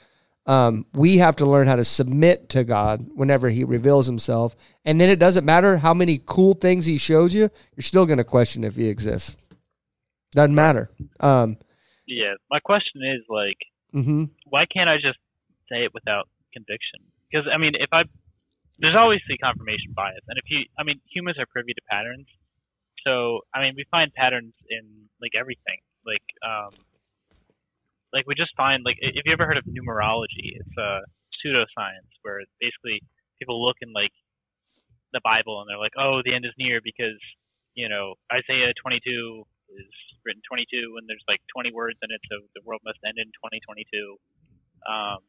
[0.47, 4.55] Um, we have to learn how to submit to God whenever He reveals Himself.
[4.85, 8.19] And then it doesn't matter how many cool things He shows you, you're still going
[8.19, 9.37] to question if He exists.
[10.33, 10.91] Doesn't matter.
[11.19, 11.57] Um,
[12.11, 12.35] Yeah.
[12.51, 13.59] My question is like,
[13.93, 15.19] hmm why can't I just
[15.71, 17.01] say it without conviction?
[17.31, 18.03] Because I mean, if I
[18.81, 22.27] there's obviously confirmation bias, and if you, I mean, humans are privy to patterns.
[23.07, 25.81] So I mean, we find patterns in like everything.
[26.05, 26.73] Like, um,
[28.13, 31.01] like we just find like if you ever heard of numerology, it's a
[31.39, 33.01] pseudoscience where basically
[33.39, 34.13] people look in like
[35.13, 37.21] the Bible and they're like, oh, the end is near because
[37.75, 39.45] you know Isaiah 22
[39.77, 39.95] is
[40.25, 43.29] written 22 and there's like 20 words in it, so the world must end in
[43.39, 44.19] 2022.
[44.87, 45.21] Um,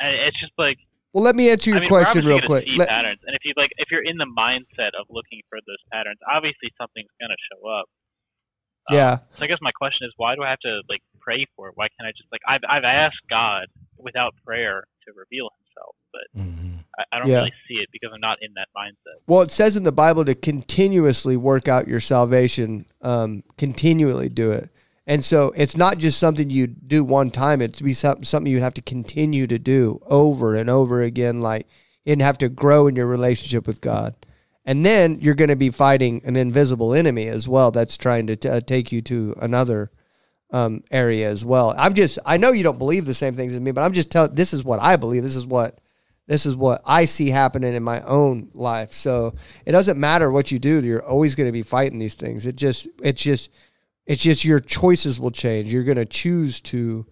[0.00, 0.78] and it's just like
[1.12, 2.66] Well, let me answer your I mean, question real quick.
[2.76, 5.80] Let- patterns, and if you like, if you're in the mindset of looking for those
[5.92, 7.86] patterns, obviously something's gonna show up.
[8.90, 9.12] Um, yeah.
[9.38, 11.74] So I guess my question is, why do I have to like pray for it?
[11.76, 13.66] Why can't I just like I've I've asked God
[13.96, 16.42] without prayer to reveal Himself, but
[16.98, 17.38] I, I don't Yeah.
[17.38, 19.20] really see it because I'm not in that mindset.
[19.26, 24.52] Well, it says in the Bible to continuously work out your salvation, um, continually do
[24.52, 24.70] it.
[25.06, 27.60] And so it's not just something you do one time.
[27.60, 31.40] It's be something, something you have to continue to do over and over again.
[31.40, 31.66] Like
[32.06, 34.14] and have to grow in your relationship with God.
[34.66, 38.36] And then you're going to be fighting an invisible enemy as well that's trying to
[38.36, 39.90] t- uh, take you to another
[40.54, 41.74] um, area as well.
[41.76, 44.08] I'm just, I know you don't believe the same things as me, but I'm just
[44.08, 45.24] telling, this is what I believe.
[45.24, 45.80] This is what
[46.26, 48.94] this is what I see happening in my own life.
[48.94, 49.34] So
[49.66, 52.46] it doesn't matter what you do; you're always going to be fighting these things.
[52.46, 53.50] It just, it's just,
[54.06, 55.70] it's just your choices will change.
[55.70, 57.04] You're going to choose to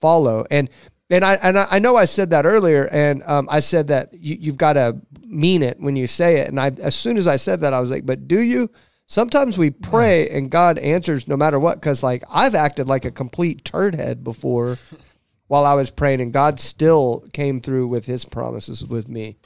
[0.00, 0.68] follow, and
[1.08, 4.36] and I and I know I said that earlier, and um, I said that you,
[4.38, 6.48] you've got to mean it when you say it.
[6.48, 8.70] And I, as soon as I said that, I was like, but do you?
[9.10, 11.76] Sometimes we pray and God answers no matter what.
[11.76, 14.76] Because like I've acted like a complete turd head before
[15.48, 19.38] while I was praying, and God still came through with His promises with me,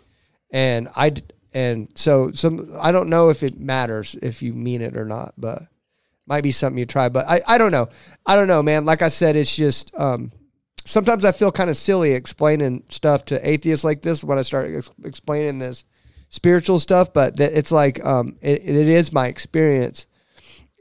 [0.51, 1.14] and I
[1.55, 5.34] and so some I don't know if it matters if you mean it or not,
[5.39, 5.68] but
[6.26, 7.09] might be something you try.
[7.09, 7.89] But I I don't know,
[8.26, 8.84] I don't know, man.
[8.84, 10.32] Like I said, it's just um,
[10.84, 14.74] sometimes I feel kind of silly explaining stuff to atheists like this when I start
[14.74, 15.84] ex- explaining this
[16.32, 20.06] spiritual stuff, but that it's like um, it, it is my experience.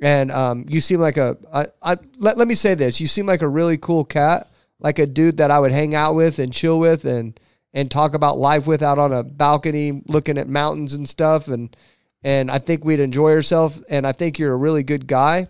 [0.01, 2.99] And um, you seem like a I, I let, let me say this.
[2.99, 4.47] You seem like a really cool cat,
[4.79, 7.37] like a dude that I would hang out with and chill with and
[7.73, 11.75] and talk about life with out on a balcony looking at mountains and stuff and
[12.23, 15.47] and I think we'd enjoy ourselves and I think you're a really good guy.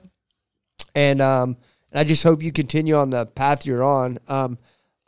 [0.96, 1.58] And um
[1.92, 4.18] and I just hope you continue on the path you're on.
[4.28, 4.58] Um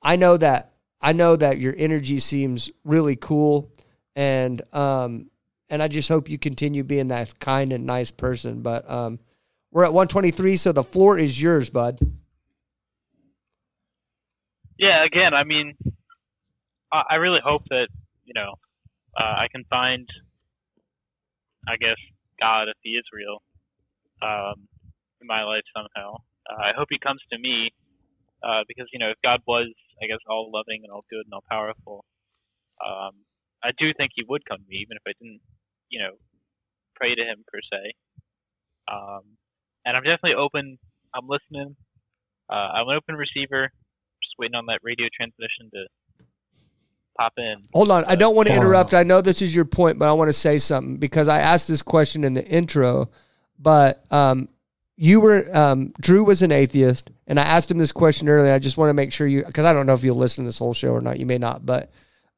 [0.04, 3.73] I know that I know that your energy seems really cool
[4.16, 5.30] and um
[5.70, 8.62] and I just hope you continue being that kind and nice person.
[8.62, 9.20] But um
[9.74, 12.00] we're at 123, so the floor is yours, bud.
[14.78, 15.76] Yeah, again, I mean,
[16.92, 17.88] I, I really hope that
[18.24, 18.54] you know
[19.18, 20.08] uh, I can find,
[21.68, 21.98] I guess,
[22.40, 23.42] God if He is real,
[24.22, 24.68] um,
[25.22, 26.18] in my life somehow.
[26.50, 27.72] Uh, I hope He comes to me,
[28.44, 31.34] uh, because you know if God was, I guess, all loving and all good and
[31.34, 32.06] all powerful,
[32.86, 33.26] um,
[33.64, 35.42] I do think He would come to me, even if I didn't,
[35.90, 36.12] you know,
[36.96, 37.94] pray to Him per se.
[38.92, 39.38] Um,
[39.86, 40.78] and I'm definitely open.
[41.16, 41.76] I'm listening.
[42.50, 43.72] Uh, I'm an open receiver
[44.22, 45.86] just waiting on that radio transmission to
[47.18, 47.64] pop in.
[47.74, 48.06] Hold on.
[48.06, 48.94] I don't want to interrupt.
[48.94, 51.68] I know this is your point, but I want to say something because I asked
[51.68, 53.10] this question in the intro,
[53.60, 54.50] but um,
[54.96, 58.54] you were um, Drew was an atheist, and I asked him this question earlier.
[58.54, 60.48] I just want to make sure you because I don't know if you'll listen to
[60.48, 61.20] this whole show or not.
[61.20, 61.92] You may not, but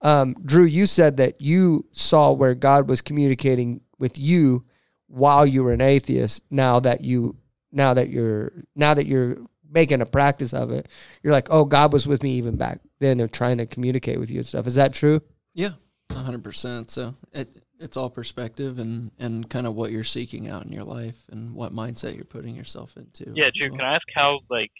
[0.06, 4.64] um, Drew, you said that you saw where God was communicating with you
[5.07, 6.44] while you were an atheist.
[6.52, 7.38] Now that you
[7.72, 9.38] now that you're now that you're
[9.68, 10.88] making a practice of it,
[11.23, 14.30] you're like, oh, God was with me even back then of trying to communicate with
[14.30, 14.68] you and stuff.
[14.68, 15.23] Is that true?
[15.56, 15.72] Yeah,
[16.11, 16.91] hundred percent.
[16.91, 17.49] So it
[17.80, 21.56] it's all perspective and and kind of what you're seeking out in your life and
[21.56, 23.32] what mindset you're putting yourself into.
[23.36, 23.80] Yeah, as Drew, well.
[23.80, 24.72] can I ask how, like,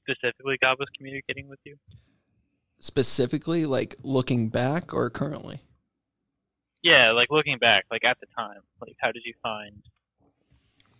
[0.00, 1.76] specifically God was communicating with you?
[2.78, 5.60] Specifically like looking back or currently?
[6.82, 9.82] Yeah, like looking back, like at the time, like how did you find,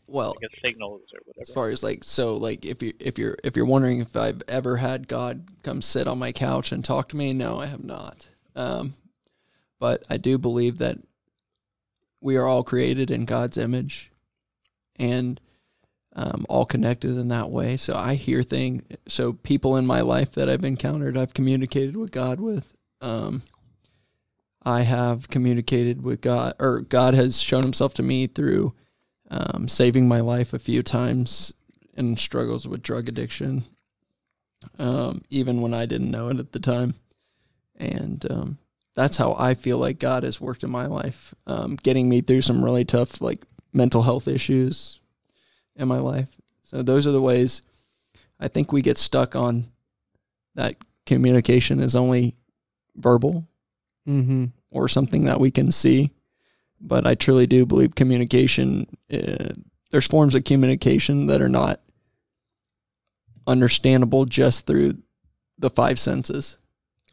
[0.08, 1.42] Well, guess, signals or whatever.
[1.42, 4.42] as far as like so like if you if you're if you're wondering if I've
[4.48, 7.84] ever had God come sit on my couch and talk to me, no, I have
[7.84, 8.26] not.
[8.56, 8.94] Um,
[9.78, 10.98] but I do believe that
[12.20, 14.10] we are all created in God's image,
[14.96, 15.40] and
[16.16, 17.76] um, all connected in that way.
[17.76, 18.82] So I hear things.
[19.06, 22.66] So people in my life that I've encountered, I've communicated with God with.
[23.02, 23.42] Um,
[24.62, 28.72] I have communicated with God, or God has shown Himself to me through
[29.30, 31.52] um, saving my life a few times,
[31.96, 33.64] and struggles with drug addiction,
[34.78, 36.94] um, even when I didn't know it at the time.
[37.76, 38.58] And um,
[38.94, 42.42] that's how I feel like God has worked in my life, um, getting me through
[42.42, 45.00] some really tough like mental health issues
[45.76, 46.28] in my life.
[46.62, 47.62] So those are the ways
[48.40, 49.64] I think we get stuck on
[50.54, 50.76] that
[51.06, 52.36] communication is only
[52.96, 53.46] verbal
[54.08, 54.44] Mm-hmm.
[54.70, 56.10] or something that we can see.
[56.80, 59.48] But I truly do believe communication, uh,
[59.90, 61.80] there's forms of communication that are not
[63.46, 64.94] understandable just through
[65.58, 66.58] the five senses.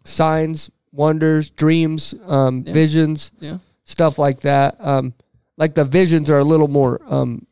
[0.03, 2.73] Signs, wonders, dreams, um, Yeah.
[2.73, 3.57] visions, Yeah.
[3.85, 4.75] stuff like that.
[4.79, 5.13] Um,
[5.57, 7.47] like the visions are a little more um,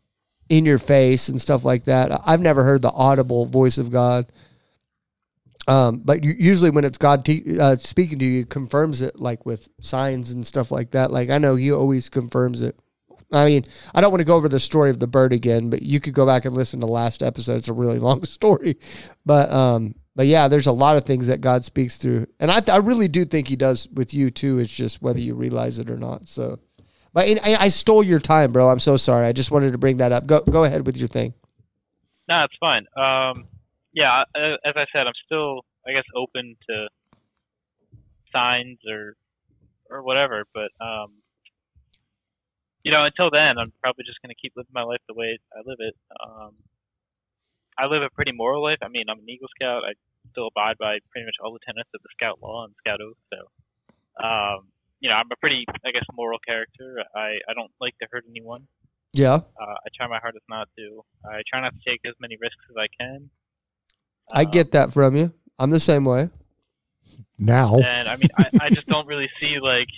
[0.51, 2.11] in your face and stuff like that.
[2.25, 4.29] I've never heard the audible voice of God.
[5.65, 9.69] Um, but usually when it's God te- uh, speaking to you, confirms it like with
[9.79, 11.09] signs and stuff like that.
[11.09, 12.77] Like I know he always confirms it.
[13.31, 13.63] I mean,
[13.95, 16.13] I don't want to go over the story of the bird again, but you could
[16.13, 17.55] go back and listen to last episode.
[17.55, 18.77] It's a really long story,
[19.25, 22.61] but um, but yeah, there's a lot of things that God speaks through, and I
[22.67, 24.59] I really do think He does with you too.
[24.59, 26.27] It's just whether you realize it or not.
[26.27, 26.59] So,
[27.13, 28.69] but I, I stole your time, bro.
[28.69, 29.27] I'm so sorry.
[29.27, 30.25] I just wanted to bring that up.
[30.25, 31.33] Go go ahead with your thing.
[32.29, 32.85] No, it's fine.
[32.95, 33.47] Um,
[33.93, 36.87] yeah, as I said, I'm still, I guess, open to
[38.31, 39.15] signs or
[39.89, 40.45] or whatever.
[40.53, 41.11] But um,
[42.83, 45.59] you know, until then, I'm probably just gonna keep living my life the way I
[45.65, 45.95] live it.
[46.23, 46.53] Um,
[47.77, 48.79] I live a pretty moral life.
[48.81, 49.83] I mean, I'm an Eagle Scout.
[49.83, 49.93] I
[50.31, 53.17] still abide by pretty much all the tenets of the Scout Law and Scout Oath.
[53.33, 54.67] So, um,
[55.01, 57.03] you know, I'm a pretty, I guess, moral character.
[57.15, 58.67] I I don't like to hurt anyone.
[59.13, 61.03] Yeah, Uh, I try my hardest not to.
[61.25, 63.29] I try not to take as many risks as I can.
[64.31, 65.33] I Um, get that from you.
[65.59, 66.29] I'm the same way.
[67.37, 69.89] Now, and I mean, I, I just don't really see like,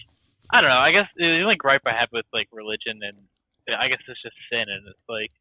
[0.52, 0.78] I don't know.
[0.80, 3.18] I guess the only gripe I have with like religion and
[3.80, 5.32] I guess it's just sin, and it's like,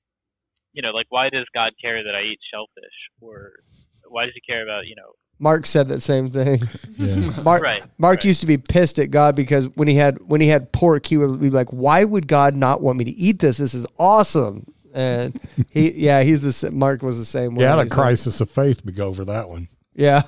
[0.73, 3.53] you know, like why does God care that I eat shellfish, or
[4.09, 5.13] why does He care about you know?
[5.43, 6.63] Mark said that same thing.
[6.97, 7.33] yeah.
[7.43, 7.83] Mark Right.
[7.99, 8.25] Mark right.
[8.25, 11.17] used to be pissed at God because when he had when he had pork, he
[11.17, 13.57] would be like, "Why would God not want me to eat this?
[13.59, 15.41] This is awesome." And
[15.71, 17.65] he, yeah, he's the Mark was the same way.
[17.65, 19.69] You had a He's like- crisis of faith to go over that one.
[19.95, 20.23] Yeah.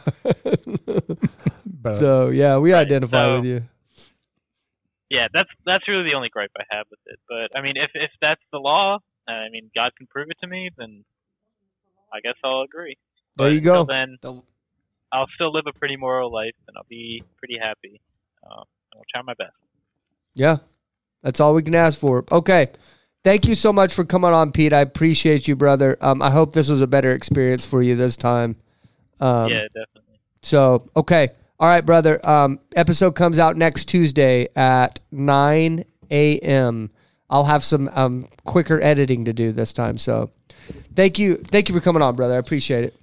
[1.66, 3.62] But so yeah, we Right, identify so- with you.
[5.10, 7.20] Yeah, that's that's really the only gripe I have with it.
[7.28, 8.96] But I mean, if if that's the law,
[9.28, 11.04] uh, I mean, God can prove it to me, then
[12.12, 12.96] I guess I'll agree.
[13.36, 13.84] There But you go.
[13.84, 14.42] Then The-
[15.14, 18.00] I'll still live a pretty moral life, and I'll be pretty happy.
[18.44, 18.64] Um,
[18.94, 19.52] I'll try my best.
[20.34, 20.56] Yeah,
[21.22, 22.24] that's all we can ask for.
[22.32, 22.68] Okay,
[23.22, 24.72] thank you so much for coming on, Pete.
[24.72, 25.96] I appreciate you, brother.
[26.00, 28.56] Um, I hope this was a better experience for you this time.
[29.20, 30.18] Um, yeah, definitely.
[30.42, 31.28] So, okay.
[31.60, 32.24] All right, brother.
[32.28, 36.90] Um, episode comes out next Tuesday at 9 a.m.
[37.30, 39.96] I'll have some um, quicker editing to do this time.
[39.96, 40.32] So,
[40.96, 41.36] thank you.
[41.36, 42.34] Thank you for coming on, brother.
[42.34, 42.96] I appreciate it.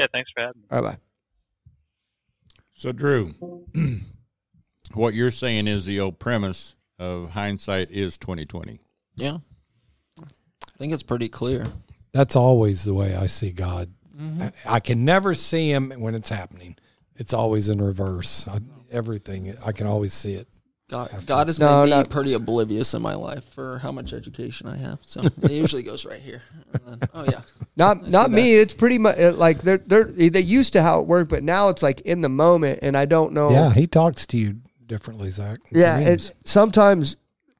[0.00, 0.66] Yeah, thanks for having me.
[0.70, 0.98] All right, bye.
[2.78, 3.34] So, Drew,
[4.94, 8.78] what you're saying is the old premise of hindsight is 2020.
[9.16, 9.38] yeah.
[10.20, 10.24] I
[10.78, 11.66] think it's pretty clear.
[12.12, 13.92] that's always the way I see God.
[14.16, 14.42] Mm-hmm.
[14.42, 16.76] I, I can never see him when it's happening.
[17.16, 18.46] It's always in reverse.
[18.46, 18.60] I,
[18.92, 20.46] everything I can always see it.
[20.88, 24.66] God, God has No, made me pretty oblivious in my life for how much education
[24.66, 24.98] I have.
[25.04, 26.40] So it usually goes right here.
[26.86, 27.42] Then, oh yeah,
[27.76, 28.54] Not I not see me.
[28.54, 31.82] It's pretty much like they're they're they used to how it worked, but now it's
[31.82, 33.50] like in the moment, and I don't know.
[33.50, 34.56] Yeah, he talks to you
[34.86, 35.58] differently, Zach.
[35.70, 36.30] Yeah, Dreams.
[36.30, 37.16] it's sometimes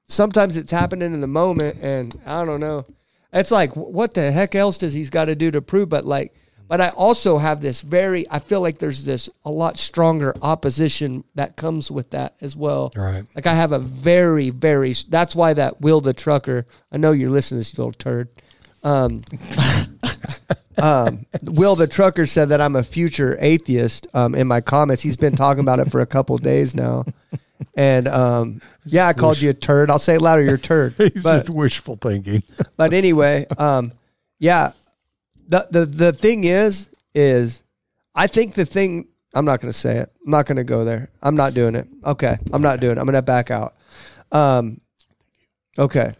[0.07, 2.87] sometimes it's happening in the moment, and I don't know.
[3.31, 5.91] It's like what the heck else does he's got to do to prove?
[5.91, 6.35] But like,
[6.69, 8.27] but I also have this very.
[8.31, 12.93] I feel like there's this a lot stronger opposition that comes with that as well.
[12.95, 13.25] right.
[13.35, 14.95] Like I have a very very.
[15.09, 16.67] That's why that Will the trucker.
[16.93, 18.29] I know you're listening, to this you little turd.
[18.85, 19.23] Um,
[20.79, 24.07] um, Will the trucker said that I'm a future atheist.
[24.15, 27.05] Um, in my comments, he's been talking about it for a couple days now,
[27.75, 29.91] and um, yeah, I called you a turd.
[29.91, 30.95] I'll say it louder, you're a turd.
[30.99, 32.43] He's But just wishful thinking.
[32.77, 33.93] but anyway, um,
[34.39, 34.73] yeah,
[35.49, 37.63] the the the thing is, is
[38.15, 39.09] I think the thing.
[39.35, 40.11] I'm not going to say it.
[40.25, 41.11] I'm not going to go there.
[41.23, 41.87] I'm not doing it.
[42.05, 43.01] Okay, I'm not doing it.
[43.01, 43.75] I'm going to back out.
[44.33, 44.81] Um,
[45.79, 46.15] okay.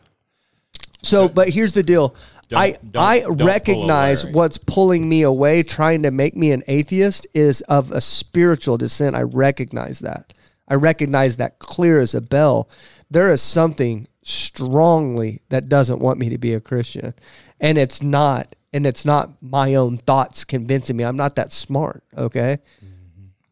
[1.03, 2.15] So, but here's the deal.
[2.51, 4.35] Don't- I don't- I don't recognize Larry.
[4.35, 9.17] what's pulling me away, trying to make me an atheist, is of a spiritual descent.
[9.17, 10.35] I recognize that.
[10.69, 12.69] I recognize that clear as a bell.
[13.11, 17.15] There is something strongly that doesn't want me to be a Christian,
[17.61, 18.55] and it's not.
[18.73, 21.05] And it's not my own thoughts convincing me.
[21.05, 22.03] I'm not that smart.
[22.17, 22.59] Okay.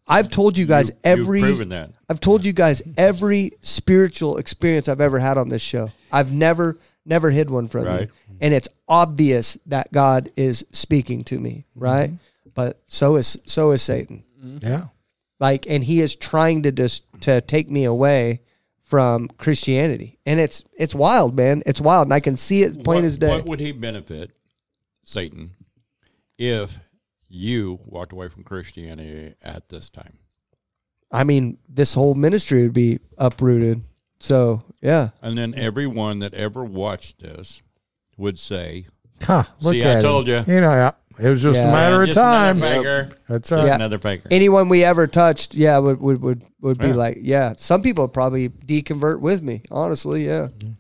[0.09, 1.40] I've told you guys You- every.
[1.40, 1.90] You've proven that.
[2.09, 5.90] I've told you guys every spiritual experience I've ever had on this show.
[6.12, 8.01] I've never never hid one from Right.
[8.02, 8.09] you,
[8.40, 12.10] and it's obvious that God is speaking to me, right?
[12.10, 12.51] Mm-hmm.
[12.55, 14.22] But so is so is Satan.
[14.44, 14.66] Mm-hmm.
[14.66, 14.84] Yeah.
[15.40, 18.40] Like, and he is trying to just to take me away
[18.82, 21.62] from Christianity, and it's it's wild, man.
[21.66, 23.28] It's wild, and I can see it plain what, as day.
[23.28, 24.30] What would he benefit,
[25.06, 25.52] Satan,
[26.36, 26.78] if
[27.28, 30.18] you walked away from Christianity at this time?
[31.12, 33.82] I mean, this whole ministry would be uprooted.
[34.18, 37.62] So yeah, And then everyone that ever watched this
[38.16, 38.86] would say,
[39.22, 40.44] Huh, look See, I told him.
[40.48, 40.54] you.
[40.56, 41.68] You know, it was just Yeah.
[41.68, 42.56] a matter "Yeah, of just time.
[42.58, 43.16] Another faker.
[43.28, 43.66] That's right.
[43.66, 43.74] Yeah.
[43.76, 44.28] another faker.
[44.30, 46.94] anyone we ever touched, yeah, would would would, would be Yeah.
[46.94, 47.54] like, yeah.
[47.56, 50.48] Some people would probably deconvert with me, honestly, yeah.
[50.48, 50.70] Mm-hmm.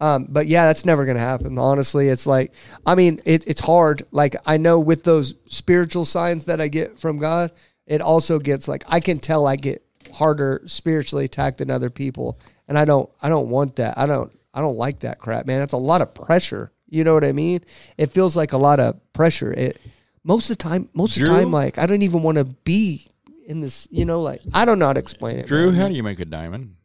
[0.00, 1.58] Um, but yeah, that's never gonna happen.
[1.58, 2.52] Honestly, it's like,
[2.86, 4.06] I mean, it, it's hard.
[4.12, 7.52] Like I know with those spiritual signs that I get from God,
[7.86, 12.38] it also gets like I can tell I get harder spiritually attacked than other people,
[12.68, 13.98] and I don't, I don't want that.
[13.98, 15.62] I don't, I don't like that crap, man.
[15.62, 16.70] It's a lot of pressure.
[16.88, 17.64] You know what I mean?
[17.96, 19.52] It feels like a lot of pressure.
[19.52, 19.80] It
[20.24, 23.08] most of the time, most of the time, like I don't even want to be
[23.46, 23.88] in this.
[23.90, 25.46] You know, like I don't know how to explain it.
[25.46, 25.80] Drew, man.
[25.80, 26.76] how do you make a diamond?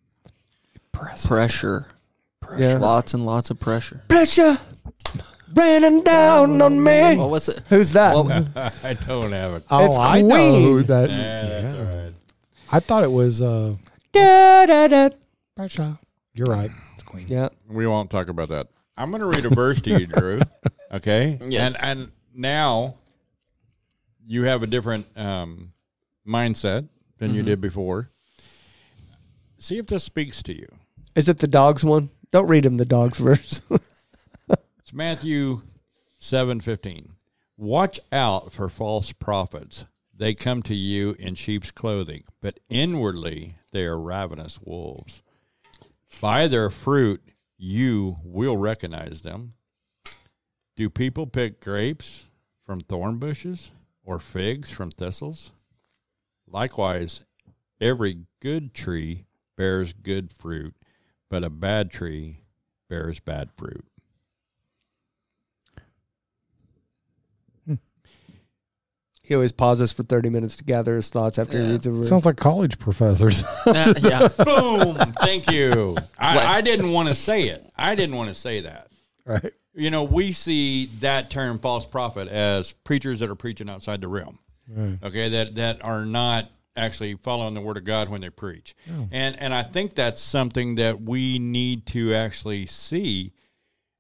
[0.92, 1.88] Pressure.
[2.58, 2.78] Yeah.
[2.78, 4.02] Lots and lots of pressure.
[4.08, 4.60] pressure
[5.56, 7.16] raining down on me.
[7.18, 7.62] What was it?
[7.70, 8.16] Who's that?
[8.16, 8.30] What,
[8.84, 9.64] I don't have it.
[9.70, 10.88] Oh, It's I know who Queen.
[10.88, 11.10] that.
[11.10, 12.14] Yeah, that's all right.
[12.72, 13.76] I thought it was uh,
[14.12, 15.10] Da, da, da.
[15.56, 15.98] Pressure.
[16.34, 16.72] You're right.
[16.96, 17.26] It's Queen.
[17.28, 17.50] Yeah.
[17.70, 18.68] We won't talk about that.
[18.98, 20.40] I'm going to read a verse to you, Drew.
[20.92, 21.40] Okay.
[21.42, 21.74] Yes.
[21.84, 22.98] And and now
[24.28, 25.74] you have a different um,
[26.28, 28.12] mindset than you did before.
[29.58, 30.68] See if this speaks to you.
[31.16, 32.12] Is it the dogs one?
[32.34, 33.62] Don't read him the dogs verse.
[34.50, 35.62] It's Matthew
[36.18, 37.12] seven fifteen.
[37.58, 39.86] Watch out for false prophets.
[40.18, 45.22] They come to you in sheep's clothing, but inwardly they are ravenous wolves.
[46.20, 47.22] By their fruit
[47.56, 49.54] you will recognize them.
[50.76, 52.26] Do people pick grapes
[52.66, 53.70] from thorn bushes
[54.04, 55.52] or figs from thistles?
[56.48, 57.26] Likewise,
[57.80, 60.74] every good tree bears good fruit,
[61.34, 62.42] but a bad tree
[62.92, 63.84] bears bad fruit.
[67.66, 67.74] Hmm.
[69.24, 72.08] he always pauses for 30 minutes to gather his thoughts after he reads a verse.
[72.08, 73.42] Sounds like college professors.
[73.66, 74.28] yeah, yeah.
[74.46, 74.96] Boom!
[75.22, 75.98] Thank you.
[76.20, 77.68] I, I didn't want to say it.
[77.76, 78.90] I didn't want to say that.
[79.26, 79.54] right.
[79.74, 84.08] You know, we see that term false prophet as preachers that are preaching outside the
[84.08, 84.38] realm.
[85.04, 88.76] Okay, that that are not actually following the word of God when they preach.
[88.88, 89.04] Hmm.
[89.12, 93.34] And and I think that's something that we need to actually see.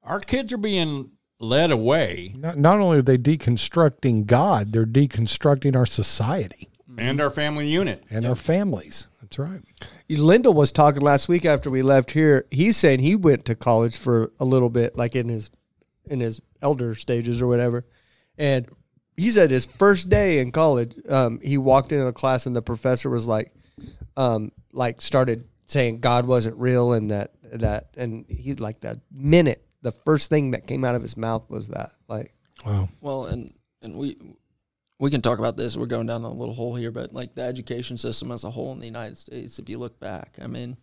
[0.04, 5.76] Our kids are being led away Not, not only are they deconstructing God, they're deconstructing
[5.76, 7.00] our society mm-hmm.
[7.00, 8.04] and our family unit.
[8.10, 9.08] and our families.
[9.22, 9.62] That's right.
[10.10, 12.46] Linda was talking last week after we left here.
[12.52, 15.50] He's saying he went to college for a little bit, like in his
[16.06, 17.86] in his elder stages or whatever.
[18.38, 18.68] And
[19.18, 22.62] he said his first day in college, um, he walked into a class and the
[22.62, 23.52] professor was like,
[24.18, 29.66] um, like started saying God wasn't real and that that and he like that minute,
[29.82, 32.34] the first thing that came out of his mouth was that like
[32.66, 32.90] Wow.
[33.02, 34.18] Well, and and we
[35.00, 35.76] we can talk about this.
[35.76, 38.72] We're going down a little hole here, but like the education system as a whole
[38.72, 40.78] in the United States, if you look back, I mean,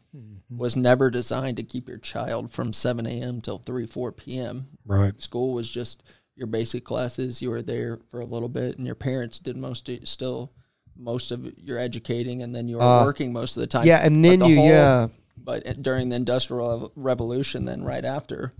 [0.50, 3.40] was never designed to keep your child from 7 a.m.
[3.40, 4.66] till 3, 4 p.m.
[4.84, 5.20] Right.
[5.22, 6.02] School was just
[6.40, 7.40] your basic classes.
[7.42, 10.50] You were there for a little bit, and your parents did most of, still
[10.96, 13.86] most of your educating, and then you were Uh, working most of the time.
[13.86, 15.08] yeah, and then the you whole- yeah
[15.42, 18.52] But during the Industrial Revolution, then right after,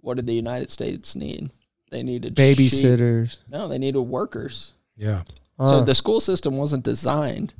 [0.00, 1.50] what did the United States need?
[1.90, 2.58] They needed sheep.
[2.58, 3.36] babysitters.
[3.48, 4.72] No, they needed workers.
[4.96, 5.22] Yeah.
[5.58, 7.54] So Uh, the school system wasn't designed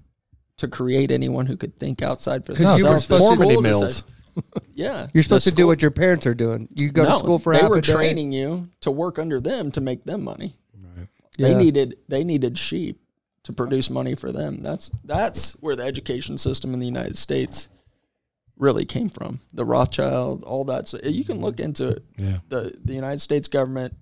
[0.58, 3.06] to create anyone who could think outside for 'Cause you were themselves.
[3.06, 4.02] The supposed to- Formative mills.
[4.74, 6.68] Yeah, you're supposed to do what your parents are doing.
[6.74, 7.92] You go to school for they half were a day.
[7.92, 10.56] training you to work under them to make them money.
[11.38, 11.58] They Yeah.
[11.58, 13.00] needed they needed sheep
[13.44, 14.62] to produce money for them.
[14.62, 17.68] That's that's where the education system in the United States
[18.58, 19.38] really came from.
[19.54, 20.86] The Rothschild, all that.
[20.88, 22.04] So you can look into it.
[22.18, 22.38] Yeah.
[22.50, 23.94] The the United States government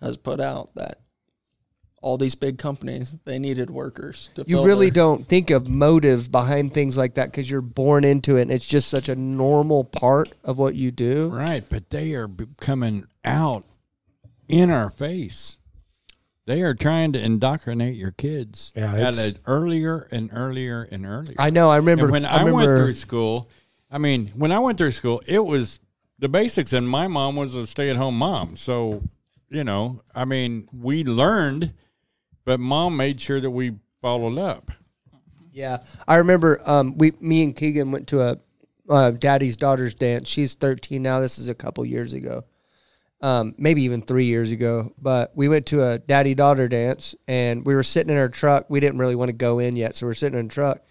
[0.00, 1.00] has put out that
[2.00, 5.68] all these big companies they needed workers to you fill really their- don't think of
[5.68, 9.16] motive behind things like that because you're born into it and it's just such a
[9.16, 12.28] normal part of what you do Right, but they are
[12.60, 13.64] coming out
[14.48, 15.56] in our face.
[16.46, 21.34] They are trying to indoctrinate your kids Yeah, at an earlier and earlier and earlier.
[21.38, 23.50] i know i remember And when i, I, remember went through school,
[23.90, 25.80] I mean, when I went through school, it was
[26.18, 28.54] the basics, and my mom was a stay-at-home mom.
[28.56, 29.02] So,
[29.50, 31.72] you know, I mean, we learned,
[32.48, 34.70] but mom made sure that we followed up.
[35.52, 38.38] yeah i remember um we me and keegan went to a
[38.88, 42.44] uh, daddy's daughter's dance she's 13 now this is a couple years ago
[43.20, 44.92] um, maybe even three years ago.
[45.00, 48.66] But we went to a daddy daughter dance, and we were sitting in our truck.
[48.68, 50.82] We didn't really want to go in yet, so we're sitting in a truck.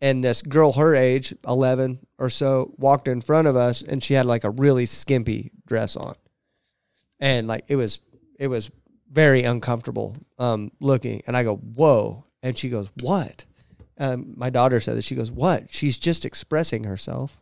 [0.00, 4.14] And this girl, her age, eleven or so, walked in front of us, and she
[4.14, 6.14] had like a really skimpy dress on,
[7.20, 8.00] and like it was
[8.38, 8.70] it was
[9.10, 11.22] very uncomfortable um, looking.
[11.26, 13.44] And I go, "Whoa!" And she goes, "What?"
[13.98, 15.04] Um, my daughter said that.
[15.04, 17.38] She goes, "What?" She's just expressing herself.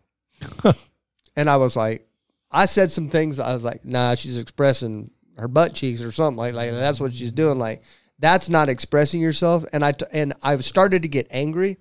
[1.37, 2.07] and I was like,
[2.51, 3.39] I said some things.
[3.39, 7.13] I was like, "Nah, she's expressing her butt cheeks or something like like that's what
[7.13, 7.83] she's doing." Like
[8.19, 9.65] that's not expressing yourself.
[9.73, 11.79] And I t- and I've started to get angry,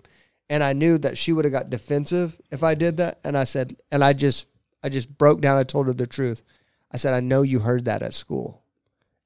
[0.50, 3.20] and I knew that she would have got defensive if I did that.
[3.24, 4.48] And I said, and I just
[4.84, 5.58] I just broke down.
[5.58, 6.42] I told her the truth.
[6.92, 8.62] I said, I know you heard that at school,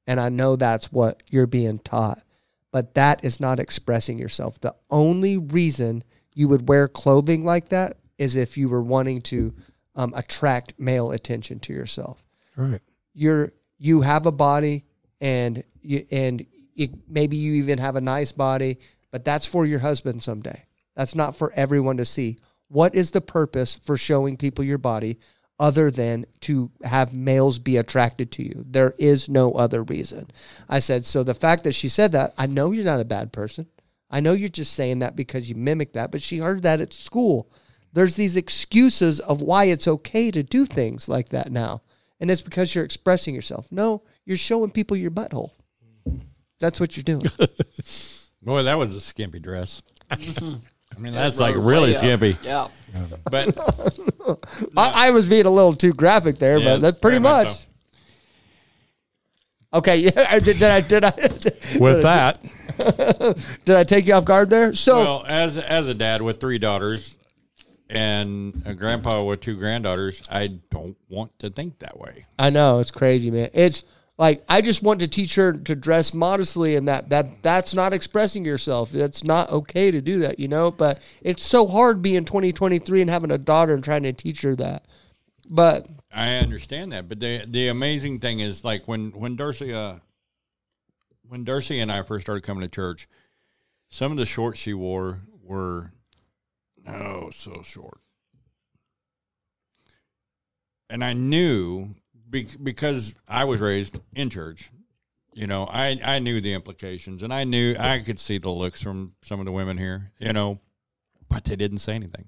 [0.09, 2.23] and I know that's what you're being taught,
[2.71, 4.59] but that is not expressing yourself.
[4.59, 6.03] The only reason
[6.33, 9.53] you would wear clothing like that is if you were wanting to
[9.93, 12.23] um, attract male attention to yourself.
[12.55, 12.81] Right.
[13.13, 14.83] You're you have a body,
[15.21, 16.43] and you and
[16.75, 18.79] it, maybe you even have a nice body,
[19.11, 20.65] but that's for your husband someday.
[20.95, 22.37] That's not for everyone to see.
[22.67, 25.19] What is the purpose for showing people your body
[25.59, 28.65] other than to have males be attracted to you?
[28.67, 30.27] There is no other reason.
[30.67, 33.31] I said, so the fact that she said that, I know you're not a bad
[33.33, 33.67] person.
[34.09, 36.93] I know you're just saying that because you mimic that, but she heard that at
[36.93, 37.51] school.
[37.93, 41.81] There's these excuses of why it's okay to do things like that now.
[42.19, 43.67] And it's because you're expressing yourself.
[43.71, 45.51] No, you're showing people your butthole.
[46.59, 47.25] That's what you're doing.
[48.41, 49.81] Boy, that was a skimpy dress.
[50.99, 52.37] I mean, that's like really skimpy.
[52.43, 52.67] Yeah.
[53.31, 53.57] But
[54.77, 57.45] I, I was being a little too graphic there, Yeah, but that's pretty very much
[57.45, 57.55] much.
[57.55, 57.65] so.
[59.75, 60.39] Okay, yeah.
[60.39, 61.11] Did, did I did I
[61.79, 62.43] With that,
[63.63, 64.73] did I take you off guard there?
[64.73, 67.15] So well, as as a dad with three daughters
[67.89, 72.25] and a grandpa with two granddaughters, I don't want to think that way.
[72.37, 73.51] I know it's crazy, man.
[73.53, 73.83] It's
[74.19, 77.93] like I just want to teach her to dress modestly, and that that that's not
[77.93, 78.93] expressing yourself.
[78.93, 80.71] It's not okay to do that, you know.
[80.71, 84.57] But it's so hard being 2023 and having a daughter and trying to teach her
[84.57, 84.83] that.
[85.49, 89.95] But I understand that, but the the amazing thing is like when when Darcy uh
[91.25, 93.07] when Darcy and I first started coming to church,
[93.89, 95.93] some of the shorts she wore were
[96.85, 98.01] oh so short,
[100.89, 101.95] and I knew
[102.29, 104.71] because I was raised in church.
[105.33, 108.81] You know, I I knew the implications, and I knew I could see the looks
[108.81, 110.11] from some of the women here.
[110.17, 110.59] You know,
[111.29, 112.25] but they didn't say anything.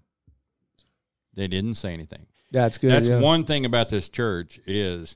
[1.33, 2.27] They didn't say anything.
[2.51, 2.91] that's good.
[2.91, 3.19] That's yeah.
[3.19, 5.15] one thing about this church is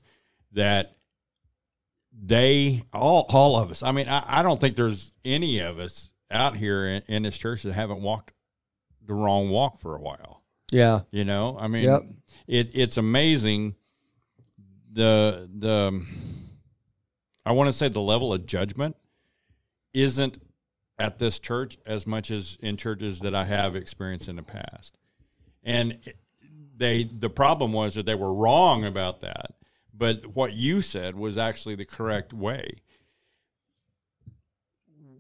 [0.54, 0.96] that
[2.18, 3.84] they all all of us.
[3.84, 7.38] I mean, I, I don't think there's any of us out here in, in this
[7.38, 8.34] church that haven't walked
[9.06, 10.42] the wrong walk for a while.
[10.72, 12.04] Yeah, You know, I mean, Yep.
[12.48, 13.76] it it's amazing
[14.96, 16.08] the the um,
[17.46, 18.96] I want to say the level of judgment
[19.94, 20.40] isn't
[20.98, 24.98] at this church as much as in churches that I have experienced in the past.
[25.64, 26.00] And
[26.76, 29.52] they the problem was that they were wrong about that,
[29.94, 32.72] but what you said was actually the correct way.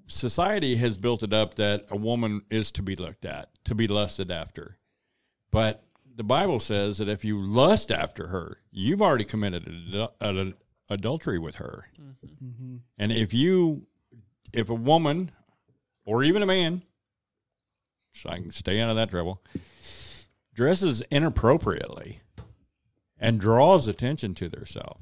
[0.07, 3.87] Society has built it up that a woman is to be looked at, to be
[3.87, 4.77] lusted after.
[5.51, 5.84] But
[6.15, 10.53] the Bible says that if you lust after her, you've already committed adul- ad-
[10.89, 11.85] adultery with her.
[12.01, 12.77] Mm-hmm.
[12.97, 13.85] And if you,
[14.53, 15.31] if a woman
[16.05, 16.83] or even a man,
[18.13, 19.41] so I can stay out of that trouble,
[20.53, 22.19] dresses inappropriately
[23.19, 25.01] and draws attention to themselves,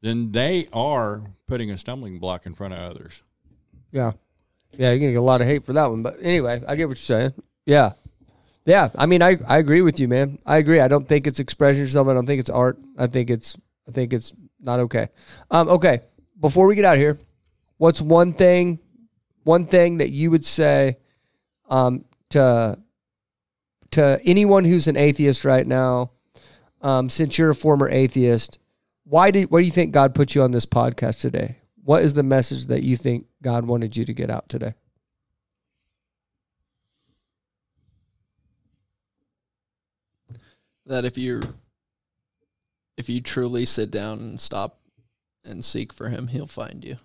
[0.00, 3.22] then they are putting a stumbling block in front of others.
[3.92, 4.12] yeah,
[4.72, 4.90] yeah.
[4.90, 6.96] You're gonna get a lot of hate for that one, but anyway, I get what
[6.96, 7.34] you're saying.
[7.66, 7.92] Yeah,
[8.64, 8.90] yeah.
[8.94, 10.38] I mean, I I agree with you, man.
[10.46, 10.80] I agree.
[10.80, 12.08] I don't think it's expressing yourself.
[12.08, 12.78] I don't think it's art.
[12.96, 13.56] I think it's
[13.88, 15.08] I think it's not okay.
[15.50, 16.02] Um, okay.
[16.40, 17.18] Before we get out here,
[17.78, 18.78] what's one thing,
[19.44, 20.98] one thing that you would say,
[21.68, 22.78] um, to
[23.92, 26.10] to anyone who's an atheist right now,
[26.80, 28.58] um, since you're a former atheist,
[29.04, 31.56] why did why do you think God put you on this podcast today?
[31.84, 34.74] What is the message that you think God wanted you to get out today?
[40.86, 41.40] That if you
[42.96, 44.78] if you truly sit down and stop
[45.44, 46.96] and seek for him, he'll find you.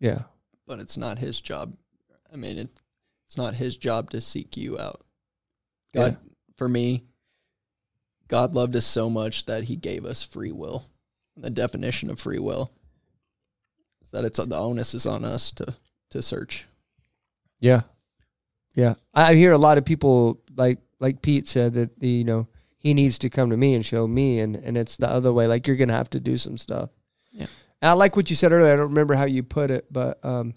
[0.00, 0.22] Yeah.
[0.66, 1.76] But it's not his job.
[2.32, 2.68] I mean, it,
[3.26, 5.02] it's not his job to seek you out.
[5.94, 6.16] God,
[6.56, 7.04] for me,
[8.28, 10.84] God loved us so much that he gave us free will.
[11.34, 12.70] And the definition of free will
[14.02, 15.74] is that it's the onus is on us to
[16.10, 16.66] to search.
[17.60, 17.82] Yeah.
[18.74, 18.94] Yeah.
[19.14, 22.46] I hear a lot of people like like Pete said that the you know
[22.78, 25.46] he needs to come to me and show me, and and it's the other way.
[25.46, 26.90] Like you're gonna have to do some stuff.
[27.32, 27.46] Yeah.
[27.82, 28.72] And I like what you said earlier.
[28.72, 30.54] I don't remember how you put it, but um,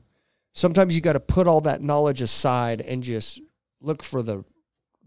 [0.51, 3.39] sometimes you got to put all that knowledge aside and just
[3.81, 4.43] look for the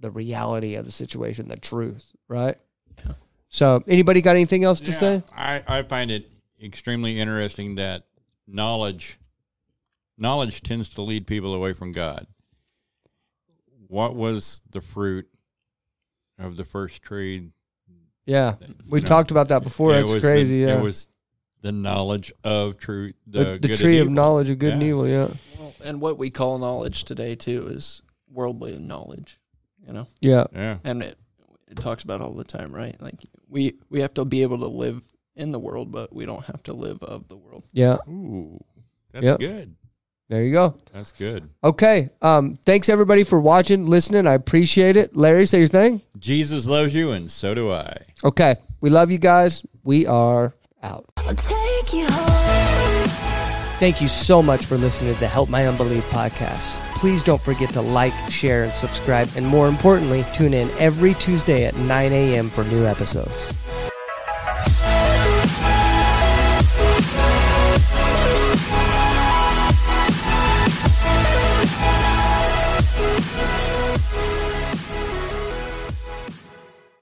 [0.01, 2.57] the reality of the situation, the truth, right?
[3.05, 3.13] Yeah.
[3.49, 5.23] So, anybody got anything else to Yeah, say?
[5.35, 6.31] I, I find it
[6.63, 8.05] extremely interesting that
[8.47, 9.19] knowledge
[10.19, 12.27] knowledge tends to lead people away from God.
[13.89, 15.29] What was the fruit
[16.39, 17.51] of the first tree?
[18.25, 18.55] Yeah,
[18.89, 19.95] we know, talked about that before.
[19.95, 20.65] it That's crazy.
[20.65, 21.09] The, yeah, It was
[21.63, 25.07] the knowledge of truth, the, the, the good tree of knowledge of good and evil.
[25.07, 29.39] Yeah, Well, and what we call knowledge today too is worldly knowledge.
[29.87, 31.17] You know, yeah, Yeah, and it
[31.69, 33.01] it talks about all the time, right?
[33.01, 35.03] Like we we have to be able to live
[35.37, 37.65] in the world, but we don't have to live of the world.
[37.73, 37.99] yeah.
[38.09, 38.59] ooh,
[39.13, 39.39] that's Yep.
[39.39, 39.77] good.
[40.29, 40.75] There you go.
[40.93, 41.49] That's good.
[41.63, 42.11] Okay.
[42.21, 44.27] Um, thanks everybody for watching, listening.
[44.27, 45.17] I appreciate it.
[45.17, 46.03] Larry, say your thing.
[46.19, 47.97] Jesus loves you, and so do I.
[48.25, 48.57] Okay.
[48.81, 49.65] We love you guys.
[49.85, 51.07] We are out.
[51.17, 53.09] I'll take you home.
[53.79, 56.79] Thank you so much for listening to the Help My Unbelief podcast.
[56.97, 59.29] Please don't forget to like, share, and subscribe.
[59.37, 62.49] And more importantly, tune in every Tuesday at 9 a.m.
[62.49, 63.53] for new episodes.